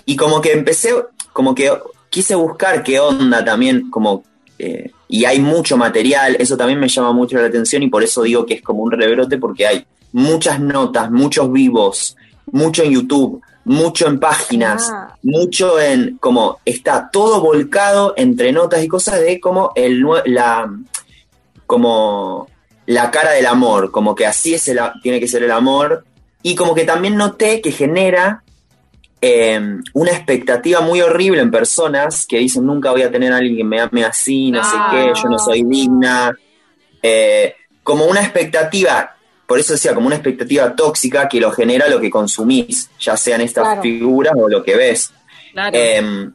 Y 0.05 0.17
como 0.17 0.41
que 0.41 0.53
empecé, 0.53 0.93
como 1.33 1.55
que 1.55 1.73
quise 2.11 2.35
buscar 2.35 2.83
qué 2.83 3.01
onda 3.01 3.45
también, 3.45 3.91
como, 3.91 4.23
eh, 4.59 4.91
y 5.09 5.25
hay 5.25 5.41
mucho 5.41 5.77
material, 5.77 6.37
eso 6.39 6.57
también 6.57 6.81
me 6.81 6.89
llama 6.89 7.13
mucho 7.13 7.37
la 7.39 7.47
atención 7.47 7.83
y 7.83 7.89
por 7.89 8.03
eso 8.03 8.23
digo 8.23 8.45
que 8.45 8.55
es 8.55 8.63
como 8.63 8.83
un 8.83 8.91
rebrote, 8.91 9.39
porque 9.39 9.67
hay 9.67 9.85
muchas 10.13 10.61
notas, 10.61 11.11
muchos 11.11 11.53
vivos, 11.53 12.17
mucho 12.51 12.83
en 12.83 12.93
YouTube, 12.93 13.43
mucho 13.65 14.07
en 14.07 14.19
páginas, 14.21 14.89
Ah. 14.93 15.17
mucho 15.23 15.81
en, 15.81 16.19
como, 16.19 16.59
está 16.65 17.11
todo 17.13 17.41
volcado 17.41 18.15
entre 18.17 18.53
notas 18.53 18.83
y 18.83 18.89
cosas 18.89 19.21
de 19.21 19.41
como 19.41 19.73
el, 19.75 20.05
la, 20.27 20.71
como 21.67 22.49
la 22.87 23.11
cara 23.11 23.33
del 23.33 23.47
amor, 23.47 23.91
como 23.91 24.15
que 24.15 24.27
así 24.27 24.55
es 24.55 24.69
el, 24.69 24.79
tiene 25.03 25.21
que 25.21 25.29
ser 25.29 25.43
el 25.43 25.51
amor, 25.51 26.05
y 26.43 26.55
como 26.55 26.75
que 26.75 26.85
también 26.85 27.17
noté 27.17 27.61
que 27.61 27.73
genera 27.73 28.45
eh, 29.21 29.61
una 29.95 30.11
expectativa 30.11 30.81
muy 30.81 31.01
horrible 31.01 31.41
en 31.41 31.51
personas 31.51 32.27
que 32.27 32.39
dicen 32.39 32.65
nunca 32.67 32.91
voy 32.91 33.03
a 33.03 33.11
tener 33.11 33.33
a 33.33 33.39
alguien 33.39 33.57
que 33.57 33.65
me 33.65 33.81
ame 33.81 34.05
así, 34.05 34.51
no 34.51 34.63
sé 34.63 34.77
qué, 34.91 35.13
yo 35.15 35.29
no 35.29 35.39
soy 35.39 35.63
digna, 35.65 36.35
Eh, 37.03 37.55
como 37.83 38.07
una 38.07 38.21
expectativa, 38.21 39.15
por 39.47 39.61
eso 39.61 39.75
decía, 39.75 39.95
como 39.95 40.09
una 40.09 40.17
expectativa 40.17 40.75
tóxica 40.75 41.29
que 41.29 41.39
lo 41.41 41.53
genera 41.53 41.87
lo 41.89 42.01
que 42.01 42.11
consumís, 42.11 42.91
ya 42.99 43.17
sean 43.17 43.41
estas 43.43 43.65
Claro. 43.65 43.83
figuras 43.83 44.33
o 44.37 44.49
lo 44.49 44.65
que 44.65 44.75
ves. 44.75 45.13
Claro. 45.53 45.77
Eh, 45.79 46.31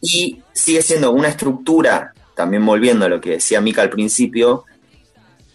y 0.00 0.40
sigue 0.52 0.82
siendo 0.82 1.10
una 1.10 1.28
estructura, 1.28 2.12
también 2.36 2.64
volviendo 2.64 3.06
a 3.06 3.08
lo 3.08 3.20
que 3.20 3.30
decía 3.30 3.60
Mika 3.60 3.82
al 3.82 3.90
principio, 3.90 4.64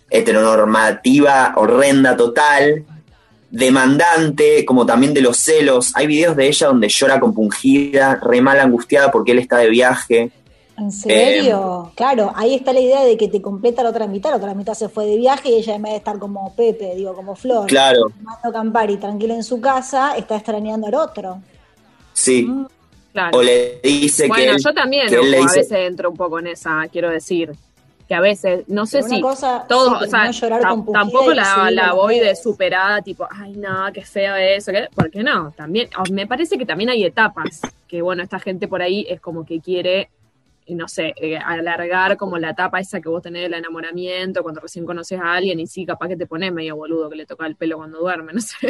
heteronormativa, 0.10 1.54
horrenda 1.56 2.16
total, 2.18 2.86
demandante, 3.54 4.66
como 4.66 4.86
también 4.86 5.14
de 5.14 5.22
los 5.22 5.38
celos. 5.38 5.91
Hay 5.95 6.08
videos 6.08 6.36
de 6.36 6.47
ella 6.47 6.68
donde 6.68 6.89
llora 6.89 7.20
compungida, 7.20 8.16
re 8.22 8.41
mal 8.41 8.60
angustiada 8.60 9.12
porque 9.12 9.32
él 9.32 9.39
está 9.39 9.58
de 9.58 9.70
viaje. 9.70 10.32
¿En 10.76 10.91
serio? 10.91 11.91
claro, 11.95 12.32
ahí 12.36 12.56
está 12.56 12.74
la 12.74 12.80
idea 12.80 13.04
de 13.04 13.16
que 13.16 13.28
te 13.28 13.41
completa 13.43 13.84
la 13.84 13.89
otra 13.89 14.08
mitad, 14.08 14.32
la 14.32 14.38
otra 14.38 14.56
mitad 14.56 14.74
se 14.74 14.89
fue 14.89 15.06
de 15.06 15.18
viaje 15.18 15.49
y 15.49 15.54
ella 15.60 15.76
en 15.76 15.84
vez 15.84 15.91
de 15.91 15.97
estar 15.97 16.18
como 16.18 16.56
Pepe, 16.56 16.95
digo, 16.95 17.14
como 17.14 17.36
Flor, 17.36 17.68
Claro, 17.68 18.12
Mando 18.24 18.51
Campari 18.51 18.97
tranquila 18.97 19.36
en 19.36 19.43
su 19.43 19.62
casa, 19.62 20.18
está 20.18 20.36
extrañando 20.36 20.88
al 20.88 20.95
otro. 20.95 21.39
sí. 22.14 22.49
claro. 23.12 23.38
O 23.38 23.43
le 23.43 23.80
dice 23.84 24.28
Bueno, 24.28 24.43
que, 24.45 24.49
él- 24.49 24.64
yo 24.64 24.74
también 24.74 25.08
que 25.10 25.16
él 25.16 25.30
le 25.30 25.38
ojo, 25.38 25.45
dice- 25.47 25.60
a 25.60 25.62
veces 25.62 25.78
entro 25.89 26.10
un 26.10 26.18
poco 26.18 26.39
en 26.39 26.47
esa, 26.47 26.88
quiero 26.91 27.12
decir, 27.12 27.51
que 28.14 28.18
a 28.18 28.22
veces, 28.22 28.66
no 28.68 28.86
sé 28.86 29.01
si 29.01 29.20
cosa, 29.20 29.66
todos, 29.68 29.97
sí, 29.97 30.05
o 30.05 30.07
sea, 30.07 30.30
no 30.61 30.86
tampoco 30.93 31.34
la, 31.34 31.93
voy 31.93 32.20
de 32.20 32.36
superada, 32.36 33.01
tipo, 33.01 33.28
ay, 33.28 33.53
no, 33.53 33.91
qué 33.91 34.05
feo 34.05 34.36
eso, 34.36 34.72
¿qué? 34.72 34.88
¿por 34.93 35.09
qué 35.09 35.24
no? 35.24 35.51
También, 35.53 35.89
me 36.11 36.28
parece 36.28 36.55
que 36.59 36.66
también 36.68 36.91
hay 36.91 37.03
etapas, 37.05 37.61
que 37.88 38.03
bueno, 38.03 38.22
esta 38.22 38.38
gente 38.38 38.68
por 38.68 38.84
ahí 38.84 39.03
es 39.09 39.20
como 39.20 39.43
que 39.43 39.59
quiere, 39.61 40.11
y 40.68 40.76
no 40.76 40.88
sé, 40.88 41.16
eh, 41.16 41.38
alargar 41.38 42.16
como 42.16 42.38
la 42.38 42.51
etapa 42.51 42.80
esa 42.80 43.01
que 43.01 43.09
vos 43.09 43.24
tenés 43.24 43.41
del 43.41 43.55
enamoramiento, 43.55 44.43
cuando 44.43 44.61
recién 44.61 44.86
conoces 44.86 45.20
a 45.20 45.34
alguien, 45.34 45.59
y 45.59 45.66
sí, 45.66 45.84
capaz 45.84 46.09
que 46.09 46.16
te 46.16 46.28
pones 46.28 46.53
medio 46.53 46.76
boludo 46.76 47.09
que 47.09 47.16
le 47.16 47.26
toca 47.26 47.47
el 47.47 47.55
pelo 47.55 47.78
cuando 47.78 47.97
duerme, 47.97 48.32
no 48.34 48.41
sé. 48.41 48.68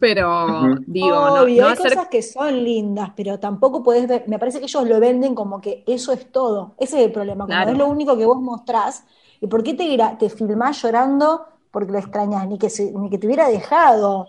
Pero 0.00 0.76
digo, 0.86 1.10
no, 1.10 1.42
Obvio, 1.42 1.60
no 1.62 1.66
hay 1.68 1.72
hacer 1.74 1.92
cosas 1.94 2.08
que 2.08 2.22
son 2.22 2.64
lindas, 2.64 3.10
pero 3.14 3.38
tampoco 3.38 3.82
podés 3.82 4.08
ver, 4.08 4.24
me 4.26 4.38
parece 4.38 4.58
que 4.58 4.64
ellos 4.64 4.88
lo 4.88 4.98
venden 4.98 5.34
como 5.34 5.60
que 5.60 5.84
eso 5.86 6.12
es 6.12 6.32
todo. 6.32 6.74
Ese 6.78 6.98
es 7.00 7.06
el 7.06 7.12
problema, 7.12 7.44
como 7.44 7.54
Claro. 7.54 7.72
es 7.72 7.78
lo 7.78 7.86
único 7.86 8.16
que 8.16 8.24
vos 8.26 8.40
mostrás. 8.40 9.04
¿Y 9.42 9.46
por 9.46 9.62
qué 9.62 9.74
te, 9.74 9.96
te 10.18 10.30
filmás 10.30 10.82
llorando 10.82 11.44
porque 11.70 11.92
lo 11.92 11.98
extrañás? 11.98 12.48
Ni 12.48 12.58
que, 12.58 12.70
se- 12.70 12.92
ni 12.92 13.10
que 13.10 13.18
te 13.18 13.26
hubiera 13.26 13.48
dejado. 13.48 14.26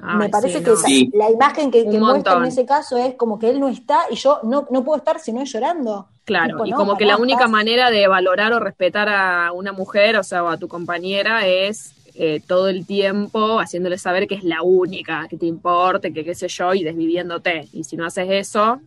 me 0.00 0.28
parece 0.28 0.58
sí, 0.58 0.64
que 0.64 0.70
no. 0.70 0.76
esa- 0.76 0.86
Sí. 0.86 1.10
la 1.14 1.30
imagen 1.30 1.70
que, 1.70 1.88
que 1.88 1.98
muestra 1.98 2.34
en 2.36 2.44
ese 2.44 2.66
caso 2.66 2.96
es 2.98 3.14
como 3.14 3.38
que 3.38 3.48
él 3.48 3.60
no 3.60 3.68
está 3.68 4.00
y 4.10 4.16
yo 4.16 4.40
no, 4.42 4.66
no 4.70 4.82
puedo 4.84 4.98
estar 4.98 5.18
si 5.20 5.32
no 5.32 5.40
es 5.40 5.50
llorando. 5.52 6.08
Claro, 6.24 6.54
Tipo, 6.56 6.66
y 6.66 6.70
no, 6.72 6.76
como 6.76 6.96
que 6.96 7.04
la 7.06 7.16
única 7.16 7.40
estás- 7.44 7.50
manera 7.50 7.90
de 7.90 8.06
valorar 8.08 8.52
o 8.52 8.58
respetar 8.60 9.08
a 9.08 9.52
una 9.52 9.72
mujer, 9.72 10.16
o 10.18 10.22
sea, 10.24 10.42
o 10.42 10.48
a 10.48 10.56
tu 10.58 10.68
compañera, 10.68 11.46
es 11.46 11.94
eh, 12.14 12.40
todo 12.46 12.68
el 12.68 12.86
tiempo 12.86 13.58
haciéndole 13.60 13.98
saber 13.98 14.26
que 14.28 14.36
es 14.36 14.44
la 14.44 14.62
única, 14.62 15.26
que 15.28 15.36
te 15.36 15.46
importe, 15.46 16.12
que 16.12 16.24
qué 16.24 16.34
sé 16.34 16.48
yo, 16.48 16.72
y 16.74 16.84
desviviéndote. 16.84 17.68
Y 17.72 17.84
si 17.84 17.96
no 17.96 18.06
haces 18.06 18.28
eso, 18.30 18.80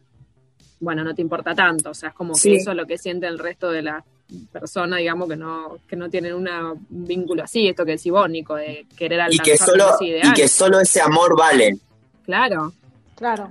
bueno, 0.80 1.04
no 1.04 1.14
te 1.16 1.22
importa 1.22 1.54
tanto. 1.56 1.90
O 1.90 1.94
sea, 1.94 2.10
es 2.10 2.16
como 2.16 2.36
Sí. 2.36 2.52
que 2.52 2.56
eso 2.58 2.72
es 2.72 2.78
lo 2.78 2.86
que 2.86 2.98
siente 2.98 3.28
el 3.28 3.40
resto 3.40 3.70
de 3.72 3.82
las 3.82 4.04
personas, 4.52 5.00
digamos, 5.00 5.30
que 5.30 5.36
no, 5.38 5.78
que 5.88 5.96
no 5.96 6.10
tienen 6.10 6.34
una- 6.34 6.72
un 6.74 7.06
vínculo 7.06 7.44
así, 7.44 7.68
esto 7.68 7.86
que 7.86 7.92
decís 7.92 8.12
vos, 8.12 8.30
Nico, 8.30 8.56
de 8.56 8.86
querer 8.98 9.20
Y 9.20 9.22
alcanzar 9.22 9.46
que, 9.46 9.58
solo, 9.58 9.88
unos 9.88 10.02
y 10.02 10.06
ideales. 10.08 10.34
que 10.34 10.48
solo 10.48 10.80
ese 10.82 11.02
amor 11.02 11.38
vale. 11.38 11.78
Claro. 12.26 12.74
Claro. 13.16 13.50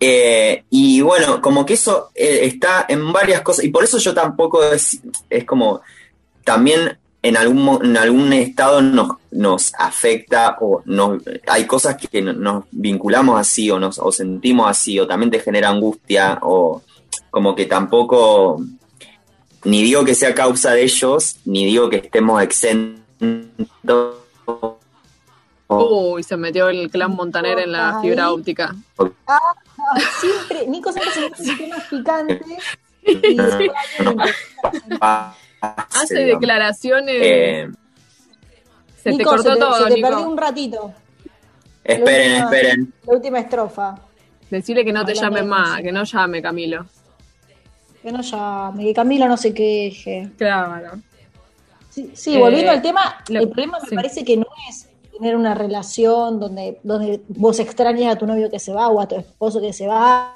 Eh, 0.00 0.64
y 0.70 1.00
bueno, 1.00 1.40
como 1.40 1.64
que 1.64 1.74
eso 1.74 2.10
eh, 2.14 2.40
está 2.42 2.86
en 2.88 3.12
varias 3.12 3.42
cosas, 3.42 3.64
y 3.64 3.68
por 3.68 3.84
eso 3.84 3.98
yo 3.98 4.12
tampoco 4.14 4.62
es, 4.64 5.00
es 5.30 5.44
como, 5.44 5.80
también 6.44 6.98
en 7.22 7.36
algún, 7.36 7.62
mo- 7.62 7.80
en 7.82 7.96
algún 7.96 8.32
estado 8.32 8.82
nos, 8.82 9.16
nos 9.30 9.72
afecta 9.78 10.56
o 10.60 10.82
nos, 10.86 11.22
hay 11.46 11.66
cosas 11.66 11.96
que 11.96 12.20
no- 12.20 12.32
nos 12.32 12.64
vinculamos 12.72 13.38
así 13.40 13.70
o 13.70 13.78
nos 13.78 13.98
o 13.98 14.10
sentimos 14.10 14.68
así 14.68 14.98
o 14.98 15.06
también 15.06 15.30
te 15.30 15.38
genera 15.40 15.68
angustia 15.70 16.38
o 16.42 16.82
como 17.30 17.54
que 17.54 17.66
tampoco, 17.66 18.60
ni 19.64 19.82
digo 19.82 20.04
que 20.04 20.14
sea 20.14 20.34
causa 20.34 20.72
de 20.72 20.82
ellos, 20.82 21.36
ni 21.44 21.64
digo 21.64 21.88
que 21.88 21.96
estemos 21.96 22.42
exentos. 22.42 23.00
Uy, 25.68 26.22
se 26.22 26.36
metió 26.36 26.68
el 26.68 26.90
clan 26.90 27.12
Montaner 27.12 27.58
en 27.60 27.72
la 27.72 28.00
fibra 28.02 28.30
óptica. 28.32 28.74
Ah, 29.26 29.38
siempre, 30.20 30.66
Nico 30.66 30.92
siempre 30.92 31.12
se 31.14 31.20
mete 31.20 31.42
en 31.50 31.56
temas 31.58 31.84
picantes 31.88 32.42
y 33.04 33.36
Hace 35.62 36.14
digamos. 36.18 36.40
declaraciones. 36.40 37.14
Eh, 37.20 37.68
se 39.02 39.12
te 39.16 39.24
cortó 39.24 39.42
se 39.42 39.50
te, 39.54 39.58
todo, 39.60 39.78
se 39.78 39.84
te 39.88 39.94
Nico. 39.94 40.08
perdió 40.08 40.28
un 40.28 40.36
ratito. 40.36 40.92
esperen, 41.84 42.32
La 42.38 42.44
última- 42.46 42.56
esperen. 42.56 42.94
La 43.06 43.12
última 43.14 43.38
estrofa. 43.40 43.94
Decirle 44.50 44.84
que 44.84 44.92
no 44.92 45.04
te 45.04 45.14
llame 45.14 45.42
más, 45.42 45.80
que 45.80 45.92
no 45.92 46.04
llame 46.04 46.42
Camilo. 46.42 46.86
Que 48.02 48.12
no 48.12 48.20
llame, 48.20 48.84
que 48.84 48.94
Camilo 48.94 49.28
no 49.28 49.36
se 49.36 49.54
queje. 49.54 50.30
Claro. 50.36 50.92
Sí, 51.88 52.10
sí, 52.14 52.34
Eh, 52.34 52.38
volviendo 52.38 52.70
al 52.72 52.82
tema, 52.82 53.16
lo- 53.28 53.40
el 53.40 53.48
problema 53.48 53.78
me 53.80 53.88
sí. 53.88 53.94
parece 53.94 54.24
que 54.24 54.36
no 54.36 54.46
es 54.68 54.88
tener 55.12 55.36
una 55.36 55.54
relación 55.54 56.40
donde, 56.40 56.80
donde 56.82 57.20
vos 57.28 57.58
extrañas 57.60 58.14
a 58.14 58.18
tu 58.18 58.26
novio 58.26 58.50
que 58.50 58.58
se 58.58 58.72
va 58.72 58.88
o 58.88 59.00
a 59.00 59.06
tu 59.06 59.16
esposo 59.16 59.60
que 59.60 59.72
se 59.72 59.86
va 59.86 60.34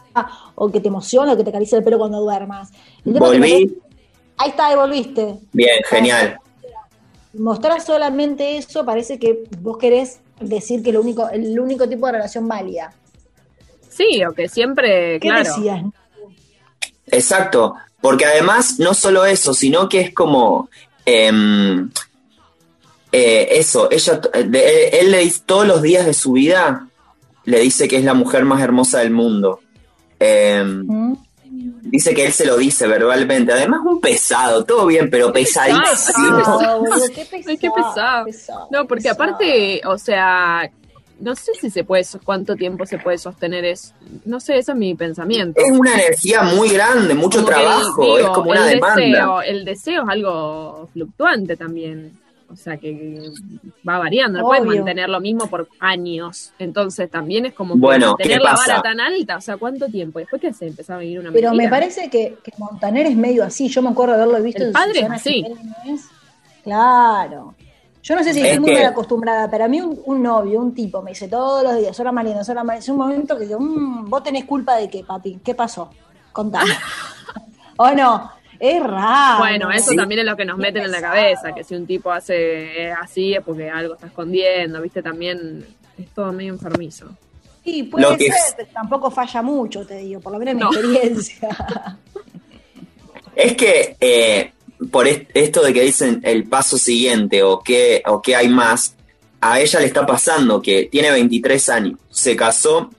o 0.55 0.71
que 0.71 0.81
te 0.81 0.89
emociona 0.89 1.33
o 1.33 1.37
que 1.37 1.43
te 1.45 1.51
acaricia 1.51 1.79
el 1.79 1.85
pelo 1.85 1.99
cuando 1.99 2.21
duermas. 2.21 2.71
El 3.05 3.15
tema 3.15 3.27
Volví. 3.27 3.77
Ahí 4.39 4.51
está, 4.51 4.67
ahí 4.69 4.77
volviste. 4.77 5.35
Bien, 5.53 5.81
genial. 5.89 6.39
Mostrar 7.35 7.81
solamente 7.81 8.57
eso 8.57 8.85
parece 8.85 9.19
que 9.19 9.45
vos 9.61 9.77
querés 9.79 10.21
decir 10.41 10.83
que 10.83 10.93
lo 10.93 11.01
único, 11.01 11.29
el 11.29 11.59
único 11.59 11.89
tipo 11.89 12.07
de 12.07 12.13
relación 12.13 12.49
válida. 12.49 12.93
Sí, 13.91 14.25
o 14.25 14.33
que 14.33 14.49
siempre, 14.49 15.19
¿Qué 15.21 15.29
claro. 15.29 15.45
decías? 15.45 15.83
Exacto, 17.07 17.75
porque 18.01 18.25
además 18.25 18.79
no 18.79 18.95
solo 18.95 19.25
eso, 19.25 19.55
sino 19.55 19.89
que 19.89 20.01
es 20.01 20.15
como 20.15 20.69
em, 21.05 21.91
eh, 23.13 23.49
eso, 23.53 23.89
ella, 23.91 24.21
de- 24.45 24.89
él 24.89 25.11
le 25.13 25.19
dice 25.21 25.43
todos 25.47 25.67
los 25.67 25.81
días 25.83 26.05
de 26.05 26.15
su 26.15 26.33
vida, 26.33 26.89
le 27.45 27.61
dice 27.61 27.87
que 27.89 27.97
es 27.97 28.05
la 28.05 28.15
mujer 28.15 28.45
más 28.45 28.61
hermosa 28.61 28.99
del 29.01 29.11
mundo. 29.13 29.61
¿Mm? 30.21 31.15
Dice 31.91 32.15
que 32.15 32.27
él 32.27 32.33
se 32.33 32.45
lo 32.47 32.57
dice 32.57 32.87
verbalmente, 32.87 33.53
además 33.53 33.81
un 33.85 34.01
pesado, 34.01 34.65
todo 34.65 34.87
bien, 34.87 35.09
pero 35.11 35.33
pesadísimo. 35.33 35.83
Pesado, 36.39 36.79
boludo, 36.81 37.07
qué 37.15 37.25
pesado, 37.25 37.45
Ay, 37.49 37.59
qué 37.59 37.71
pesado. 37.71 38.25
pesado, 38.27 38.69
No, 38.71 38.87
porque 38.87 39.05
pesado. 39.09 39.23
aparte, 39.25 39.81
o 39.87 39.99
sea, 39.99 40.71
no 41.19 41.35
sé 41.35 41.53
si 41.61 41.71
se 41.71 41.83
puede, 41.85 42.05
cuánto 42.25 42.57
tiempo 42.57 42.85
se 42.85 42.99
puede 42.99 43.17
sostener 43.19 43.65
eso. 43.65 43.95
No 44.27 44.39
sé, 44.39 44.59
ese 44.59 44.73
es 44.73 44.79
mi 44.79 44.95
pensamiento. 44.95 45.61
Es 45.61 45.73
una 45.73 45.95
energía 45.95 46.43
muy 46.43 46.69
grande, 46.69 47.15
mucho 47.15 47.39
Como 47.43 47.49
el- 47.49 47.55
trabajo, 47.55 48.03
digo, 48.05 48.19
es 48.19 48.27
como 48.29 48.51
una 48.51 48.65
el 48.71 48.75
demanda. 48.75 49.01
Deseo, 49.03 49.43
el 49.43 49.65
deseo 49.65 50.03
es 50.03 50.09
algo 50.11 50.89
fluctuante 50.93 51.57
también. 51.57 52.13
O 52.49 52.55
sea, 52.57 52.77
que 52.77 53.21
va 53.87 53.99
variando, 53.99 54.39
no 54.39 54.47
puedes 54.47 54.65
mantener 54.65 55.09
lo 55.09 55.21
mismo 55.21 55.47
por 55.49 55.69
años. 55.81 56.53
Entonces 56.59 57.11
también 57.11 57.45
es 57.47 57.53
como 57.55 57.75
Bueno, 57.77 58.17
¿qué 58.17 58.39
la 58.39 58.55
vara 58.55 58.81
tan 58.83 59.01
alta. 59.01 59.37
O 59.37 59.41
sea, 59.41 59.57
¿cuánto 59.57 59.87
tiempo? 59.89 60.21
Después 60.21 60.41
que 60.41 60.53
se 60.53 60.69
empezaba 60.69 60.99
a 60.99 61.01
venir 61.01 61.19
una 61.21 61.33
Pero 61.33 61.53
me 61.55 61.69
parece 61.69 62.09
que, 62.09 62.37
que 62.43 62.53
Montaner 62.59 63.07
es 63.07 63.17
medio 63.17 63.45
así. 63.45 63.69
Yo 63.69 63.83
me 63.83 63.89
acuerdo 63.91 64.17
de 64.17 64.23
haberlo 64.23 64.43
visto 64.43 64.63
El 64.63 64.69
en 64.69 64.73
padre 64.73 65.01
es 65.01 65.11
así. 65.11 65.43
Jiménez. 65.45 66.05
Claro. 66.63 67.55
Yo 68.03 68.15
no 68.15 68.23
sé 68.23 68.33
si 68.33 68.41
Es 68.41 68.47
estoy 68.47 68.61
muy 68.61 68.71
que- 68.71 68.77
mal 68.83 68.87
acostumbrada, 68.93 69.51
pero 69.51 69.65
a 69.65 69.69
mí 69.69 69.81
un, 69.81 70.01
un 70.05 70.23
novio, 70.23 70.61
un 70.61 70.73
tipo, 70.73 71.03
me 71.03 71.11
dice 71.11 71.27
todos 71.27 71.65
los 71.65 71.77
días, 71.77 71.99
hola 71.99 72.13
Mariana, 72.13 72.43
hola 72.49 72.63
Mariana. 72.63 72.79
Es 72.79 72.89
un 72.89 72.97
momento 72.99 73.37
que 73.37 73.47
digo, 73.47 73.59
"Mm, 73.59 74.09
vos 74.09 74.23
tenés 74.23 74.45
culpa 74.45 74.77
de 74.77 74.89
qué, 74.89 75.03
papi. 75.03 75.41
¿Qué 75.45 75.55
pasó? 75.57 75.91
Contame. 76.33 76.71
¿O 77.77 77.91
no? 77.91 78.31
Es 78.61 78.83
raro. 78.83 79.39
Bueno, 79.39 79.71
eso 79.71 79.91
Sí. 79.91 79.97
también 79.97 80.21
es 80.21 80.27
lo 80.27 80.37
que 80.37 80.45
nos 80.45 80.59
meten 80.59 80.85
en 80.85 80.91
la 80.91 81.01
cabeza, 81.01 81.53
que 81.55 81.65
si 81.65 81.75
un 81.75 81.87
tipo 81.87 82.11
hace 82.13 82.87
eh, 82.87 82.93
así 82.93 83.35
es 83.35 83.43
porque 83.45 83.69
algo 83.71 83.95
está 83.95 84.07
escondiendo, 84.07 84.81
¿viste? 84.83 85.03
También 85.03 85.65
es 85.99 86.09
todo 86.15 86.33
medio 86.33 86.53
enfermizo. 86.53 87.07
Sí, 87.65 87.83
puede 87.85 88.05
Lo 88.11 88.17
que 88.17 88.25
ser, 88.27 88.35
es- 88.35 88.55
pero 88.57 88.69
tampoco 88.73 89.11
falla 89.11 89.43
mucho, 89.43 89.85
te 89.87 89.97
digo, 89.99 90.21
por 90.21 90.33
lo 90.33 90.39
menos 90.39 90.53
en 90.53 90.59
No. 90.61 90.71
mi 90.71 90.77
experiencia. 90.97 91.49
Es 93.35 93.55
que 93.55 93.97
eh, 94.01 94.53
por 94.91 95.07
est- 95.07 95.29
esto 95.35 95.63
de 95.63 95.73
que 95.75 95.83
dicen 95.83 96.21
el 96.25 96.45
paso 96.49 96.79
siguiente 96.79 97.43
o 97.43 97.61
qué, 97.61 98.03
o 98.07 98.23
qué 98.23 98.35
hay 98.37 98.49
más, 98.49 98.95
a 99.41 99.61
ella 99.61 99.81
le 99.81 99.87
está 99.87 100.07
pasando 100.07 100.63
que 100.63 100.89
tiene 100.91 101.11
23 101.11 101.69
años, 101.69 101.99
se 102.11 102.35
casó 102.35 102.91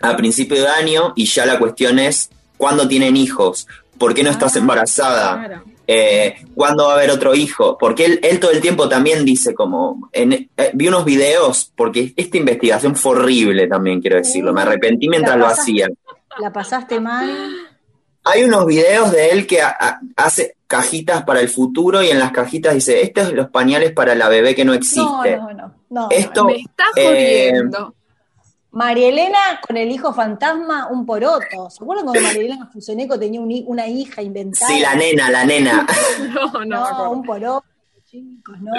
a 0.00 0.16
principio 0.16 0.62
de 0.62 0.68
año 0.68 1.12
y 1.16 1.26
ya 1.26 1.44
la 1.44 1.58
cuestión 1.58 1.98
es 1.98 2.30
¿cuándo 2.56 2.88
tienen 2.88 3.16
hijos? 3.16 3.66
¿Por 3.98 4.14
qué 4.14 4.22
no 4.22 4.30
estás 4.30 4.56
Ah, 4.56 4.58
embarazada? 4.58 5.38
Claro. 5.46 5.62
Eh, 5.88 6.34
¿Cuándo 6.54 6.84
va 6.86 6.92
a 6.92 6.96
haber 6.96 7.10
otro 7.10 7.34
hijo? 7.34 7.78
Porque 7.78 8.04
él, 8.06 8.20
él 8.22 8.40
todo 8.40 8.50
el 8.50 8.60
tiempo 8.60 8.88
también 8.88 9.24
dice 9.24 9.54
como, 9.54 10.08
en- 10.12 10.32
eh, 10.56 10.70
vi 10.74 10.88
unos 10.88 11.04
videos, 11.04 11.72
porque 11.76 12.12
esta 12.16 12.36
investigación 12.38 12.96
fue 12.96 13.12
horrible 13.12 13.68
también, 13.68 14.00
quiero 14.00 14.16
decirlo, 14.16 14.52
me 14.52 14.62
arrepentí 14.62 15.08
mientras 15.08 15.36
lo 15.38 15.46
hacía. 15.46 15.88
La 16.38 16.52
pasaste 16.52 16.98
mal. 17.00 17.30
Hay 18.24 18.42
unos 18.42 18.66
videos 18.66 19.12
de 19.12 19.30
él 19.30 19.46
que 19.46 19.62
ha- 19.62 19.76
ha- 19.78 20.00
hace 20.16 20.56
cajitas 20.66 21.22
para 21.22 21.38
el 21.40 21.48
futuro 21.48 22.02
y 22.02 22.08
en 22.10 22.18
las 22.18 22.32
cajitas 22.32 22.74
dice, 22.74 23.00
estos 23.02 23.28
son 23.28 23.36
los 23.36 23.50
pañales 23.50 23.92
para 23.92 24.16
la 24.16 24.28
bebé 24.28 24.56
que 24.56 24.64
no 24.64 24.74
existe. 24.74 25.36
no, 25.36 25.52
no. 25.52 25.74
no, 25.90 26.08
Esto-. 26.10 26.46
Me 26.46 26.56
está 26.56 26.84
eh, 26.96 27.50
jodiendo. 27.52 27.94
María 28.72 29.08
Elena 29.08 29.60
con 29.66 29.76
el 29.76 29.90
hijo 29.90 30.12
fantasma, 30.12 30.88
un 30.90 31.06
poroto. 31.06 31.70
¿Se 31.70 31.82
acuerdan 31.82 32.04
cuando 32.06 32.20
María 32.22 32.42
Elena 32.42 32.68
Fuseneco 32.72 33.18
tenía 33.18 33.40
un 33.40 33.62
una 33.66 33.86
hija 33.86 34.20
inventada? 34.22 34.70
Sí, 34.70 34.80
la 34.80 34.94
nena, 34.94 35.30
la 35.30 35.44
nena. 35.44 35.86
No, 36.34 36.64
no, 36.64 36.64
No, 36.64 37.10
un 37.12 37.22
poroto, 37.22 37.64
chicos, 38.10 38.56
no. 38.60 38.72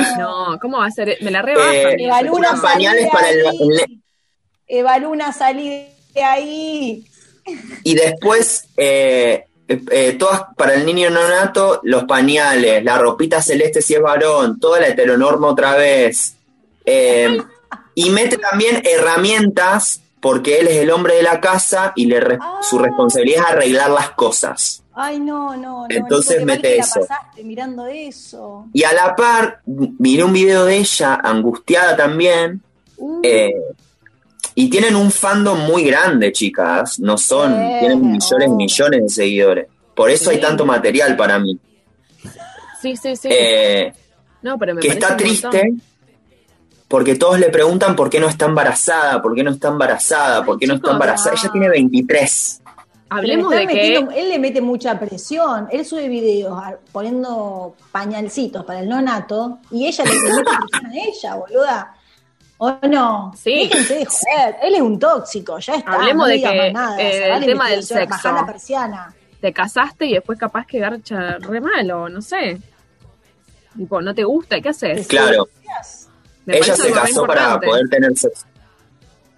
No, 0.51 0.59
¿cómo 0.59 0.77
va 0.77 0.85
a 0.85 0.91
ser? 0.91 1.17
Me 1.21 1.31
la 1.31 1.41
rebajan. 1.41 1.73
Eh, 1.73 1.95
Eva 2.05 2.21
Luna, 2.21 2.49
unos 2.51 2.61
pañales 2.61 3.01
salí 3.03 3.11
para 3.11 3.27
de 3.27 3.39
el- 3.39 3.47
ahí. 3.47 3.57
el- 3.61 4.01
Eva 4.67 4.97
Luna, 4.99 5.31
salí 5.33 5.87
de 6.13 6.23
ahí. 6.23 7.05
Y 7.83 7.95
después, 7.95 8.67
eh, 8.75 9.45
eh, 9.67 10.13
todas 10.19 10.41
para 10.57 10.73
el 10.75 10.85
niño 10.85 11.09
nonato, 11.09 11.79
los 11.83 12.03
pañales, 12.03 12.83
la 12.83 12.97
ropita 12.97 13.41
celeste 13.41 13.81
si 13.81 13.95
es 13.95 14.01
varón, 14.01 14.59
toda 14.59 14.79
la 14.81 14.89
heteronorma 14.89 15.47
otra 15.47 15.75
vez. 15.75 16.35
Eh, 16.85 17.37
y 17.97 18.09
mete 18.11 18.37
también 18.37 18.81
herramientas, 18.85 20.01
porque 20.19 20.59
él 20.59 20.67
es 20.67 20.77
el 20.77 20.91
hombre 20.91 21.15
de 21.15 21.23
la 21.23 21.39
casa 21.41 21.93
y 21.95 22.05
le 22.05 22.19
re- 22.19 22.37
Ah. 22.39 22.59
su 22.61 22.77
responsabilidad 22.77 23.43
es 23.45 23.51
arreglar 23.53 23.89
las 23.89 24.11
cosas. 24.11 24.83
Ay, 24.93 25.19
no, 25.19 25.55
no, 25.55 25.81
no. 25.81 25.85
Entonces 25.89 26.43
mete 26.45 26.77
la 26.77 26.83
eso. 26.83 26.99
pasaste 27.01 27.43
mirando 27.43 27.85
eso. 27.87 28.65
Y 28.73 28.83
a 28.83 28.93
la 28.93 29.15
par, 29.15 29.61
miré 29.65 30.23
un 30.23 30.33
video 30.33 30.65
de 30.65 30.77
ella, 30.77 31.15
angustiada 31.23 31.95
también, 31.95 32.61
Uh, 32.99 33.19
eh, 33.23 33.53
y 34.55 34.69
tienen 34.71 34.95
un 34.95 35.11
fandom 35.11 35.59
muy 35.67 35.83
grande, 35.83 36.31
chicas. 36.31 36.99
No 36.99 37.15
son, 37.15 37.53
Eh, 37.53 37.77
tienen 37.79 38.01
millones 38.11 38.47
y 38.47 38.51
oh. 38.51 38.55
millones 38.55 39.01
de 39.03 39.09
seguidores. 39.09 39.67
Por 39.95 40.09
eso 40.09 40.31
hay 40.31 40.39
tanto 40.41 40.65
material 40.65 41.15
para 41.15 41.37
mí. 41.37 41.59
Sí, 42.81 42.95
sí, 42.97 43.15
sí. 43.15 43.27
Eh, 43.31 43.93
no, 44.41 44.57
pero 44.57 44.73
me 44.75 44.81
que 44.81 44.87
está 44.89 45.15
triste 45.15 45.47
montón. 45.47 45.81
Porque 46.87 47.15
todos 47.15 47.39
le 47.39 47.49
preguntan 47.49 47.95
por 47.95 48.09
qué 48.09 48.19
no 48.19 48.27
está 48.27 48.45
embarazada, 48.45 49.21
por 49.21 49.35
qué 49.35 49.43
no 49.43 49.51
está 49.51 49.67
embarazada, 49.69 50.45
por 50.45 50.55
Ay, 50.55 50.59
qué 50.59 50.67
no 50.67 50.75
está 50.75 50.91
embarazada. 50.91 51.31
no. 51.31 51.41
Ella 51.41 51.51
tiene 51.51 51.69
23. 51.69 52.61
Hablemos 53.09 53.51
le 53.51 53.59
de 53.59 53.67
que 53.67 53.97
él 53.97 54.29
le 54.29 54.39
mete 54.39 54.61
mucha 54.61 54.99
presión. 54.99 55.67
Él 55.71 55.85
sube 55.85 56.07
videos 56.09 56.61
poniendo 56.91 57.75
pañalcitos 57.91 58.65
para 58.65 58.79
el 58.79 58.89
nonato 58.89 59.59
y 59.71 59.87
ella 59.87 60.03
le, 60.03 60.11
mete 60.11 60.23
presión 60.69 60.85
a 60.85 60.95
ella, 60.95 61.35
boluda. 61.35 61.93
¿O 62.59 62.71
no? 62.87 63.33
Sí. 63.37 63.69
Déjense 63.69 63.95
de 63.95 64.05
joder. 64.05 64.55
Él 64.63 64.75
es 64.75 64.81
un 64.81 64.99
tóxico, 64.99 65.59
ya 65.59 65.75
está. 65.75 65.91
Hablemos 65.91 66.27
no 66.27 66.33
de 66.33 66.41
que, 66.41 66.73
nada. 66.73 67.01
eh, 67.01 67.33
el 67.35 67.45
tema 67.45 67.69
del 67.69 67.83
sexo. 67.83 68.31
la 68.31 68.45
persiana. 68.45 69.13
Te 69.39 69.53
casaste 69.53 70.05
y 70.05 70.13
después 70.13 70.39
capaz 70.39 70.65
que 70.65 70.79
garcha 70.79 71.37
re 71.37 71.61
malo, 71.61 72.09
no 72.09 72.21
sé. 72.21 72.59
Tipo, 73.77 74.01
¿no 74.01 74.15
te 74.15 74.23
gusta? 74.23 74.59
¿Qué 74.59 74.69
haces? 74.69 75.05
Claro, 75.05 75.47
Me 76.47 76.57
ella 76.57 76.75
se 76.75 76.91
casó 76.91 77.27
para 77.27 77.59
poder 77.59 77.89
tener 77.89 78.17
sexo. 78.17 78.45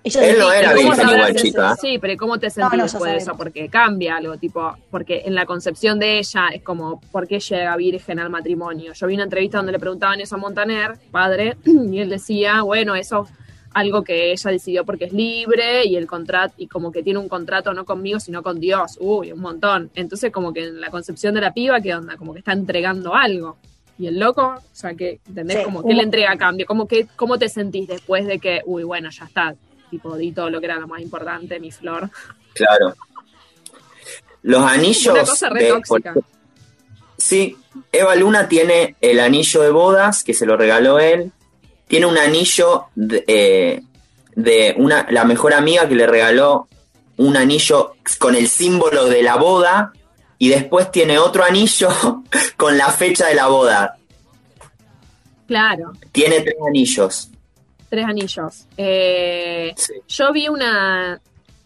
Ella 0.03 0.29
Él 0.29 0.39
no 0.39 0.51
era 0.51 0.73
virgen 0.73 1.09
igual, 1.09 1.35
chica. 1.35 1.75
Sí, 1.75 1.97
pero 1.99 2.15
¿cómo 2.17 2.37
te 2.37 2.49
sentís 2.51 2.77
no, 2.77 2.83
después 2.83 3.11
de 3.11 3.17
eso? 3.17 3.35
Porque 3.35 3.67
cambia 3.67 4.15
algo, 4.17 4.37
tipo, 4.37 4.77
porque 4.91 5.23
en 5.25 5.33
la 5.35 5.45
concepción 5.45 5.99
de 5.99 6.19
ella 6.19 6.49
es 6.53 6.61
como, 6.61 7.01
¿por 7.11 7.27
qué 7.27 7.39
llega 7.39 7.75
virgen 7.75 8.19
al 8.19 8.29
matrimonio? 8.29 8.93
Yo 8.93 9.07
vi 9.07 9.15
una 9.15 9.23
entrevista 9.23 9.57
donde 9.57 9.71
le 9.73 9.79
preguntaban 9.79 10.21
eso 10.21 10.35
a 10.35 10.37
Montaner, 10.37 10.93
padre, 11.11 11.57
y 11.65 11.99
él 11.99 12.09
decía, 12.09 12.61
bueno, 12.61 12.95
eso 12.95 13.25
es 13.27 13.33
algo 13.73 14.03
que 14.03 14.31
ella 14.31 14.51
decidió 14.51 14.85
porque 14.85 15.05
es 15.05 15.13
libre 15.13 15.83
y 15.85 15.95
el 15.95 16.05
contrato, 16.05 16.53
y 16.57 16.67
como 16.67 16.91
que 16.91 17.01
tiene 17.01 17.19
un 17.19 17.27
contrato 17.27 17.73
no 17.73 17.85
conmigo, 17.85 18.19
sino 18.19 18.43
con 18.43 18.59
Dios, 18.59 18.97
uy, 19.01 19.31
un 19.31 19.41
montón. 19.41 19.89
Entonces, 19.95 20.31
como 20.31 20.53
que 20.53 20.63
en 20.65 20.79
la 20.79 20.91
concepción 20.91 21.33
de 21.33 21.41
la 21.41 21.53
piba, 21.53 21.81
¿qué 21.81 21.95
onda? 21.95 22.15
Como 22.17 22.33
que 22.33 22.39
está 22.39 22.53
entregando 22.53 23.15
algo. 23.15 23.57
Y 23.99 24.07
el 24.07 24.17
loco, 24.17 24.41
o 24.57 24.61
sea, 24.75 24.93
que, 24.95 25.19
¿entendés? 25.27 25.57
Sí, 25.57 25.63
como 25.63 25.81
que 25.81 25.89
un- 25.89 25.97
le 25.97 26.03
entrega 26.03 26.31
a 26.31 26.37
cambio, 26.37 26.65
como 26.65 26.87
que, 26.87 27.05
¿cómo 27.17 27.37
te 27.37 27.49
sentís 27.49 27.87
después 27.87 28.25
de 28.25 28.39
que, 28.39 28.61
uy, 28.65 28.83
bueno, 28.83 29.09
ya 29.11 29.25
está, 29.25 29.53
tipo, 29.91 30.15
di 30.15 30.31
todo 30.31 30.49
lo 30.49 30.59
que 30.61 30.67
era 30.67 30.77
lo 30.79 30.87
más 30.87 31.01
importante, 31.01 31.59
mi 31.59 31.69
flor? 31.71 32.09
Claro. 32.53 32.95
Los 34.41 34.61
anillos. 34.63 35.13
Una 35.13 35.25
cosa 35.25 35.49
re 35.49 35.63
de- 35.63 35.69
tóxica. 35.71 36.13
por- 36.13 36.23
sí, 37.17 37.57
Eva 37.91 38.15
Luna 38.15 38.47
tiene 38.47 38.95
el 39.01 39.19
anillo 39.19 39.61
de 39.61 39.69
bodas 39.71 40.23
que 40.23 40.33
se 40.33 40.45
lo 40.45 40.55
regaló 40.55 40.99
él. 40.99 41.31
Tiene 41.87 42.05
un 42.05 42.17
anillo 42.17 42.85
de, 42.95 43.23
eh, 43.27 43.81
de 44.35 44.75
una, 44.77 45.07
la 45.09 45.25
mejor 45.25 45.53
amiga 45.53 45.87
que 45.89 45.95
le 45.95 46.07
regaló 46.07 46.67
un 47.17 47.35
anillo 47.35 47.95
con 48.17 48.35
el 48.35 48.47
símbolo 48.47 49.05
de 49.09 49.23
la 49.23 49.35
boda. 49.35 49.91
Y 50.39 50.49
después 50.49 50.89
tiene 50.89 51.19
otro 51.19 51.43
anillo 51.43 51.89
con 52.57 52.77
la 52.77 52.87
fecha 52.87 53.27
de 53.27 53.35
la 53.35 53.47
boda. 53.47 53.97
Claro, 55.47 55.93
Tiene 56.11 56.41
tres 56.41 56.55
anillos. 56.67 57.29
tres 57.89 58.05
anillos. 58.05 58.65
Eh, 58.77 59.73
Sí. 59.75 59.93
yo 60.07 60.31
vi 60.31 60.47
una. 60.47 61.19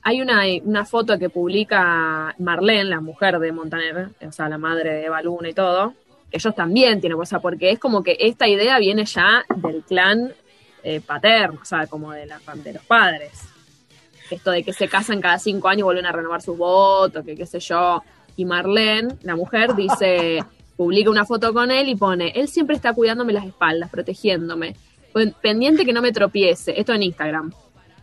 Hay 0.06 0.22
una, 0.22 0.42
una 0.64 0.86
foto 0.86 1.18
que 1.18 1.30
publica 1.30 2.36
Marlene, 2.40 2.86
la 2.86 3.00
mujer 3.00 3.40
de 3.40 3.52
Montaner, 3.54 4.10
o 4.28 4.32
sea, 4.34 4.50
la 4.50 4.58
madre 4.58 4.94
de 4.96 5.06
Eva 5.06 5.22
Luna 5.22 5.50
y 5.50 5.54
todo. 5.54 5.94
que 6.30 6.38
Ellos 6.38 6.54
también 6.56 7.00
tienen 7.00 7.18
cosa, 7.18 7.40
porque 7.40 7.72
es 7.72 7.80
como 7.80 8.04
que 8.04 8.18
esta 8.20 8.48
idea 8.48 8.80
viene 8.80 9.06
ya 9.06 9.46
del 9.56 9.82
clan 9.84 10.34
eh, 10.84 11.00
paterno, 11.00 11.60
o 11.62 11.66
sea, 11.66 11.88
como 11.88 12.12
de, 12.12 12.26
la, 12.26 12.40
de 12.56 12.74
los 12.74 12.84
padres. 12.84 13.32
Esto 14.30 14.52
de 14.52 14.64
que 14.64 14.74
se 14.74 14.90
casan 14.90 15.22
cada 15.22 15.40
cinco 15.40 15.70
años 15.70 15.80
y 15.82 15.84
vuelven 15.84 16.06
a 16.06 16.12
renovar 16.12 16.42
sus 16.42 16.58
votos, 16.58 17.24
que 17.24 17.36
qué 17.36 17.46
sé 17.46 17.60
yo. 17.62 18.02
Y 18.36 18.46
Marlene, 18.46 19.16
la 19.24 19.36
mujer, 19.36 19.76
dice, 19.76 20.44
publica 20.78 21.10
una 21.10 21.26
foto 21.26 21.54
con 21.54 21.70
él 21.72 21.88
y 21.90 21.96
pone, 21.96 22.30
él 22.36 22.48
siempre 22.48 22.76
está 22.76 22.94
cuidándome 22.94 23.34
las 23.34 23.46
espaldas, 23.46 23.90
protegiéndome, 23.90 24.76
pen- 25.14 25.36
pendiente 25.42 25.86
que 25.86 25.94
no 25.94 26.02
me 26.02 26.12
tropiece, 26.12 26.80
esto 26.80 26.94
en 26.94 27.04
Instagram. 27.04 27.52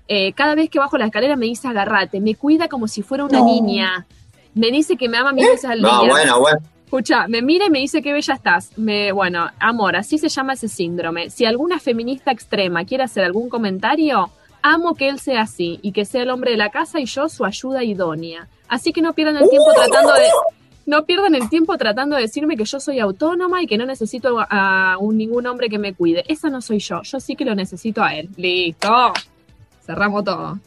Eh, 0.08 0.32
cada 0.32 0.54
vez 0.54 0.70
que 0.70 0.78
bajo 0.78 0.98
la 0.98 1.06
escalera 1.06 1.36
me 1.36 1.46
dice 1.46 1.68
agarrate, 1.68 2.20
me 2.20 2.34
cuida 2.34 2.68
como 2.68 2.88
si 2.88 3.02
fuera 3.02 3.24
una 3.24 3.38
No. 3.38 3.44
niña, 3.46 4.06
me 4.54 4.70
dice 4.70 4.96
que 4.96 5.08
me 5.08 5.16
ama 5.18 5.32
mil 5.32 5.46
veces 5.46 5.64
al 5.70 5.78
día. 5.80 5.88
No, 5.88 6.06
bueno, 6.06 6.40
bueno. 6.40 6.58
Escucha, 6.84 7.28
me 7.28 7.40
mira 7.40 7.66
y 7.66 7.70
me 7.70 7.78
dice 7.78 8.02
qué 8.02 8.12
bella 8.12 8.34
estás. 8.34 8.76
Me, 8.76 9.12
bueno, 9.12 9.48
amor, 9.60 9.94
así 9.94 10.18
se 10.18 10.28
llama 10.28 10.54
ese 10.54 10.66
síndrome. 10.66 11.30
Si 11.30 11.44
alguna 11.44 11.78
feminista 11.78 12.32
extrema 12.32 12.84
quiere 12.84 13.04
hacer 13.04 13.22
algún 13.22 13.48
comentario, 13.48 14.28
amo 14.62 14.94
que 14.94 15.08
él 15.08 15.18
sea 15.18 15.42
así 15.42 15.78
y 15.82 15.92
que 15.92 16.04
sea 16.04 16.22
el 16.22 16.30
hombre 16.30 16.52
de 16.52 16.56
la 16.56 16.70
casa 16.70 17.00
y 17.00 17.06
yo 17.06 17.28
su 17.28 17.44
ayuda 17.44 17.84
idónea. 17.84 18.48
Así 18.68 18.92
que 18.92 19.02
no 19.02 19.12
pierdan 19.12 19.36
el 19.36 19.48
tiempo 19.48 19.72
tratando 19.74 20.14
de 20.14 20.28
no 20.86 21.04
pierdan 21.04 21.34
el 21.34 21.48
tiempo 21.48 21.76
tratando 21.78 22.16
de 22.16 22.22
decirme 22.22 22.56
que 22.56 22.64
yo 22.64 22.80
soy 22.80 22.98
autónoma 22.98 23.62
y 23.62 23.66
que 23.66 23.78
no 23.78 23.86
necesito 23.86 24.38
a, 24.40 24.96
un, 24.98 25.16
ningún 25.16 25.46
hombre 25.46 25.68
que 25.68 25.78
me 25.78 25.94
cuide. 25.94 26.24
Esa 26.26 26.50
no 26.50 26.60
soy 26.60 26.80
yo. 26.80 27.02
Yo 27.02 27.20
sí 27.20 27.36
que 27.36 27.44
lo 27.44 27.54
necesito 27.54 28.02
a 28.02 28.14
él. 28.14 28.28
Listo. 28.36 29.12
Cerramos 29.84 30.24
todo. 30.24 30.58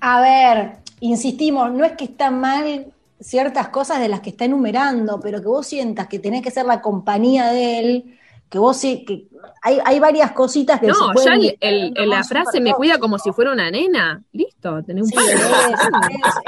A 0.00 0.20
ver, 0.20 0.78
insistimos, 0.98 1.70
no 1.70 1.84
es 1.84 1.92
que 1.92 2.04
están 2.04 2.40
mal 2.40 2.86
ciertas 3.20 3.68
cosas 3.68 4.00
de 4.00 4.08
las 4.08 4.20
que 4.20 4.30
está 4.30 4.46
enumerando, 4.46 5.20
pero 5.20 5.40
que 5.40 5.46
vos 5.46 5.66
sientas 5.66 6.08
que 6.08 6.18
tenés 6.18 6.42
que 6.42 6.50
ser 6.50 6.66
la 6.66 6.80
compañía 6.80 7.52
de 7.52 7.78
él, 7.78 8.18
que 8.52 8.58
vos 8.58 8.76
sí, 8.76 9.02
que 9.06 9.28
hay, 9.62 9.78
hay 9.82 9.98
varias 9.98 10.32
cositas 10.32 10.78
que 10.78 10.86
se 10.86 10.92
No, 10.92 11.08
ya 11.08 11.12
pueden 11.14 11.32
el- 11.32 11.40
decir, 11.40 11.58
el- 11.96 12.08
la 12.10 12.22
frase 12.22 12.60
me 12.60 12.74
cuida 12.74 12.98
como 12.98 13.18
si 13.18 13.32
fuera 13.32 13.50
una 13.52 13.70
nena. 13.70 14.22
Listo, 14.32 14.82
tenés 14.84 15.04
un 15.04 15.08
Sí, 15.08 15.14
padre. 15.14 15.32
es- 15.34 15.40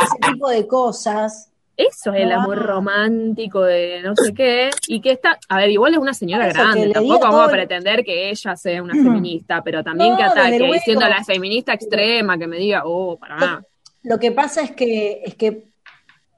ese 0.07 0.33
tipo 0.33 0.49
de 0.51 0.67
cosas. 0.67 1.51
Eso 1.77 2.13
es 2.13 2.21
el 2.23 2.31
amor 2.33 2.59
romántico 2.59 3.63
de 3.63 4.03
no 4.05 4.15
sé 4.15 4.33
qué. 4.35 4.71
Y 4.87 5.01
que 5.01 5.11
está, 5.13 5.39
a 5.49 5.57
ver, 5.57 5.71
igual 5.71 5.95
es 5.95 5.99
una 5.99 6.13
señora 6.15 6.47
Eso, 6.49 6.59
grande, 6.63 6.91
tampoco 6.93 7.21
vamos 7.21 7.41
a 7.41 7.45
el- 7.47 7.51
pretender 7.51 8.05
que 8.05 8.31
ella 8.31 8.55
sea 8.55 8.83
una 8.83 8.93
feminista, 8.93 9.63
pero 9.65 9.83
también 9.83 10.11
No, 10.13 10.17
que 10.19 10.23
ataque 10.25 10.95
a 11.03 11.09
la 11.09 11.25
feminista 11.25 11.73
extrema, 11.73 12.37
que 12.39 12.47
me 12.47 12.59
diga, 12.59 12.83
oh, 12.85 13.17
para. 13.19 13.65
Lo 14.03 14.19
que 14.19 14.31
pasa 14.31 14.61
es 14.61 14.73
que, 14.73 15.23
es 15.25 15.35
que 15.35 15.65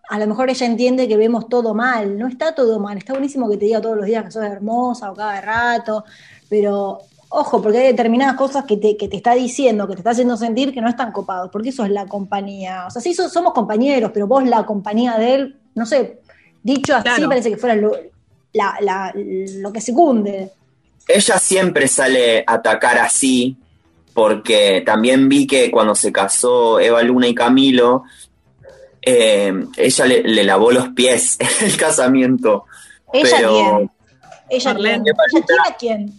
a 0.09 0.19
lo 0.19 0.27
mejor 0.27 0.51
ella 0.51 0.67
entiende 0.67 1.09
que 1.09 1.17
vemos 1.17 1.49
todo 1.49 1.75
mal. 1.75 2.19
No 2.19 2.27
está 2.29 2.55
todo 2.55 2.79
mal. 2.79 2.99
Está 2.99 3.13
buenísimo 3.13 3.49
que 3.51 3.57
te 3.57 3.65
diga 3.67 3.81
todos 3.81 3.97
los 3.97 4.07
días 4.07 4.25
que 4.25 4.31
sos 4.31 4.45
hermosa 4.45 5.11
o 5.11 5.15
cada 5.15 5.41
rato, 5.41 6.05
pero 6.49 6.99
ojo, 7.29 7.61
porque 7.61 7.79
hay 7.79 7.87
determinadas 7.89 8.37
cosas 8.37 8.65
que 8.65 8.77
te, 8.77 8.97
que 8.97 9.09
te 9.09 9.17
está 9.17 9.35
diciendo, 9.35 9.87
que 9.89 9.95
te 9.95 10.01
está 10.01 10.11
haciendo 10.11 10.37
sentir 10.37 10.73
que 10.73 10.81
no 10.81 10.89
están 10.89 11.11
copados, 11.13 11.51
porque 11.51 11.71
eso 11.71 11.85
es 11.85 11.91
la 11.91 12.07
compañía. 12.07 12.85
O 12.87 12.91
sea, 12.91 13.03
sí 13.03 13.15
so- 13.15 13.29
somos 13.29 13.53
compañeros, 13.53 14.11
pero 14.15 14.27
vos 14.27 14.45
la 14.47 14.65
compañía 14.65 15.19
de 15.19 15.35
él, 15.35 15.57
no 15.75 15.85
sé, 15.87 16.21
dicho 16.63 16.95
así 16.95 17.03
Claro. 17.05 17.29
parece 17.29 17.51
que 17.51 17.57
fuera 17.57 17.75
lo, 17.75 17.93
la- 18.53 18.77
la- 18.81 19.13
lo 19.15 19.73
que 19.73 19.81
secunde. 19.81 20.51
Ella 21.09 21.39
siempre 21.39 21.89
sale 21.89 22.45
a 22.47 22.55
atacar 22.55 22.99
así, 22.99 23.57
porque 24.15 24.83
también 24.87 25.29
vi 25.29 25.47
que 25.47 25.71
cuando 25.71 25.95
se 25.95 26.11
casó 26.13 26.81
Eva 26.81 27.03
Luna 27.03 27.29
y 27.29 27.35
Camilo, 27.35 28.05
eh, 29.07 29.53
ella 29.79 30.05
le, 30.07 30.23
le 30.23 30.45
lavó 30.45 30.71
los 30.73 30.89
pies 30.89 31.39
en 31.61 31.67
el 31.71 31.77
casamiento. 31.77 32.65
Ella 33.13 33.37
Pero- 33.39 33.51
quién. 33.53 33.91
Ella 34.51 34.73
Marlene. 34.75 35.03
quién. 35.05 35.15
Ella 35.17 35.45
quién 35.47 35.61
a 35.73 35.77
quién. 35.77 36.13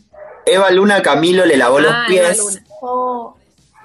Eva 0.46 0.72
Luna 0.72 1.02
Camilo 1.02 1.46
le 1.46 1.58
lavó 1.58 1.80
los 1.80 1.92
Ah, 1.94 2.06
pies. 2.08 2.62
Oh, 2.82 3.36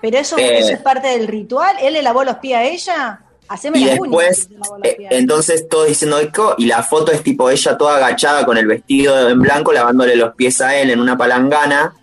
pero 0.01 0.19
eso, 0.19 0.39
Eh, 0.39 0.59
eso 0.61 0.73
es 0.73 0.81
parte 0.81 1.09
del 1.09 1.27
ritual. 1.29 1.77
¿Él 1.83 1.93
le 1.95 2.03
lavó 2.03 2.25
los 2.25 2.37
pies 2.37 2.57
a 2.57 2.65
ella? 2.65 3.21
Haceme 3.49 3.81
Y 3.81 3.85
la 3.85 3.91
después, 3.93 4.49
eh, 4.83 4.97
entonces 5.11 5.69
todos 5.69 5.89
diciendo 5.89 6.19
eco, 6.21 6.55
y 6.57 6.67
la 6.67 6.83
foto 6.83 7.13
es 7.13 7.23
tipo 7.23 7.51
ella 7.51 7.77
toda 7.77 7.97
agachada 7.97 8.47
con 8.47 8.57
el 8.57 8.67
vestido 8.67 9.29
en 9.29 9.41
blanco, 9.41 9.73
lavándole 9.73 10.17
los 10.17 10.35
pies 10.35 10.61
a 10.61 10.77
él 10.77 10.91
en 10.91 11.01
una 11.01 11.19
palangana, 11.19 11.95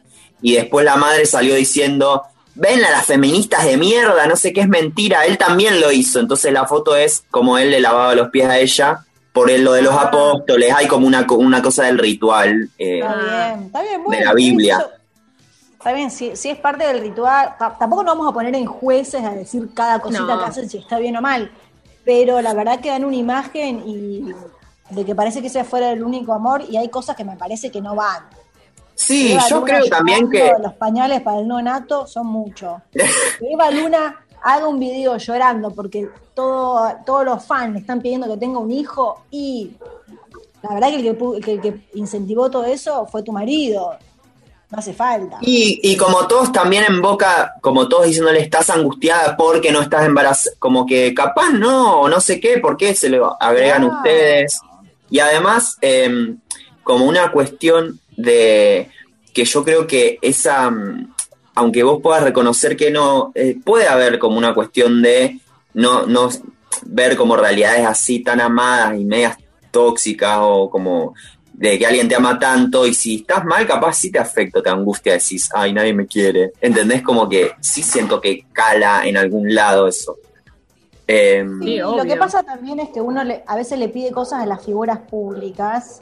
y 0.42 0.56
después 0.56 0.86
la 0.86 0.96
madre 0.98 1.26
salió 1.26 1.56
diciendo, 1.56 2.24
ven 2.60 2.84
a 2.84 2.92
las 2.92 3.06
feministas 3.06 3.66
de 3.66 3.78
mierda, 3.78 4.28
no 4.28 4.36
sé 4.36 4.54
qué 4.54 4.62
es 4.62 4.68
mentira, 4.68 5.26
él 5.26 5.38
también 5.38 5.80
lo 5.82 5.92
hizo, 5.92 6.20
entonces 6.20 6.52
la 6.54 6.66
foto 6.66 6.96
es 6.96 7.24
como 7.32 7.58
él 7.58 7.72
le 7.72 7.80
lavaba 7.80 8.14
los 8.16 8.30
pies 8.30 8.48
a 8.48 8.58
ella, 8.60 9.06
por 9.34 9.50
lo 9.52 9.74
de 9.74 9.82
los 9.82 9.94
Ah. 9.94 10.04
apóstoles, 10.04 10.74
hay 10.76 10.88
como 10.88 11.08
una, 11.08 11.26
una 11.30 11.62
cosa 11.62 11.84
del 11.86 11.98
ritual. 11.98 12.70
eh, 12.78 13.00
Está 13.00 13.16
bien, 13.16 13.64
está 13.68 13.82
bien. 13.82 14.04
de 14.10 14.26
la 14.26 14.34
Biblia. 14.34 14.86
Está 15.74 15.94
bien, 15.94 16.12
si, 16.12 16.36
si 16.36 16.50
es 16.50 16.58
parte 16.58 16.86
del 16.86 17.00
ritual, 17.00 17.56
ta- 17.58 17.78
tampoco 17.80 18.04
nos 18.04 18.16
vamos 18.18 18.30
a 18.32 18.34
poner 18.34 18.54
en 18.56 18.66
jueces 18.66 19.24
a 19.24 19.32
decir 19.32 19.70
cada 19.74 20.00
cosita 20.00 20.24
No. 20.26 20.40
que 20.40 20.46
hacen 20.46 20.70
si 20.70 20.78
está 20.80 21.00
bien 21.00 21.16
o 21.16 21.22
mal, 21.22 21.50
pero 22.04 22.42
la 22.42 22.54
verdad 22.54 22.82
que 22.82 22.90
dan 22.90 23.06
una 23.06 23.16
imagen 23.16 23.84
y 23.88 24.34
de 24.90 25.06
que 25.06 25.16
parece 25.16 25.40
que 25.40 25.48
ese 25.48 25.64
fuera 25.64 25.92
el 25.92 26.04
único 26.04 26.34
amor 26.34 26.64
y 26.70 26.76
hay 26.76 26.90
cosas 26.90 27.16
que 27.16 27.24
me 27.24 27.38
parece 27.38 27.72
que 27.72 27.80
no 27.80 27.96
van. 27.96 28.24
Sí, 29.00 29.34
Eva 29.34 29.48
yo 29.50 29.60
Luna 29.60 29.72
creo 29.72 29.86
también 29.86 30.30
que... 30.30 30.54
Los 30.62 30.74
pañales 30.74 31.22
para 31.22 31.40
el 31.40 31.48
no 31.48 31.62
nato 31.62 32.06
son 32.08 32.28
mucho. 32.28 32.82
Que 32.92 33.06
Eva 33.52 33.72
Luna 33.72 34.26
haga 34.42 34.68
un 34.68 34.80
video 34.80 35.18
llorando 35.18 35.72
porque 35.72 36.10
todo, 36.34 36.90
todos 37.06 37.26
los 37.26 37.44
fans 37.44 37.74
le 37.74 37.80
están 37.80 38.02
pidiendo 38.02 38.28
que 38.28 38.38
tenga 38.38 38.60
un 38.60 38.72
hijo 38.72 39.24
y 39.32 39.72
la 40.62 40.74
verdad 40.74 40.90
que 40.90 40.96
el 40.96 41.18
que, 41.18 41.42
que 41.42 41.52
el 41.54 41.62
que 41.62 41.82
incentivó 41.94 42.50
todo 42.50 42.66
eso 42.66 43.06
fue 43.08 43.24
tu 43.24 43.32
marido. 43.32 43.98
No 44.70 44.78
hace 44.78 44.94
falta. 44.94 45.40
Y, 45.42 45.80
y 45.82 45.98
como 45.98 46.28
todos 46.28 46.52
también 46.52 46.84
en 46.88 47.02
boca, 47.02 47.56
como 47.60 47.90
todos 47.90 48.06
diciéndole 48.06 48.40
estás 48.40 48.70
angustiada 48.70 49.36
porque 49.36 49.72
no 49.72 49.82
estás 49.82 50.06
embarazada, 50.06 50.56
como 50.60 50.86
que 50.86 51.12
capaz 51.16 51.50
no, 51.50 52.02
o 52.02 52.08
no 52.08 52.22
sé 52.22 52.40
qué, 52.40 52.60
¿por 52.60 52.78
qué 52.78 52.94
se 52.94 53.10
lo 53.10 53.42
agregan 53.42 53.86
ustedes? 53.86 54.60
Y 55.10 55.20
además, 55.20 55.78
eh, 55.82 56.36
como 56.84 57.06
una 57.06 57.32
cuestión 57.32 58.00
de 58.22 58.90
que 59.34 59.46
yo 59.46 59.64
creo 59.64 59.88
que 59.88 60.18
esa, 60.22 60.70
mm, 60.70 61.14
aunque 61.56 61.84
vos 61.84 62.00
puedas 62.02 62.24
reconocer 62.24 62.76
que 62.76 62.92
no, 62.92 63.32
eh, 63.36 63.58
puede 63.64 63.88
haber 63.88 64.20
como 64.20 64.38
una 64.38 64.54
cuestión 64.54 65.02
de 65.02 65.40
no, 65.74 66.06
no 66.06 66.30
ver 66.86 67.16
como 67.16 67.36
realidades 67.36 67.86
así 67.86 68.20
tan 68.24 68.42
amadas 68.42 69.00
y 69.00 69.06
medias 69.06 69.38
tóxicas 69.72 70.38
o 70.42 70.70
como 70.70 71.14
de 71.54 71.78
que 71.78 71.86
alguien 71.86 72.08
te 72.08 72.16
ama 72.16 72.40
tanto 72.40 72.86
y 72.88 72.94
si 72.94 73.16
estás 73.18 73.44
mal, 73.46 73.68
capaz 73.68 73.94
sí 73.94 74.12
te 74.12 74.20
afecta, 74.20 74.62
te 74.64 74.70
angustia, 74.70 75.14
decís, 75.14 75.50
ay, 75.54 75.74
nadie 75.74 75.94
me 75.94 76.08
quiere. 76.08 76.52
¿Entendés? 76.62 77.02
Como 77.02 77.28
que 77.28 77.52
sí 77.60 77.84
siento 77.84 78.20
que 78.22 78.46
cala 78.54 79.06
en 79.06 79.18
algún 79.18 79.54
lado 79.54 79.88
eso. 79.88 80.18
Eh, 81.08 81.46
Sí, 81.62 81.74
y 81.76 81.78
lo 81.80 82.04
que 82.06 82.16
pasa 82.16 82.44
también 82.44 82.80
es 82.80 82.90
que 82.90 83.02
uno 83.02 83.24
le- 83.24 83.44
a 83.46 83.56
veces 83.56 83.78
le 83.80 83.90
pide 83.90 84.12
cosas 84.12 84.42
a 84.44 84.46
las 84.46 84.64
figuras 84.64 85.00
públicas 85.00 86.00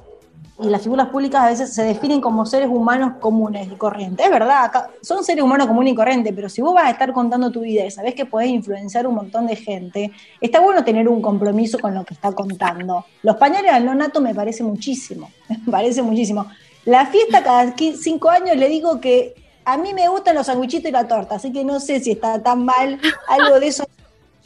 y 0.59 0.69
las 0.69 0.81
figuras 0.81 1.09
públicas 1.09 1.41
a 1.41 1.47
veces 1.49 1.73
se 1.73 1.83
definen 1.83 2.19
como 2.19 2.45
seres 2.45 2.67
humanos 2.67 3.13
comunes 3.19 3.67
y 3.71 3.75
corrientes. 3.75 4.25
Es 4.25 4.31
verdad, 4.31 4.65
acá- 4.65 4.89
son 5.01 5.23
seres 5.23 5.43
humanos 5.43 5.67
comunes 5.67 5.93
y 5.93 5.95
corrientes, 5.95 6.33
pero 6.35 6.49
si 6.49 6.61
vos 6.61 6.73
vas 6.73 6.85
a 6.85 6.89
estar 6.89 7.13
contando 7.13 7.51
tu 7.51 7.61
vida 7.61 7.85
y 7.85 7.91
sabés 7.91 8.15
que 8.15 8.25
podés 8.25 8.49
influenciar 8.49 9.05
un 9.05 9.15
montón 9.15 9.45
de 9.45 9.55
gente, 9.55 10.11
está 10.41 10.59
bueno 10.59 10.83
tener 10.83 11.07
un 11.07 11.21
compromiso 11.21 11.77
con 11.79 11.93
lo 11.93 12.03
que 12.03 12.15
está 12.15 12.31
contando. 12.31 13.05
Los 13.21 13.35
pañales 13.37 13.71
al 13.71 13.85
nonato 13.85 14.19
me 14.19 14.33
parece 14.33 14.63
muchísimo, 14.63 15.29
me 15.49 15.71
parece 15.71 16.01
muchísimo. 16.01 16.47
La 16.85 17.05
fiesta 17.05 17.43
cada 17.43 17.75
cinco 18.01 18.29
años 18.29 18.55
le 18.57 18.67
digo 18.69 18.99
que 18.99 19.35
a 19.63 19.77
mí 19.77 19.93
me 19.93 20.07
gustan 20.07 20.35
los 20.35 20.47
sanguichitos 20.47 20.89
y 20.89 20.91
la 20.93 21.07
torta, 21.07 21.35
así 21.35 21.51
que 21.51 21.63
no 21.63 21.79
sé 21.79 21.99
si 21.99 22.11
está 22.11 22.41
tan 22.41 22.65
mal 22.65 22.99
algo 23.27 23.59
de 23.59 23.67
eso. 23.67 23.85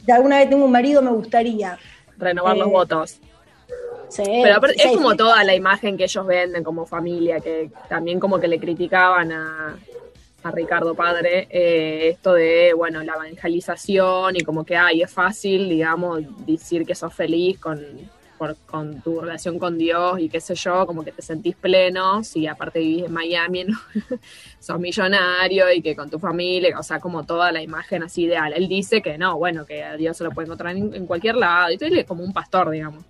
De 0.04 0.12
alguna 0.12 0.38
vez 0.38 0.50
tengo 0.50 0.64
un 0.64 0.72
marido, 0.72 1.00
me 1.00 1.12
gustaría. 1.12 1.78
Renovar 2.18 2.56
los 2.56 2.66
Eh, 2.66 2.70
votos. 2.72 3.16
Sí, 4.12 4.22
Pero 4.42 4.56
aparte, 4.56 4.76
sí, 4.78 4.88
es 4.88 4.94
como 4.96 5.12
sí. 5.12 5.16
toda 5.16 5.42
la 5.42 5.54
imagen 5.54 5.96
que 5.96 6.04
ellos 6.04 6.26
venden 6.26 6.62
como 6.62 6.84
familia, 6.84 7.40
que 7.40 7.70
también 7.88 8.20
como 8.20 8.38
que 8.38 8.46
le 8.48 8.58
criticaban 8.60 9.32
a, 9.32 9.76
a 10.42 10.50
Ricardo 10.50 10.94
Padre 10.94 11.46
eh, 11.50 12.08
esto 12.10 12.34
de, 12.34 12.74
bueno, 12.76 13.02
la 13.02 13.14
evangelización 13.14 14.36
y 14.36 14.40
como 14.40 14.64
que, 14.64 14.76
ay, 14.76 15.02
es 15.02 15.10
fácil, 15.10 15.68
digamos, 15.68 16.20
decir 16.44 16.84
que 16.84 16.94
sos 16.94 17.14
feliz 17.14 17.58
con, 17.58 17.80
por- 18.36 18.56
con 18.66 19.00
tu 19.00 19.20
relación 19.20 19.58
con 19.58 19.78
Dios 19.78 20.18
y 20.20 20.28
qué 20.28 20.40
sé 20.40 20.54
yo, 20.56 20.84
como 20.84 21.04
que 21.04 21.12
te 21.12 21.22
sentís 21.22 21.56
pleno, 21.56 22.22
si 22.22 22.46
aparte 22.46 22.80
vivís 22.80 23.04
en 23.06 23.12
Miami, 23.12 23.64
¿no? 23.64 23.78
sos 24.60 24.78
millonario 24.78 25.72
y 25.72 25.80
que 25.80 25.96
con 25.96 26.10
tu 26.10 26.18
familia, 26.18 26.78
o 26.78 26.82
sea, 26.82 27.00
como 27.00 27.24
toda 27.24 27.50
la 27.50 27.62
imagen 27.62 28.02
así 28.02 28.24
ideal. 28.24 28.52
Él 28.54 28.68
dice 28.68 29.00
que 29.00 29.16
no, 29.16 29.38
bueno, 29.38 29.64
que 29.64 29.82
a 29.82 29.96
Dios 29.96 30.18
se 30.18 30.24
lo 30.24 30.32
puede 30.32 30.46
encontrar 30.46 30.76
en, 30.76 30.92
en 30.94 31.06
cualquier 31.06 31.36
lado, 31.36 31.70
y 31.72 31.78
él 31.82 31.96
es 31.96 32.04
como 32.04 32.22
un 32.24 32.32
pastor, 32.34 32.68
digamos. 32.70 33.04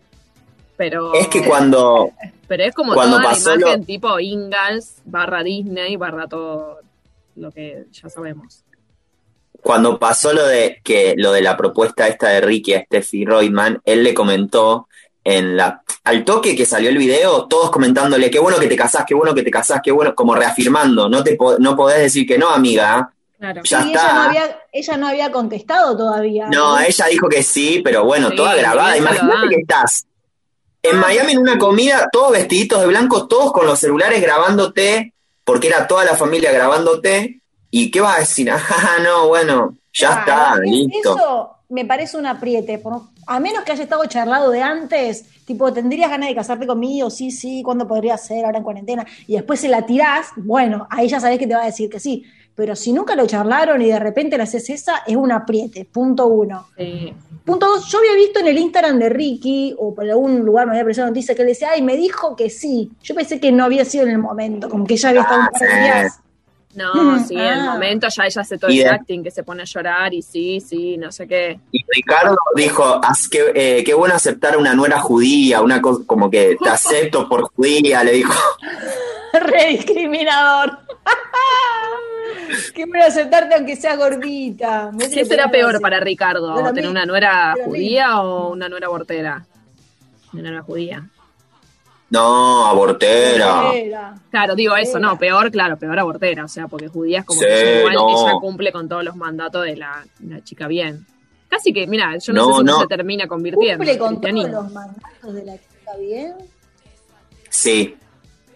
Pero 0.83 1.15
es 1.15 1.29
que 1.29 1.45
cuando, 1.45 2.11
pero 2.49 2.65
es 2.65 2.75
como 2.75 2.93
Cuando 2.95 3.19
toda 3.19 3.31
pasó 3.31 3.51
la 3.51 3.61
imagen 3.61 3.81
lo- 3.81 3.87
tipo 3.87 4.19
Ingalls 4.19 4.97
barra 5.05 5.45
Disney 5.45 5.95
barra 5.97 6.27
todo 6.27 6.81
lo 7.37 7.53
que 7.53 7.85
ya 7.93 8.09
sabemos. 8.09 8.65
cuando 9.63 9.97
pasó 9.99 10.33
lo 10.33 10.45
de 10.45 10.81
que 10.83 11.15
lo 11.17 11.31
de 11.33 11.41
la 11.43 11.57
propuesta 11.57 12.09
esta 12.09 12.31
de 12.31 12.41
Ricky 12.41 12.75
a 12.75 12.83
Steffi 12.85 13.25
Reutemann, 13.25 13.81
él 13.85 14.03
le 14.03 14.13
comentó 14.13 14.89
en 15.25 15.57
la 15.57 15.83
al 16.03 16.25
toque 16.25 16.57
que 16.57 16.67
salió 16.67 16.91
el 16.91 16.99
video, 16.99 17.47
todos 17.47 17.71
comentándole 17.71 18.29
qué 18.29 18.41
bueno 18.41 18.59
que 18.59 18.67
te 18.67 18.75
casás, 18.75 19.05
qué 19.07 19.15
bueno 19.15 19.33
que 19.35 19.45
te 19.45 19.53
casás, 19.53 19.81
qué 19.85 19.93
bueno, 19.93 20.17
como 20.17 20.35
reafirmando, 20.35 21.09
no 21.09 21.23
te 21.23 21.39
no 21.61 21.77
podés 21.77 22.01
decir 22.01 22.27
que 22.27 22.39
no, 22.39 22.49
amiga. 22.51 23.13
Claro. 23.39 23.63
Ya 23.65 23.83
Sí, 23.83 23.93
está. 23.93 24.05
ella 24.07 24.15
no, 24.15 24.21
había, 24.23 24.59
ella 24.73 24.97
no 24.97 25.09
había 25.09 25.31
contestado 25.33 25.97
todavía. 25.97 26.49
No, 26.49 26.79
ella 26.81 27.07
dijo 27.07 27.29
que 27.29 27.43
sí, 27.45 27.81
pero 27.85 28.05
bueno, 28.05 28.31
Sí, 28.31 28.37
toda 28.37 28.55
grabada. 28.57 28.97
Imagínate 28.97 29.49
que 29.49 29.61
estás 29.61 30.07
en 30.83 30.99
Miami 30.99 31.33
en 31.33 31.39
una 31.39 31.59
comida, 31.59 32.09
todos 32.13 32.33
vestiditos 32.33 32.81
de 32.81 32.87
blanco, 32.89 33.27
todos 33.29 33.53
con 33.53 33.67
los 33.67 33.79
celulares 33.79 34.21
grabándote, 34.21 35.15
porque 35.45 35.69
era 35.69 35.87
toda 35.87 36.05
la 36.05 36.17
familia 36.17 36.53
grabándote. 36.53 37.41
¿Y 37.71 37.91
qué 37.91 38.01
vas 38.01 38.17
a 38.17 38.21
decir? 38.21 38.51
Ah, 38.71 38.99
no, 39.03 39.29
bueno, 39.29 39.77
ya 39.93 40.25
Claro, 40.25 40.63
está, 40.63 40.65
es- 40.65 40.71
listo. 40.71 41.17
Eso 41.17 41.51
me 41.69 41.85
parece 41.85 42.17
un 42.17 42.27
apriete. 42.27 42.79
por- 42.79 43.01
a 43.27 43.39
menos 43.39 43.63
que 43.63 43.73
haya 43.73 43.85
estado 43.85 44.05
charlado 44.07 44.51
de 44.51 44.61
antes, 44.61 45.25
tipo, 45.47 45.73
¿tendrías 45.73 46.11
ganas 46.11 46.29
de 46.29 46.35
casarte 46.35 46.67
conmigo? 46.67 47.09
Sí, 47.09 47.31
sí, 47.31 47.63
¿cuándo 47.63 47.87
podría 47.87 48.19
ser? 48.19 48.45
Ahora 48.45 48.59
en 48.59 48.65
cuarentena. 48.65 49.07
Y 49.29 49.35
después 49.35 49.61
se 49.61 49.69
la 49.69 49.87
tirás, 49.87 50.27
bueno, 50.37 50.87
ahí 50.91 51.09
ya 51.09 51.21
sabés 51.21 51.39
que 51.39 51.47
te 51.47 51.55
va 51.55 51.63
a 51.63 51.67
decir 51.67 51.89
que 51.89 52.01
sí. 52.01 52.25
Pero 52.55 52.77
si 52.77 52.93
nunca 52.93 53.17
lo 53.17 53.27
charlaron 53.27 53.81
y 53.81 53.89
de 53.89 53.99
repente 53.99 54.37
le 54.37 54.43
haces 54.43 54.69
esa, 54.71 55.03
es 55.07 55.17
un 55.17 55.33
apriete. 55.33 55.85
Punto 55.87 56.27
uno. 56.27 56.69
Sí. 56.77 57.13
Punto 57.45 57.67
dos, 57.67 57.91
yo 57.91 57.99
había 57.99 58.15
visto 58.15 58.41
en 58.41 58.47
el 58.49 58.59
Instagram 58.59 58.99
de 58.99 59.09
Ricky, 59.09 59.75
o 59.79 59.95
por 59.95 60.09
algún 60.09 60.41
lugar 60.41 60.67
me 60.67 60.73
había 60.73 60.83
aparecido 60.83 61.07
noticia 61.07 61.35
que 61.35 61.43
él 61.43 61.49
decía, 61.49 61.71
ay, 61.73 61.83
me 61.83 61.97
dijo 61.97 62.37
que 62.37 62.51
sí. 62.51 62.91
Yo 63.03 63.15
pensé 63.15 63.41
que 63.41 63.51
no 63.51 63.65
había 63.65 63.85
sido 63.85 64.05
en 64.05 64.11
el 64.11 64.19
momento, 64.19 64.69
como 64.69 64.87
que 64.87 64.97
ya 64.97 65.09
había 65.09 65.23
estado 65.23 65.41
un 65.41 65.47
par 65.49 65.61
de 65.61 65.67
Ah, 65.67 65.71
sí. 65.77 65.83
días. 65.83 66.19
No, 66.75 66.93
sí, 67.27 67.35
en 67.35 67.41
el 67.41 67.61
Ah. 67.61 67.73
momento 67.73 68.07
ya 68.09 68.25
ella 68.27 68.41
hace 68.43 68.59
todo 68.59 68.71
el 68.71 68.87
acting 68.87 69.23
que 69.25 69.31
se 69.31 69.43
pone 69.43 69.63
a 69.63 69.67
llorar 69.67 70.13
y 70.15 70.23
sí, 70.23 70.61
sí, 70.61 70.97
no 70.99 71.11
sé 71.11 71.27
qué. 71.27 71.59
Y 71.73 71.83
Ricardo 71.95 72.37
dijo, 72.55 73.01
"Haz 73.03 73.29
que, 73.29 73.51
eh, 73.55 73.83
qué 73.85 73.95
bueno 73.95 74.15
aceptar 74.15 74.57
una 74.59 74.75
nuera 74.75 75.01
judía, 75.01 75.63
una 75.63 75.81
cosa 75.83 76.05
como 76.07 76.31
que 76.31 76.57
te 76.63 76.69
acepto 76.69 77.29
por 77.29 77.43
judía, 77.55 78.05
le 78.05 78.13
dijo. 78.13 78.33
Re 79.33 79.79
Qué 82.75 82.85
bueno 82.87 83.05
aceptarte 83.05 83.55
aunque 83.55 83.77
sea 83.77 83.97
gordita. 83.97 84.91
¿Qué 85.13 85.25
será 85.25 85.51
peor 85.51 85.81
para 85.81 86.01
Ricardo? 86.01 86.55
Pero 86.55 86.67
a 86.69 86.71
mí- 86.71 86.75
¿Tener 86.77 86.91
una 86.91 87.07
nuera 87.07 87.55
mí- 87.57 87.63
judía 87.65 88.21
o 88.21 88.51
una 88.53 88.69
nuera 88.69 88.87
abortera? 88.87 89.45
Una 90.33 90.43
nuera 90.43 90.63
judía. 90.63 91.09
No, 92.11 92.67
abortera. 92.67 94.15
Claro, 94.31 94.55
digo 94.55 94.77
eso, 94.77 94.99
Abortera. 94.99 95.13
no, 95.13 95.19
peor, 95.19 95.51
claro, 95.51 95.77
peor 95.79 95.99
abortera, 95.99 96.45
o 96.45 96.49
sea, 96.49 96.69
porque 96.69 96.89
judía 96.89 97.21
es 97.21 97.25
como 97.25 97.41
Sí, 97.41 97.47
que 97.47 97.63
ella 97.71 97.79
igual 97.81 97.95
no. 97.95 98.27
ella 98.29 98.33
cumple 98.41 98.71
con 98.73 98.87
todos 98.89 99.03
los 99.03 99.17
mandatos 99.17 99.65
de 99.65 99.77
la, 99.77 100.05
la 100.27 100.45
chica 100.45 100.67
bien. 100.69 101.07
Casi 101.49 101.73
que, 101.73 101.87
mira, 101.87 102.17
yo 102.19 102.33
no, 102.35 102.47
No, 102.49 102.53
sé 102.53 102.59
si 102.59 102.65
no 102.65 102.81
se 102.81 102.87
termina 102.87 103.27
convirtiendo. 103.27 103.79
¿Cumple 103.79 103.99
con 103.99 104.09
todos 104.21 104.21
cristianismo. 104.21 104.63
los 104.63 104.73
mandatos 104.73 105.35
de 105.35 105.45
la 105.45 105.53
chica 105.55 105.97
bien? 105.99 106.35
Sí. 107.49 107.97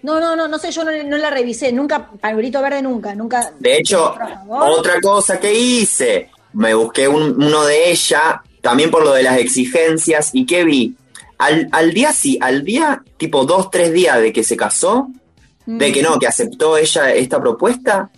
No, 0.06 0.20
no, 0.20 0.36
no, 0.36 0.46
no 0.46 0.58
sé, 0.58 0.70
yo 0.70 0.84
no, 0.84 0.90
no 1.02 1.16
la 1.18 1.30
revisé, 1.30 1.72
nunca, 1.72 2.08
palurito 2.20 2.62
verde 2.62 2.80
nunca, 2.80 3.12
nunca. 3.14 3.52
De 3.58 3.76
hecho, 3.78 4.14
otra 4.48 5.00
cosa 5.00 5.40
que 5.40 5.52
hice, 5.52 6.30
me 6.52 6.74
busqué 6.74 7.08
un- 7.08 7.34
uno 7.42 7.64
de 7.64 7.90
ella, 7.90 8.40
también 8.60 8.90
por 8.90 9.02
lo 9.04 9.12
de 9.12 9.24
las 9.24 9.38
exigencias, 9.38 10.30
y 10.32 10.46
que 10.46 10.62
vi, 10.64 10.94
al, 11.38 11.68
al 11.72 11.92
día 11.92 12.12
sí, 12.12 12.38
al 12.40 12.62
día, 12.64 13.02
tipo 13.16 13.44
dos, 13.44 13.68
tres 13.70 13.92
días 13.92 14.20
de 14.20 14.32
que 14.32 14.44
se 14.44 14.56
casó, 14.56 15.08
Mm. 15.66 15.78
de 15.78 15.92
que 15.92 16.02
no, 16.02 16.18
que 16.20 16.28
aceptó 16.28 16.76
ella 16.76 17.12
esta 17.12 17.40
propuesta, 17.40 18.08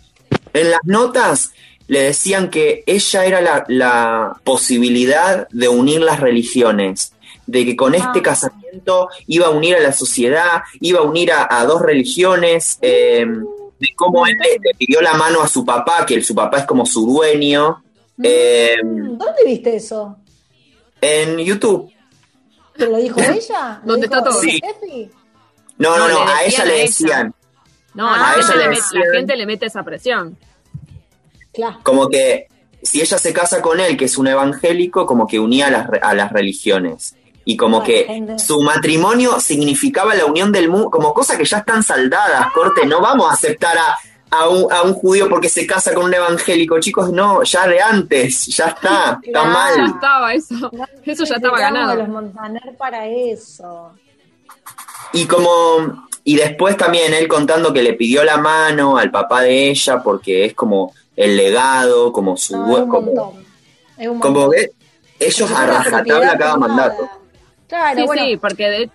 en 0.53 0.70
las 0.70 0.80
notas 0.84 1.53
le 1.86 2.03
decían 2.03 2.51
que 2.51 2.82
ella 2.86 3.24
era 3.24 3.41
la, 3.41 3.64
la 3.68 4.36
posibilidad 4.45 5.49
de 5.49 5.68
unir 5.68 6.03
las 6.03 6.20
religiones, 6.20 7.14
de 7.49 7.64
que 7.64 7.74
con 7.74 7.94
este 7.94 8.18
Ah. 8.18 8.22
casamiento 8.22 9.09
iba 9.26 9.46
a 9.46 9.51
unir 9.51 9.74
a 9.76 9.80
la 9.80 9.92
sociedad, 9.92 10.62
iba 10.80 11.01
a 11.01 11.03
unir 11.03 11.32
a, 11.32 11.49
a 11.51 11.64
dos 11.64 11.80
religiones, 11.82 12.78
eh, 12.82 13.24
de 13.26 13.86
cómo 13.96 14.26
él 14.26 14.34
le, 14.42 14.51
le 14.62 14.74
pidió 14.78 15.01
la 15.01 15.14
mano 15.14 15.40
a 15.42 15.49
su 15.49 15.64
papá, 15.64 16.05
que 16.07 16.14
el- 16.14 16.24
su 16.24 16.34
papá 16.34 16.59
es 16.59 16.64
como 16.66 16.84
su 16.86 17.07
dueño, 17.07 17.82
eh, 18.22 18.76
Mm, 18.84 19.16
¿Dónde 19.18 19.44
viste 19.46 19.76
eso? 19.76 20.16
en 21.01 21.38
YouTube. 21.38 21.90
¿Te 22.76 22.86
lo 22.86 22.96
dijo 22.99 23.16
ella? 23.20 23.80
¿Lo 23.84 23.92
¿Dónde 23.92 24.07
dijo 24.09 24.18
está 24.18 24.30
todo? 24.30 24.40
Sí. 24.40 24.61
No, 25.78 25.96
no, 25.96 26.09
No, 26.09 26.24
no, 26.24 26.28
a 26.30 26.44
ella 26.44 26.64
le 26.64 26.80
decían, 26.80 27.34
No, 27.94 28.09
Ah, 28.12 28.34
la, 28.36 28.42
gente 28.42 28.53
ella 28.59 28.68
le 28.68 28.76
met- 28.76 28.92
la 28.92 29.12
gente 29.18 29.36
le 29.36 29.46
mete 29.46 29.66
esa 29.66 29.82
presión. 29.82 30.36
Claro. 31.53 31.78
como 31.82 32.09
que 32.09 32.46
si 32.82 33.01
ella 33.01 33.18
se 33.18 33.32
casa 33.32 33.61
con 33.61 33.80
él, 33.80 33.96
que 33.96 34.05
es 34.05 34.16
un 34.18 34.28
evangélico, 34.28 35.07
como 35.07 35.26
que 35.26 35.40
unía 35.40 35.66
a 35.66 35.70
las, 35.70 35.86
re- 35.88 36.01
a 36.01 36.14
las 36.14 36.30
religiones. 36.32 37.16
Y 37.51 37.57
como 37.57 37.82
que 37.82 38.36
su 38.36 38.61
matrimonio 38.61 39.40
significaba 39.40 40.14
la 40.14 40.26
unión 40.26 40.53
del 40.53 40.68
mundo, 40.68 40.90
como 40.90 41.14
cosas 41.14 41.38
que 41.38 41.46
ya 41.46 41.59
están 41.59 41.82
saldadas, 41.82 42.53
corte, 42.53 42.84
no 42.84 43.01
vamos 43.01 43.30
a 43.30 43.32
aceptar 43.32 43.74
a, 43.78 43.96
a 44.36 44.49
un, 44.51 44.70
a 44.70 44.82
un 44.82 44.92
judío 44.92 45.30
porque 45.30 45.49
se 45.49 45.66
casa 45.66 45.94
con 45.94 46.05
un 46.05 46.12
evangélico, 46.12 46.78
chicos, 46.78 47.11
no, 47.11 47.42
ya 47.44 47.66
de 47.66 47.80
antes, 47.80 48.49
ya 48.49 48.66
está, 48.66 49.18
está 49.24 49.40
Claro. 49.40 49.46
Ya 49.46 49.82
mal. 49.82 49.94
estaba 49.94 50.34
eso. 50.34 50.70
Eso 51.07 51.24
ya 51.24 51.36
estaba 51.36 51.57
a 51.57 51.70
los 51.70 51.80
ganado. 51.80 52.07
Montaner 52.07 52.76
para 52.76 53.07
eso. 53.07 53.92
Y 55.14 55.24
como, 55.24 56.07
y 56.24 56.36
después 56.36 56.76
también 56.76 57.14
él 57.14 57.28
contando 57.28 57.72
que 57.72 57.82
le 57.82 57.94
pidió 57.94 58.24
la 58.24 58.36
mano 58.36 58.99
al 58.99 59.11
papá 59.11 59.40
de 59.40 59.70
ella 59.70 60.03
porque 60.03 60.44
es 60.44 60.53
como 60.53 60.92
el 61.16 61.34
legado, 61.34 62.12
como 62.12 62.36
su, 62.36 62.59
No, 62.59 62.76
es 62.76 62.82
un 62.82 62.88
como, 62.90 63.07
montón. 63.07 63.44
Es 63.96 64.07
un 64.07 64.20
como 64.20 64.51
ellos 65.18 65.51
a 65.51 65.66
rajatabla 65.66 66.36
cada 66.36 66.57
mandato. 66.59 67.09
Claro, 67.68 68.00
Sí, 68.00 68.06
bueno, 68.06 68.22
sí, 68.24 68.36
porque 68.36 68.68
de 68.68 68.90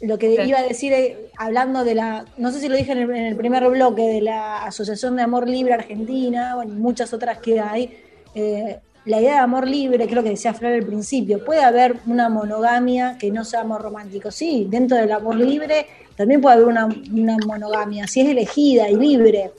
lo 0.00 0.18
que 0.18 0.34
Sí. 0.34 0.42
iba 0.48 0.58
a 0.58 0.62
decir, 0.62 0.92
eh, 0.92 1.30
hablando 1.38 1.84
de 1.84 1.94
la, 1.94 2.24
no 2.36 2.50
sé 2.50 2.58
si 2.58 2.68
lo 2.68 2.76
dije 2.76 2.90
en 2.92 2.98
el, 2.98 3.10
en 3.10 3.26
el 3.26 3.36
primer 3.36 3.68
bloque, 3.68 4.02
de 4.02 4.20
la 4.20 4.64
Asociación 4.64 5.14
de 5.14 5.22
Amor 5.22 5.48
Libre 5.48 5.74
Argentina, 5.74 6.56
bueno, 6.56 6.72
y 6.74 6.76
muchas 6.76 7.12
otras 7.12 7.38
que 7.38 7.60
hay, 7.60 7.96
eh, 8.34 8.80
la 9.04 9.20
idea 9.20 9.32
de 9.34 9.38
amor 9.38 9.68
libre, 9.68 9.98
que 10.04 10.10
es 10.10 10.14
lo 10.14 10.22
que 10.22 10.30
decía 10.30 10.54
Flor 10.54 10.72
al 10.72 10.86
principio, 10.86 11.44
puede 11.44 11.62
haber 11.62 11.96
una 12.06 12.28
monogamia 12.28 13.16
que 13.18 13.30
no 13.30 13.44
sea 13.44 13.60
amor 13.60 13.82
romántico, 13.82 14.30
sí, 14.30 14.66
dentro 14.68 14.96
del 14.96 15.10
amor 15.12 15.36
libre 15.36 15.86
también 16.16 16.40
puede 16.40 16.56
haber 16.56 16.68
una, 16.68 16.86
una 16.86 17.36
monogamia, 17.46 18.06
si 18.06 18.20
es 18.20 18.28
elegida 18.28 18.88
y 18.88 18.96
libre. 18.96 19.50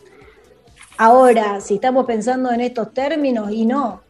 Ahora, 0.98 1.60
si 1.60 1.76
estamos 1.76 2.06
pensando 2.06 2.52
en 2.52 2.62
estos 2.62 2.94
términos, 2.94 3.52
y 3.52 3.66
no, 3.66 4.02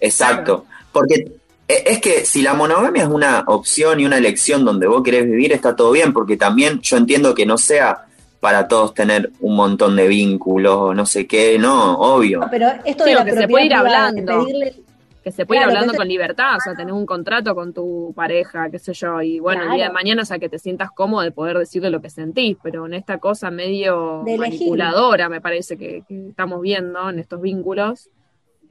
Exacto. 0.00 0.66
Porque 0.92 1.32
es 1.68 2.00
que 2.00 2.24
si 2.24 2.42
la 2.42 2.54
monogamia 2.54 3.02
es 3.04 3.08
una 3.08 3.44
opción 3.46 4.00
y 4.00 4.04
una 4.06 4.18
elección 4.18 4.64
donde 4.64 4.86
vos 4.86 5.02
querés 5.02 5.24
vivir, 5.24 5.52
está 5.52 5.74
todo 5.74 5.90
bien, 5.92 6.12
porque 6.12 6.36
también 6.36 6.80
yo 6.80 6.96
entiendo 6.96 7.34
que 7.34 7.46
no 7.46 7.56
sea 7.58 8.04
para 8.40 8.66
todos 8.66 8.92
tener 8.92 9.30
un 9.40 9.54
montón 9.54 9.94
de 9.96 10.08
vínculos, 10.08 10.94
no 10.96 11.06
sé 11.06 11.26
qué, 11.26 11.58
no, 11.58 11.94
obvio. 11.98 12.40
No, 12.40 12.48
pero 12.50 12.68
esto 12.84 13.04
Sí, 13.04 13.10
de 13.10 13.16
o 13.16 13.18
la 13.20 13.24
que 13.24 13.32
se 13.36 13.48
puede 13.48 13.66
ir 13.66 13.74
hablando. 13.74 14.22
pedirle- 14.44 14.74
Que 15.22 15.30
se 15.30 15.46
puede 15.46 15.60
ir 15.60 15.66
hablando 15.68 15.94
con 15.94 16.08
libertad, 16.08 16.56
o 16.56 16.60
sea, 16.60 16.74
tener 16.74 16.92
un 16.92 17.06
contrato 17.06 17.54
con 17.54 17.72
tu 17.72 18.12
pareja, 18.16 18.68
qué 18.70 18.80
sé 18.80 18.92
yo, 18.92 19.22
y 19.22 19.38
bueno, 19.38 19.62
el 19.62 19.70
día 19.76 19.86
de 19.86 19.92
mañana, 19.92 20.22
o 20.22 20.24
sea, 20.24 20.40
que 20.40 20.48
te 20.48 20.58
sientas 20.58 20.90
cómodo 20.90 21.22
de 21.22 21.30
poder 21.30 21.56
decirle 21.56 21.90
lo 21.90 22.02
que 22.02 22.10
sentís, 22.10 22.56
pero 22.60 22.86
en 22.86 22.94
esta 22.94 23.18
cosa 23.18 23.52
medio 23.52 24.24
manipuladora, 24.36 25.28
me 25.28 25.40
parece 25.40 25.76
que, 25.76 26.02
que 26.08 26.30
estamos 26.30 26.60
viendo 26.60 27.08
en 27.10 27.20
estos 27.20 27.40
vínculos. 27.40 28.08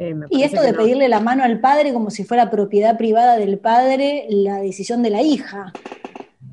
Eh, 0.01 0.15
Y 0.29 0.43
esto 0.43 0.61
de 0.61 0.71
no. 0.71 0.77
pedirle 0.79 1.07
la 1.09 1.19
mano 1.19 1.43
al 1.43 1.59
padre 1.59 1.93
como 1.93 2.09
si 2.09 2.23
fuera 2.23 2.49
propiedad 2.49 2.97
privada 2.97 3.37
del 3.37 3.59
padre 3.59 4.25
la 4.29 4.57
decisión 4.57 5.03
de 5.03 5.09
la 5.11 5.21
hija. 5.21 5.71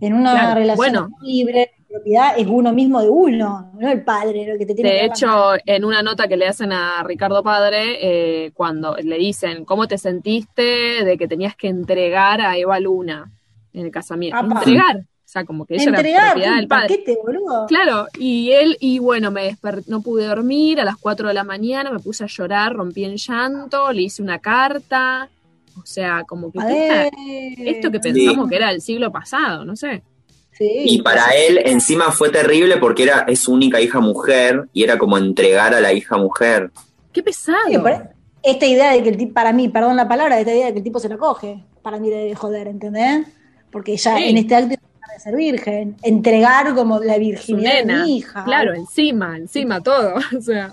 En 0.00 0.14
una 0.14 0.32
Claro, 0.32 0.54
relación 0.60 0.76
bueno. 0.76 1.08
libre, 1.22 1.70
la 1.88 1.94
propiedad 1.98 2.38
es 2.38 2.46
uno 2.46 2.72
mismo 2.72 3.00
de 3.02 3.08
uno, 3.08 3.72
no 3.78 3.88
el 3.90 4.04
padre 4.04 4.46
lo 4.52 4.58
que 4.58 4.66
te 4.66 4.74
tiene 4.74 4.90
De 4.90 5.04
hecho, 5.06 5.54
en 5.66 5.84
una 5.84 6.02
nota 6.02 6.28
que 6.28 6.36
le 6.36 6.46
hacen 6.46 6.72
a 6.72 7.02
Ricardo 7.02 7.42
Padre, 7.42 7.98
eh, 8.00 8.52
cuando 8.52 8.96
le 8.96 9.16
dicen, 9.18 9.64
¿cómo 9.64 9.88
te 9.88 9.98
sentiste 9.98 11.04
de 11.04 11.16
que 11.18 11.26
tenías 11.26 11.56
que 11.56 11.68
entregar 11.68 12.40
a 12.40 12.56
Eva 12.56 12.78
Luna 12.78 13.32
en 13.72 13.86
el 13.86 13.90
casamiento? 13.90 14.36
Apa. 14.38 14.58
Entregar. 14.58 15.02
O 15.28 15.30
sea, 15.30 15.44
como 15.44 15.66
que 15.66 15.74
ella 15.74 15.82
era 15.90 15.98
entregar 15.98 16.32
propiedad 16.32 16.56
del 16.56 16.68
padre. 16.68 16.88
paquete, 16.88 17.18
boludo. 17.22 17.66
Claro, 17.66 18.06
y 18.18 18.50
él, 18.52 18.78
y 18.80 18.98
bueno, 18.98 19.30
me 19.30 19.50
desper- 19.52 19.84
no 19.86 20.00
pude 20.00 20.24
dormir 20.24 20.80
a 20.80 20.86
las 20.86 20.96
4 20.96 21.28
de 21.28 21.34
la 21.34 21.44
mañana, 21.44 21.90
me 21.92 21.98
puse 21.98 22.24
a 22.24 22.28
llorar, 22.28 22.72
rompí 22.72 23.04
en 23.04 23.16
llanto, 23.18 23.92
le 23.92 24.00
hice 24.02 24.22
una 24.22 24.38
carta. 24.38 25.28
O 25.76 25.84
sea, 25.84 26.24
como 26.26 26.50
que 26.50 26.58
A 26.60 26.66
¿qué 26.66 26.82
está- 26.86 26.94
ver. 27.02 27.68
esto 27.76 27.90
que 27.90 28.00
pensamos 28.00 28.48
que 28.48 28.56
era 28.56 28.70
el 28.70 28.80
siglo 28.80 29.12
pasado, 29.12 29.66
no 29.66 29.76
sé. 29.76 30.02
Sí. 30.52 30.66
Y 30.86 31.02
para 31.02 31.26
él 31.36 31.60
encima 31.62 32.10
fue 32.10 32.30
terrible 32.30 32.78
porque 32.78 33.02
era 33.02 33.26
es 33.28 33.40
su 33.40 33.52
única 33.52 33.82
hija 33.82 34.00
mujer 34.00 34.66
y 34.72 34.82
era 34.82 34.96
como 34.96 35.18
entregar 35.18 35.74
a 35.74 35.80
la 35.82 35.92
hija 35.92 36.16
mujer. 36.16 36.70
Qué 37.12 37.22
pesado. 37.22 37.58
Sí, 37.68 37.76
esta 38.42 38.64
idea 38.64 38.92
de 38.92 39.02
que 39.02 39.10
el 39.10 39.18
tipo, 39.18 39.34
para 39.34 39.52
mí, 39.52 39.68
perdón 39.68 39.94
la 39.96 40.08
palabra, 40.08 40.40
esta 40.40 40.52
idea 40.54 40.66
de 40.68 40.72
que 40.72 40.78
el 40.78 40.84
tipo 40.84 40.98
se 41.00 41.10
la 41.10 41.18
coge, 41.18 41.62
para 41.82 41.98
mí 41.98 42.08
debe 42.08 42.34
joder, 42.34 42.66
¿entendés? 42.66 43.26
Porque 43.70 43.94
ya 43.98 44.16
Sí. 44.16 44.24
en 44.30 44.38
este 44.38 44.54
acto 44.54 44.74
ser 45.18 45.34
virgen, 45.36 45.96
entregar 46.02 46.74
como 46.74 46.98
la 47.00 47.18
virginidad 47.18 47.74
de 47.74 47.84
nena. 47.84 48.04
mi 48.04 48.18
hija. 48.18 48.44
Claro, 48.44 48.74
encima, 48.74 49.36
encima 49.36 49.80
todo. 49.82 50.14
O 50.38 50.40
sea, 50.40 50.72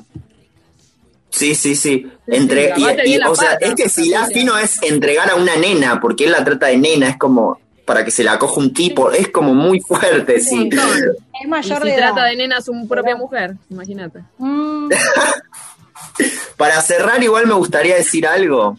Sí, 1.29 1.53
sí, 1.53 1.75
sí. 1.75 2.09
Entre, 2.27 2.73
sí, 2.75 2.81
y, 3.05 3.15
y, 3.15 3.17
o 3.17 3.35
sea, 3.35 3.55
es 3.59 3.75
que 3.75 3.89
si 3.89 4.07
la 4.09 4.25
fino 4.27 4.57
es 4.57 4.81
entregar 4.83 5.29
a 5.29 5.35
una 5.35 5.57
nena, 5.57 5.99
porque 5.99 6.23
él 6.23 6.31
la 6.31 6.45
trata 6.45 6.67
de 6.67 6.77
nena, 6.77 7.09
es 7.09 7.17
como 7.17 7.59
para 7.83 8.05
que 8.05 8.09
se 8.11 8.23
la 8.23 8.39
coja 8.39 8.59
un 8.61 8.73
tipo, 8.73 9.11
es 9.11 9.27
como 9.29 9.53
muy 9.53 9.81
fuerte, 9.81 10.39
sí. 10.39 10.69
Es 10.71 10.79
Y 11.43 11.47
mayor 11.47 11.81
si 11.81 11.87
de 11.89 11.93
edad. 11.95 12.13
trata 12.13 12.25
de 12.29 12.35
nena 12.37 12.57
a 12.57 12.61
su 12.61 12.87
propia 12.87 13.17
mujer, 13.17 13.55
imagínate. 13.69 14.19
Mm, 14.37 14.89
Para 16.57 16.81
cerrar, 16.81 17.21
igual 17.21 17.47
me 17.47 17.53
gustaría 17.53 17.95
decir 17.95 18.25
algo. 18.27 18.77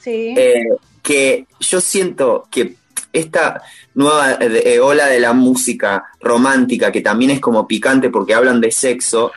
sí. 0.00 0.34
eh, 0.36 0.64
que 1.02 1.46
yo 1.60 1.80
siento 1.80 2.46
que 2.50 2.76
esta 3.12 3.62
nueva 3.94 4.32
eh, 4.32 4.62
eh, 4.64 4.80
ola 4.80 5.06
de 5.06 5.20
la 5.20 5.32
música 5.32 6.04
romántica, 6.20 6.92
que 6.92 7.00
también 7.00 7.30
es 7.30 7.40
como 7.40 7.66
picante 7.66 8.10
porque 8.10 8.34
hablan 8.34 8.60
de 8.60 8.70
sexo, 8.70 9.32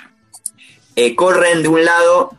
eh, 0.95 1.15
corren 1.15 1.63
de 1.63 1.69
un 1.69 1.83
lado 1.85 2.37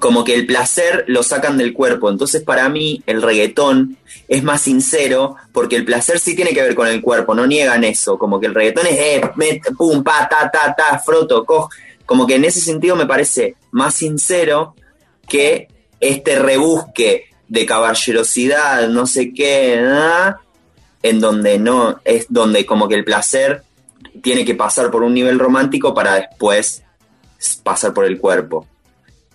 como 0.00 0.24
que 0.24 0.34
el 0.34 0.46
placer 0.46 1.04
lo 1.06 1.22
sacan 1.22 1.56
del 1.56 1.72
cuerpo. 1.72 2.10
Entonces 2.10 2.42
para 2.42 2.68
mí 2.68 3.02
el 3.06 3.22
reggaetón 3.22 3.96
es 4.28 4.42
más 4.42 4.62
sincero 4.62 5.36
porque 5.52 5.76
el 5.76 5.84
placer 5.84 6.18
sí 6.18 6.34
tiene 6.34 6.52
que 6.52 6.62
ver 6.62 6.74
con 6.74 6.88
el 6.88 7.00
cuerpo, 7.00 7.34
no 7.34 7.46
niegan 7.46 7.84
eso, 7.84 8.18
como 8.18 8.40
que 8.40 8.46
el 8.46 8.54
reggaetón 8.54 8.86
es 8.86 8.98
eh, 8.98 9.22
pum, 9.76 10.02
pa, 10.02 10.28
ta, 10.28 10.50
ta, 10.50 10.74
ta, 10.74 10.98
froto, 10.98 11.44
coj. 11.44 11.68
Como 12.06 12.26
que 12.26 12.34
en 12.34 12.44
ese 12.44 12.60
sentido 12.60 12.96
me 12.96 13.06
parece 13.06 13.56
más 13.70 13.94
sincero 13.94 14.74
que 15.26 15.68
este 16.00 16.38
rebusque 16.38 17.26
de 17.48 17.64
caballerosidad, 17.64 18.88
no 18.88 19.06
sé 19.06 19.32
qué, 19.32 19.80
¿ah? 19.86 20.40
En 21.04 21.20
donde 21.20 21.58
no, 21.58 22.00
es 22.04 22.26
donde 22.30 22.64
como 22.64 22.88
que 22.88 22.94
el 22.94 23.04
placer 23.04 23.62
tiene 24.22 24.42
que 24.44 24.54
pasar 24.54 24.90
por 24.90 25.02
un 25.02 25.12
nivel 25.12 25.38
romántico 25.38 25.92
para 25.92 26.14
después 26.14 26.82
pasar 27.62 27.92
por 27.92 28.06
el 28.06 28.18
cuerpo. 28.18 28.66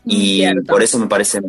Y 0.03 0.37
Cierto. 0.39 0.63
por 0.73 0.81
eso 0.81 0.97
me 0.97 1.05
parece 1.05 1.39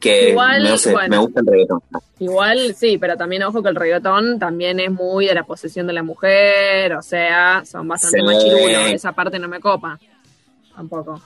que 0.00 0.30
Igual, 0.30 0.64
no 0.64 0.78
sé, 0.78 0.92
bueno. 0.92 1.08
me 1.10 1.18
gusta 1.18 1.40
el 1.40 1.46
reggaetón. 1.46 1.80
Igual 2.20 2.74
sí, 2.74 2.96
pero 2.96 3.16
también 3.18 3.42
ojo 3.42 3.62
que 3.62 3.68
el 3.68 3.74
reggaetón 3.76 4.38
también 4.38 4.80
es 4.80 4.90
muy 4.90 5.26
de 5.26 5.34
la 5.34 5.42
posesión 5.44 5.86
de 5.86 5.92
la 5.92 6.02
mujer, 6.02 6.94
o 6.94 7.02
sea, 7.02 7.62
son 7.66 7.86
bastante 7.86 8.22
machirulos, 8.22 8.92
esa 8.92 9.12
parte 9.12 9.38
no 9.38 9.48
me 9.48 9.60
copa. 9.60 9.98
Tampoco. 10.74 11.20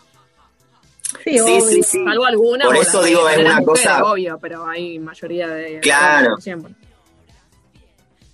Sí, 1.23 1.35
Sí, 1.35 1.41
obvio. 1.41 1.61
sí, 1.61 1.83
sí. 1.83 2.05
Salvo 2.05 2.25
alguna. 2.25 2.65
Por 2.65 2.77
eso 2.77 3.03
digo, 3.05 3.29
es 3.29 3.39
una 3.39 3.63
cosa- 3.63 4.03
Obvio, 4.05 4.39
pero 4.41 4.67
hay 4.67 4.99
mayoría 4.99 5.47
de. 5.47 5.79
Claro. 5.81 6.31
como 6.31 6.41
siempre. 6.41 6.73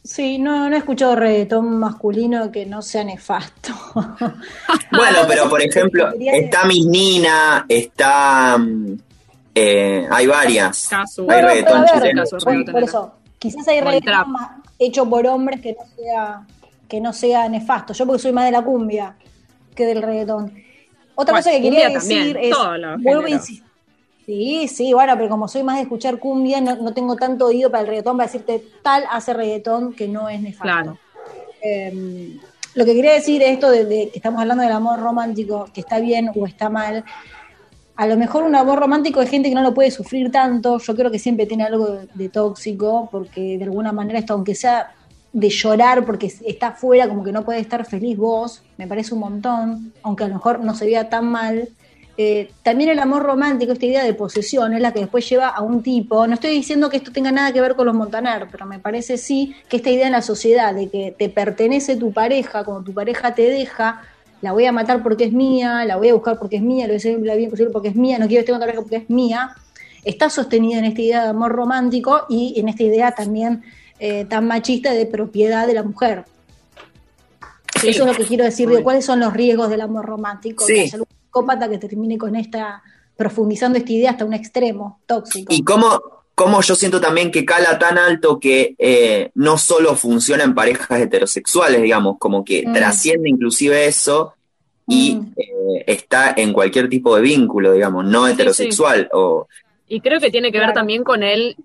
Sí, 0.08 0.38
no, 0.38 0.70
no 0.70 0.74
he 0.74 0.78
escuchado 0.78 1.16
reggaetón 1.16 1.78
masculino 1.78 2.50
que 2.50 2.64
no 2.64 2.80
sea 2.80 3.04
nefasto. 3.04 3.74
Bueno, 4.90 5.18
pero 5.28 5.50
por 5.50 5.60
ejemplo, 5.60 6.08
está 6.18 6.64
Miss 6.64 6.86
Nina, 6.86 7.66
está... 7.68 8.56
mm, 8.56 8.96
eh, 9.54 10.08
hay 10.10 10.26
varias. 10.26 10.90
Hay 11.28 11.42
reggaetón 11.42 11.84
ver. 12.02 12.14
Caso 12.14 12.38
por, 12.38 12.82
eso, 12.82 13.14
quizás 13.38 13.68
hay 13.68 13.82
reggaetón 13.82 14.32
más 14.32 14.50
hecho 14.78 15.08
por 15.10 15.26
hombres 15.26 15.60
que 15.60 15.74
no 15.74 15.84
sea 15.94 16.46
que 16.88 17.00
no 17.02 17.12
sea 17.12 17.46
nefasto. 17.50 17.92
Yo 17.92 18.06
porque 18.06 18.22
soy 18.22 18.32
más 18.32 18.46
de 18.46 18.52
la 18.52 18.62
cumbia 18.62 19.14
que 19.74 19.84
del 19.84 20.00
reggaetón. 20.00 20.46
Otra 21.16 21.34
Bueno, 21.34 21.36
cosa 21.36 21.50
que 21.50 21.60
quería 21.60 21.90
decir 21.90 22.32
también, 22.32 22.52
es, 22.52 23.02
vuelvo 23.02 23.26
a 23.26 23.30
insistir. 23.30 23.67
Sí, 24.28 24.68
sí, 24.68 24.92
bueno, 24.92 25.14
pero 25.16 25.30
como 25.30 25.48
soy 25.48 25.62
más 25.62 25.76
de 25.76 25.84
escuchar 25.84 26.18
cumbia, 26.18 26.60
no, 26.60 26.76
no 26.76 26.92
tengo 26.92 27.16
tanto 27.16 27.46
oído 27.46 27.70
para 27.70 27.80
el 27.80 27.88
reggaetón 27.88 28.18
para 28.18 28.26
decirte 28.26 28.62
tal 28.82 29.04
hace 29.10 29.32
reggaetón 29.32 29.94
que 29.94 30.06
no 30.06 30.28
es 30.28 30.42
nefasto. 30.42 30.64
Claro. 30.64 30.98
Eh, 31.62 32.36
lo 32.74 32.84
que 32.84 32.94
quería 32.94 33.14
decir 33.14 33.40
es 33.40 33.52
esto 33.52 33.70
de, 33.70 33.86
de 33.86 34.10
que 34.10 34.18
estamos 34.18 34.38
hablando 34.42 34.64
del 34.64 34.72
amor 34.72 35.00
romántico, 35.00 35.70
que 35.72 35.80
está 35.80 35.98
bien 35.98 36.30
o 36.36 36.46
está 36.46 36.68
mal. 36.68 37.06
A 37.96 38.06
lo 38.06 38.18
mejor 38.18 38.42
un 38.42 38.54
amor 38.54 38.78
romántico 38.78 39.20
de 39.20 39.28
gente 39.28 39.48
que 39.48 39.54
no 39.54 39.62
lo 39.62 39.72
puede 39.72 39.90
sufrir 39.90 40.30
tanto, 40.30 40.76
yo 40.78 40.94
creo 40.94 41.10
que 41.10 41.18
siempre 41.18 41.46
tiene 41.46 41.64
algo 41.64 41.86
de, 41.86 42.08
de 42.12 42.28
tóxico, 42.28 43.08
porque 43.10 43.56
de 43.56 43.64
alguna 43.64 43.92
manera 43.92 44.18
esto, 44.18 44.34
aunque 44.34 44.54
sea 44.54 44.92
de 45.32 45.48
llorar 45.48 46.04
porque 46.04 46.30
está 46.44 46.68
afuera, 46.68 47.08
como 47.08 47.24
que 47.24 47.32
no 47.32 47.46
puede 47.46 47.60
estar 47.60 47.82
feliz 47.86 48.18
vos, 48.18 48.62
me 48.76 48.86
parece 48.86 49.14
un 49.14 49.20
montón, 49.20 49.94
aunque 50.02 50.24
a 50.24 50.28
lo 50.28 50.34
mejor 50.34 50.60
no 50.60 50.74
se 50.74 50.84
vea 50.84 51.08
tan 51.08 51.24
mal. 51.24 51.70
Eh, 52.20 52.50
también 52.64 52.90
el 52.90 52.98
amor 52.98 53.22
romántico, 53.22 53.72
esta 53.72 53.86
idea 53.86 54.02
de 54.02 54.12
posesión, 54.12 54.74
es 54.74 54.80
la 54.80 54.92
que 54.92 54.98
después 54.98 55.28
lleva 55.30 55.50
a 55.50 55.62
un 55.62 55.84
tipo. 55.84 56.26
No 56.26 56.34
estoy 56.34 56.50
diciendo 56.50 56.90
que 56.90 56.96
esto 56.96 57.12
tenga 57.12 57.30
nada 57.30 57.52
que 57.52 57.60
ver 57.60 57.76
con 57.76 57.86
los 57.86 57.94
Montaner, 57.94 58.48
pero 58.50 58.66
me 58.66 58.80
parece 58.80 59.16
sí 59.16 59.54
que 59.68 59.76
esta 59.76 59.90
idea 59.90 60.06
en 60.06 60.12
la 60.12 60.22
sociedad 60.22 60.74
de 60.74 60.88
que 60.88 61.14
te 61.16 61.28
pertenece 61.28 61.94
tu 61.94 62.12
pareja, 62.12 62.64
cuando 62.64 62.82
tu 62.82 62.92
pareja 62.92 63.36
te 63.36 63.42
deja, 63.42 64.02
la 64.40 64.50
voy 64.50 64.64
a 64.64 64.72
matar 64.72 65.00
porque 65.00 65.26
es 65.26 65.32
mía, 65.32 65.84
la 65.84 65.94
voy 65.94 66.08
a 66.08 66.14
buscar 66.14 66.40
porque 66.40 66.56
es 66.56 66.62
mía, 66.62 66.86
lo 66.86 66.88
voy 66.88 66.96
a 66.96 66.98
hacer 66.98 67.20
la 67.20 67.36
bien 67.36 67.50
posible 67.50 67.70
porque 67.70 67.88
es 67.88 67.94
mía, 67.94 68.18
no 68.18 68.26
quiero 68.26 68.40
estar 68.40 68.52
con 68.52 68.62
otra 68.62 68.66
pareja 68.66 68.82
porque 68.82 68.96
es 68.96 69.10
mía, 69.10 69.54
está 70.02 70.28
sostenida 70.28 70.80
en 70.80 70.86
esta 70.86 71.00
idea 71.00 71.22
de 71.22 71.28
amor 71.28 71.52
romántico 71.52 72.26
y 72.28 72.58
en 72.58 72.68
esta 72.68 72.82
idea 72.82 73.12
también 73.12 73.62
eh, 74.00 74.24
tan 74.24 74.44
machista 74.44 74.92
de 74.92 75.06
propiedad 75.06 75.68
de 75.68 75.74
la 75.74 75.84
mujer. 75.84 76.24
Sí. 77.80 77.90
Eso 77.90 78.02
es 78.02 78.08
lo 78.08 78.16
que 78.16 78.24
quiero 78.24 78.42
decir, 78.42 78.68
de 78.68 78.82
cuáles 78.82 79.04
son 79.04 79.20
los 79.20 79.32
riesgos 79.32 79.70
del 79.70 79.82
amor 79.82 80.04
romántico. 80.04 80.66
Sí. 80.66 80.90
Que 80.90 81.17
psicópata 81.38 81.68
que 81.68 81.78
termine 81.78 82.18
con 82.18 82.36
esta, 82.36 82.82
profundizando 83.16 83.78
esta 83.78 83.92
idea 83.92 84.10
hasta 84.10 84.24
un 84.24 84.34
extremo 84.34 85.00
tóxico. 85.06 85.52
Y 85.52 85.62
cómo, 85.62 86.00
cómo 86.34 86.60
yo 86.60 86.74
siento 86.74 87.00
también 87.00 87.30
que 87.30 87.44
cala 87.44 87.78
tan 87.78 87.98
alto 87.98 88.38
que 88.38 88.74
eh, 88.78 89.30
no 89.34 89.58
solo 89.58 89.94
funciona 89.96 90.44
en 90.44 90.54
parejas 90.54 91.00
heterosexuales, 91.00 91.82
digamos, 91.82 92.16
como 92.18 92.44
que 92.44 92.64
Mm. 92.66 92.72
trasciende 92.72 93.28
inclusive 93.28 93.86
eso 93.86 94.34
y 94.86 95.14
Mm. 95.16 95.32
eh, 95.36 95.84
está 95.86 96.34
en 96.36 96.52
cualquier 96.52 96.88
tipo 96.88 97.14
de 97.16 97.22
vínculo, 97.22 97.72
digamos, 97.72 98.04
no 98.04 98.26
Sí, 98.26 98.32
heterosexual. 98.32 99.08
O, 99.12 99.46
Y 99.90 100.00
creo 100.00 100.20
que 100.20 100.30
tiene 100.30 100.52
que 100.52 100.58
ver 100.58 100.72
también 100.74 101.02
con 101.02 101.22
el 101.22 101.56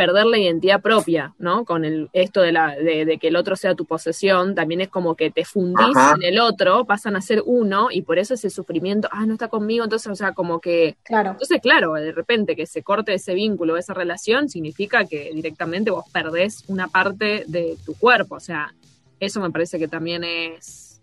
perder 0.00 0.24
la 0.24 0.38
identidad 0.38 0.80
propia, 0.80 1.34
¿no? 1.38 1.66
Con 1.66 1.84
el 1.84 2.08
esto 2.14 2.40
de 2.40 2.52
la 2.52 2.74
de, 2.74 3.04
de 3.04 3.18
que 3.18 3.28
el 3.28 3.36
otro 3.36 3.54
sea 3.54 3.74
tu 3.74 3.84
posesión, 3.84 4.54
también 4.54 4.80
es 4.80 4.88
como 4.88 5.14
que 5.14 5.30
te 5.30 5.44
fundís 5.44 5.94
Ajá. 5.94 6.14
en 6.16 6.22
el 6.22 6.40
otro, 6.40 6.86
pasan 6.86 7.16
a 7.16 7.20
ser 7.20 7.42
uno 7.44 7.88
y 7.90 8.00
por 8.00 8.18
eso 8.18 8.32
ese 8.32 8.48
sufrimiento, 8.48 9.08
ah, 9.12 9.26
no 9.26 9.34
está 9.34 9.48
conmigo, 9.48 9.84
entonces, 9.84 10.10
o 10.10 10.14
sea, 10.16 10.32
como 10.32 10.58
que 10.58 10.96
Claro. 11.02 11.32
entonces, 11.32 11.60
claro, 11.60 11.92
de 11.92 12.12
repente 12.12 12.56
que 12.56 12.64
se 12.64 12.82
corte 12.82 13.12
ese 13.12 13.34
vínculo, 13.34 13.76
esa 13.76 13.92
relación, 13.92 14.48
significa 14.48 15.04
que 15.04 15.32
directamente 15.34 15.90
vos 15.90 16.06
perdés 16.10 16.64
una 16.68 16.88
parte 16.88 17.44
de 17.46 17.76
tu 17.84 17.92
cuerpo. 17.94 18.36
O 18.36 18.40
sea, 18.40 18.72
eso 19.18 19.38
me 19.40 19.50
parece 19.50 19.78
que 19.78 19.86
también 19.86 20.24
es, 20.24 21.02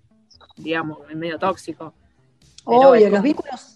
digamos, 0.55 0.97
medio 1.13 1.37
tóxico. 1.37 1.93
Obvio, 2.63 3.03
como- 3.03 3.09
los 3.17 3.21
vínculos 3.21 3.73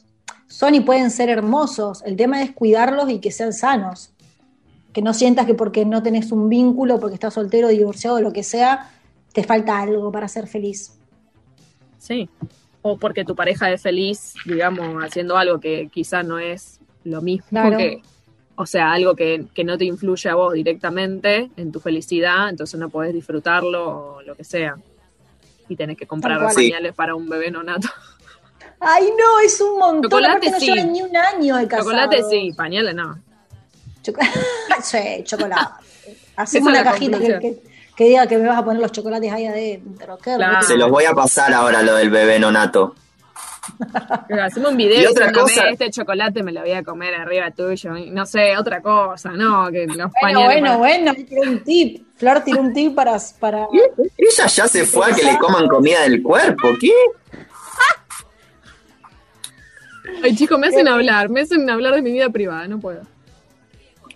son 0.47 0.75
y 0.75 0.79
pueden 0.81 1.11
ser 1.11 1.29
hermosos. 1.29 2.03
El 2.05 2.15
tema 2.15 2.41
es 2.41 2.51
cuidarlos 2.51 3.09
y 3.09 3.19
que 3.19 3.31
sean 3.31 3.53
sanos. 3.53 4.10
Que 4.93 5.01
no 5.01 5.13
sientas 5.13 5.45
que 5.45 5.53
porque 5.53 5.85
no 5.85 6.03
tenés 6.03 6.31
un 6.31 6.49
vínculo, 6.49 6.99
porque 6.99 7.15
estás 7.15 7.33
soltero, 7.33 7.69
divorciado, 7.69 8.19
lo 8.21 8.33
que 8.33 8.43
sea, 8.43 8.89
te 9.33 9.43
falta 9.43 9.79
algo 9.79 10.11
para 10.11 10.27
ser 10.27 10.47
feliz. 10.47 10.97
Sí. 11.97 12.29
O 12.81 12.97
porque 12.97 13.23
tu 13.23 13.35
pareja 13.35 13.71
es 13.71 13.81
feliz, 13.81 14.33
digamos, 14.45 15.03
haciendo 15.03 15.37
algo 15.37 15.59
que 15.59 15.87
quizás 15.91 16.25
no 16.25 16.39
es 16.39 16.79
lo 17.03 17.21
mismo 17.21 17.47
Claro. 17.49 17.77
que, 17.77 18.01
o 18.55 18.65
sea, 18.65 18.91
algo 18.91 19.15
que, 19.15 19.45
que 19.53 19.63
no 19.63 19.77
te 19.77 19.85
influye 19.85 20.29
a 20.29 20.35
vos 20.35 20.53
directamente 20.53 21.49
en 21.57 21.71
tu 21.71 21.79
felicidad, 21.79 22.49
entonces 22.49 22.79
no 22.79 22.89
podés 22.89 23.13
disfrutarlo 23.13 24.15
o 24.15 24.21
lo 24.23 24.35
que 24.35 24.43
sea. 24.43 24.75
Y 25.69 25.75
tenés 25.75 25.95
que 25.97 26.05
comprar. 26.05 26.49
Sí. 26.51 26.69
pañales 26.69 26.93
para 26.93 27.15
un 27.15 27.29
bebé 27.29 27.49
nonato. 27.49 27.87
Ay, 28.79 29.05
no, 29.17 29.39
es 29.45 29.61
un 29.61 29.77
montón. 29.77 30.09
Chocolate 30.09 30.31
Aparte 30.47 30.51
no 30.51 30.59
sí. 30.59 30.65
llevan 30.65 30.91
ni 30.91 31.01
un 31.03 31.15
año 31.15 31.55
de 31.55 31.67
casado. 31.67 31.91
Chocolate 31.91 32.23
sí, 32.29 32.51
pañales 32.57 32.95
no. 32.95 33.19
Chocolate. 34.01 34.39
sí, 34.83 35.23
chocolate. 35.23 35.61
Hacemos 36.35 36.69
una 36.69 36.83
la 36.83 36.91
cajita 36.91 37.19
que, 37.19 37.31
conclusión. 37.31 37.39
que- 37.65 37.71
que 37.95 38.05
diga 38.05 38.25
que 38.25 38.37
me 38.37 38.47
vas 38.47 38.57
a 38.57 38.63
poner 38.65 38.81
los 38.81 38.91
chocolates 38.91 39.31
ahí 39.31 39.45
adentro. 39.45 40.17
Qué 40.17 40.33
Claro. 40.35 40.53
rico. 40.55 40.63
Se 40.65 40.77
los 40.77 40.89
voy 40.89 41.03
a 41.05 41.13
pasar 41.13 41.53
ahora 41.53 41.83
lo 41.83 41.95
del 41.95 42.09
bebé 42.09 42.39
nonato. 42.39 42.95
Hacemos 44.41 44.71
un 44.71 44.77
video 44.77 45.01
Y 45.01 45.05
otra 45.05 45.27
diciéndome, 45.27 45.53
cosa- 45.53 45.69
este 45.69 45.91
chocolate 45.91 46.41
me 46.41 46.51
lo 46.51 46.61
voy 46.61 46.71
a 46.71 46.83
comer 46.83 47.13
arriba 47.13 47.51
tuyo. 47.51 47.91
No 48.11 48.25
sé, 48.25 48.57
otra 48.57 48.81
cosa, 48.81 49.29
no, 49.31 49.69
que 49.69 49.85
los 49.85 50.09
Bueno, 50.19 50.45
bueno, 50.45 50.65
para- 50.67 50.77
bueno, 50.77 51.13
tiró 51.13 51.41
un 51.43 51.63
tip. 51.63 52.07
Flor 52.17 52.43
tiró 52.43 52.61
un 52.61 52.73
tip 52.73 52.95
para, 52.95 53.17
para 53.39 53.67
Ella 54.17 54.47
ya 54.47 54.67
se 54.67 54.85
fue 54.85 55.11
a 55.11 55.13
que 55.15 55.23
le 55.23 55.37
coman 55.37 55.67
comida 55.67 56.01
del 56.01 56.23
cuerpo. 56.23 56.69
¿Qué? 56.79 56.91
Ay, 60.23 60.35
chicos, 60.35 60.57
me 60.59 60.67
hacen 60.67 60.87
hablar, 60.87 61.29
me 61.29 61.41
hacen 61.41 61.69
hablar 61.69 61.93
de 61.95 62.01
mi 62.01 62.11
vida 62.11 62.29
privada, 62.29 62.67
no 62.67 62.79
puedo. 62.79 63.01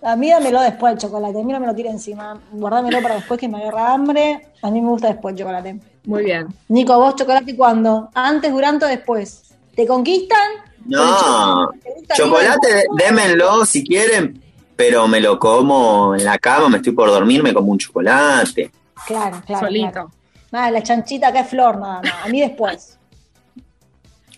A 0.02 0.16
mí 0.16 0.30
dámelo 0.30 0.60
después 0.60 0.92
el 0.92 0.98
chocolate, 0.98 1.40
a 1.40 1.44
mí 1.44 1.52
no 1.52 1.60
me 1.60 1.66
lo 1.66 1.74
tire 1.74 1.90
encima. 1.90 2.40
Guardámelo 2.52 3.02
para 3.02 3.16
después 3.16 3.40
que 3.40 3.48
me 3.48 3.58
agarra 3.58 3.92
hambre. 3.92 4.48
A 4.62 4.70
mí 4.70 4.80
me 4.80 4.88
gusta 4.88 5.08
después 5.08 5.32
el 5.34 5.38
chocolate. 5.38 5.80
Muy 6.04 6.24
bien. 6.24 6.46
Nico, 6.68 6.98
vos 6.98 7.16
chocolate 7.16 7.56
cuándo? 7.56 8.10
¿Antes, 8.14 8.52
durante 8.52 8.84
o 8.84 8.88
después? 8.88 9.54
¿Te 9.74 9.86
conquistan? 9.86 10.50
No, 10.84 11.70
¿Te 11.82 11.92
gusta 11.92 12.14
chocolate, 12.14 12.84
démenlo 12.96 13.64
si 13.64 13.84
quieren, 13.84 14.42
pero 14.76 15.08
me 15.08 15.20
lo 15.20 15.38
como 15.38 16.14
en 16.14 16.24
la 16.24 16.38
cama, 16.38 16.68
me 16.68 16.76
estoy 16.76 16.92
por 16.92 17.08
dormir, 17.08 17.42
me 17.42 17.52
como 17.52 17.72
un 17.72 17.78
chocolate. 17.78 18.70
Claro, 19.06 19.42
claro. 19.44 19.66
Solito. 19.66 19.90
claro. 19.90 20.10
Nada, 20.52 20.70
la 20.70 20.82
chanchita 20.82 21.28
acá 21.28 21.40
es 21.40 21.48
flor, 21.48 21.78
nada 21.78 22.02
más. 22.02 22.12
A 22.24 22.28
mí 22.28 22.40
después. 22.40 22.98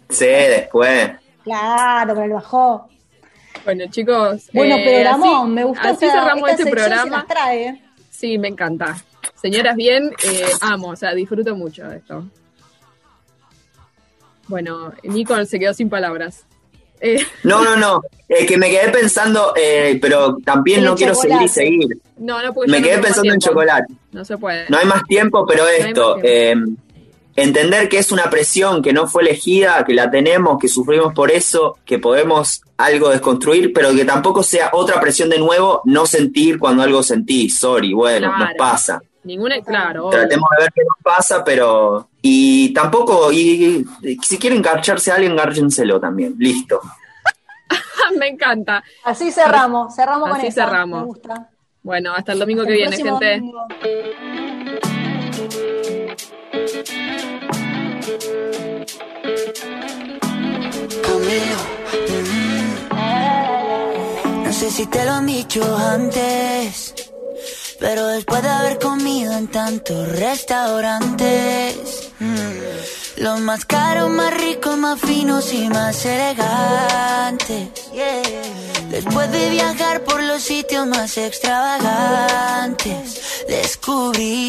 Sí, 0.09 0.25
después. 0.25 1.11
Claro, 1.45 2.15
pero 2.15 2.25
el 2.25 2.33
bajó. 2.33 2.89
Bueno, 3.65 3.85
chicos. 3.91 4.49
Bueno, 4.53 4.77
eh, 4.77 4.83
pero 4.85 5.11
Ramón, 5.11 5.43
así- 5.47 5.51
me 5.53 5.65
gustó 5.65 5.89
Así 5.89 6.05
esta- 6.07 6.21
cerramos 6.21 6.51
esta 6.51 6.63
este 6.63 6.65
se 6.65 6.71
programa. 6.71 7.17
las 7.19 7.27
trae. 7.27 7.83
Sí, 8.11 8.39
me 8.39 8.49
encanta. 8.49 8.97
Señoras, 9.41 9.77
bien, 9.77 10.11
eh, 10.25 10.47
amo, 10.61 10.89
o 10.89 10.97
sea, 10.97 11.15
disfruto 11.15 11.55
mucho 11.55 11.87
de 11.89 11.99
esto. 11.99 12.25
Bueno, 14.49 14.93
Nico 15.03 15.45
se 15.45 15.59
quedó 15.59 15.75
sin 15.75 15.89
palabras. 15.91 16.45
Eh, 17.01 17.21
No, 17.45 17.63
no, 17.63 17.77
no, 17.77 18.03
es 18.29 18.47
que 18.47 18.57
me 18.57 18.71
quedé 18.71 18.89
pensando, 18.89 19.53
eh, 19.57 19.99
pero 20.03 20.37
también 20.45 20.83
no 20.83 20.97
quiero 20.97 21.15
seguir 21.15 21.43
y 21.43 21.49
seguir. 21.49 21.89
no, 22.17 22.43
no, 22.43 22.53
porque 22.53 22.71
Me 22.71 22.81
no 22.81 22.87
quedé 22.87 22.99
pensando 22.99 23.33
en 23.35 23.39
chocolate. 23.41 23.93
No 24.11 24.25
se 24.25 24.37
puede. 24.37 24.65
No 24.69 24.79
hay 24.79 24.87
más 24.87 25.05
tiempo, 25.05 25.47
pero 25.47 25.69
esto, 25.69 26.19
eh, 26.23 26.57
entender 27.43 27.89
que 27.89 27.99
es 27.99 28.13
una 28.13 28.29
presión 28.31 28.83
que 28.83 28.93
no 28.93 29.07
fue 29.07 29.23
elegida, 29.23 29.85
que 29.85 29.95
la 29.95 30.11
tenemos, 30.11 30.59
que 30.59 30.69
sufrimos 30.69 31.13
por 31.15 31.31
eso, 31.31 31.79
que 31.85 31.99
podemos 31.99 32.63
algo 32.77 33.09
desconstruir, 33.11 33.73
pero 33.73 33.93
que 33.95 34.05
tampoco 34.05 34.43
sea 34.43 34.71
otra 34.73 35.01
presión 35.01 35.29
de 35.29 35.39
nuevo, 35.39 35.83
no 35.85 36.07
sentir 36.07 36.59
cuando 36.59 36.83
algo 36.83 37.03
sentís, 37.03 37.59
sorry, 37.59 37.93
bueno, 37.93 38.29
nos 38.29 38.37
Claro. 38.37 38.55
pasa. 38.57 39.03
Ninguna, 39.25 39.61
claro. 39.63 40.07
obvio. 40.07 40.19
Tratemos 40.21 40.49
de 40.57 40.63
ver 40.65 40.73
qué 40.75 40.83
nos 40.83 41.03
pasa, 41.03 41.45
pero... 41.45 42.09
Y 42.23 42.73
tampoco, 42.73 43.31
y, 43.33 43.85
y 44.03 44.17
si 44.23 44.39
quieren 44.39 44.59
engarcharse 44.59 45.11
a 45.11 45.17
alguien, 45.17 45.33
engárchenselo 45.33 46.01
también, 46.01 46.35
listo. 46.39 46.81
me 48.19 48.29
encanta. 48.29 48.83
Así 49.05 49.31
cerramos, 49.31 49.95
cerramos 49.95 50.31
con 50.31 50.39
Así 50.39 50.51
cerramos. 50.51 51.01
Me 51.01 51.07
gusta. 51.07 51.51
Bueno, 51.83 52.15
hasta 52.15 52.33
el 52.33 52.39
domingo 52.39 52.63
Hasta 52.63 52.73
que 52.75 52.83
el 52.85 52.91
viene, 52.91 52.97
gente. 53.11 53.37
domingo. 53.39 53.67
Mm. 56.79 56.85
No 64.45 64.53
sé 64.53 64.71
si 64.71 64.87
te 64.87 65.05
lo 65.05 65.11
han 65.13 65.27
dicho 65.27 65.77
antes, 65.77 66.95
pero 67.81 68.07
después 68.07 68.43
de 68.43 68.49
haber 68.49 68.79
comido 68.79 69.33
en 69.33 69.49
tantos 69.49 70.09
restaurantes, 70.09 72.13
mm, 72.21 73.23
los 73.23 73.41
más 73.41 73.65
caros, 73.65 74.09
más 74.11 74.33
ricos, 74.35 74.79
más 74.79 75.01
finos 75.01 75.53
y 75.53 75.69
más 75.69 76.07
elegantes. 76.07 77.71
Después 78.91 79.33
de 79.33 79.51
viajar 79.51 80.05
por 80.05 80.23
los 80.23 80.43
sitios 80.43 80.87
más 80.87 81.19
extravagantes, 81.19 83.45
descubrí 83.49 84.49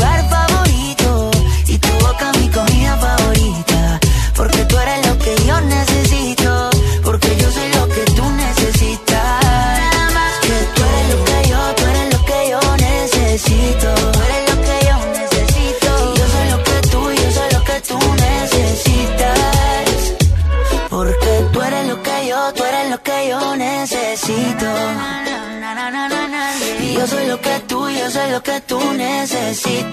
Lo 28.29 28.41
que 28.43 28.61
tú, 28.61 28.79
soy 29.27 29.83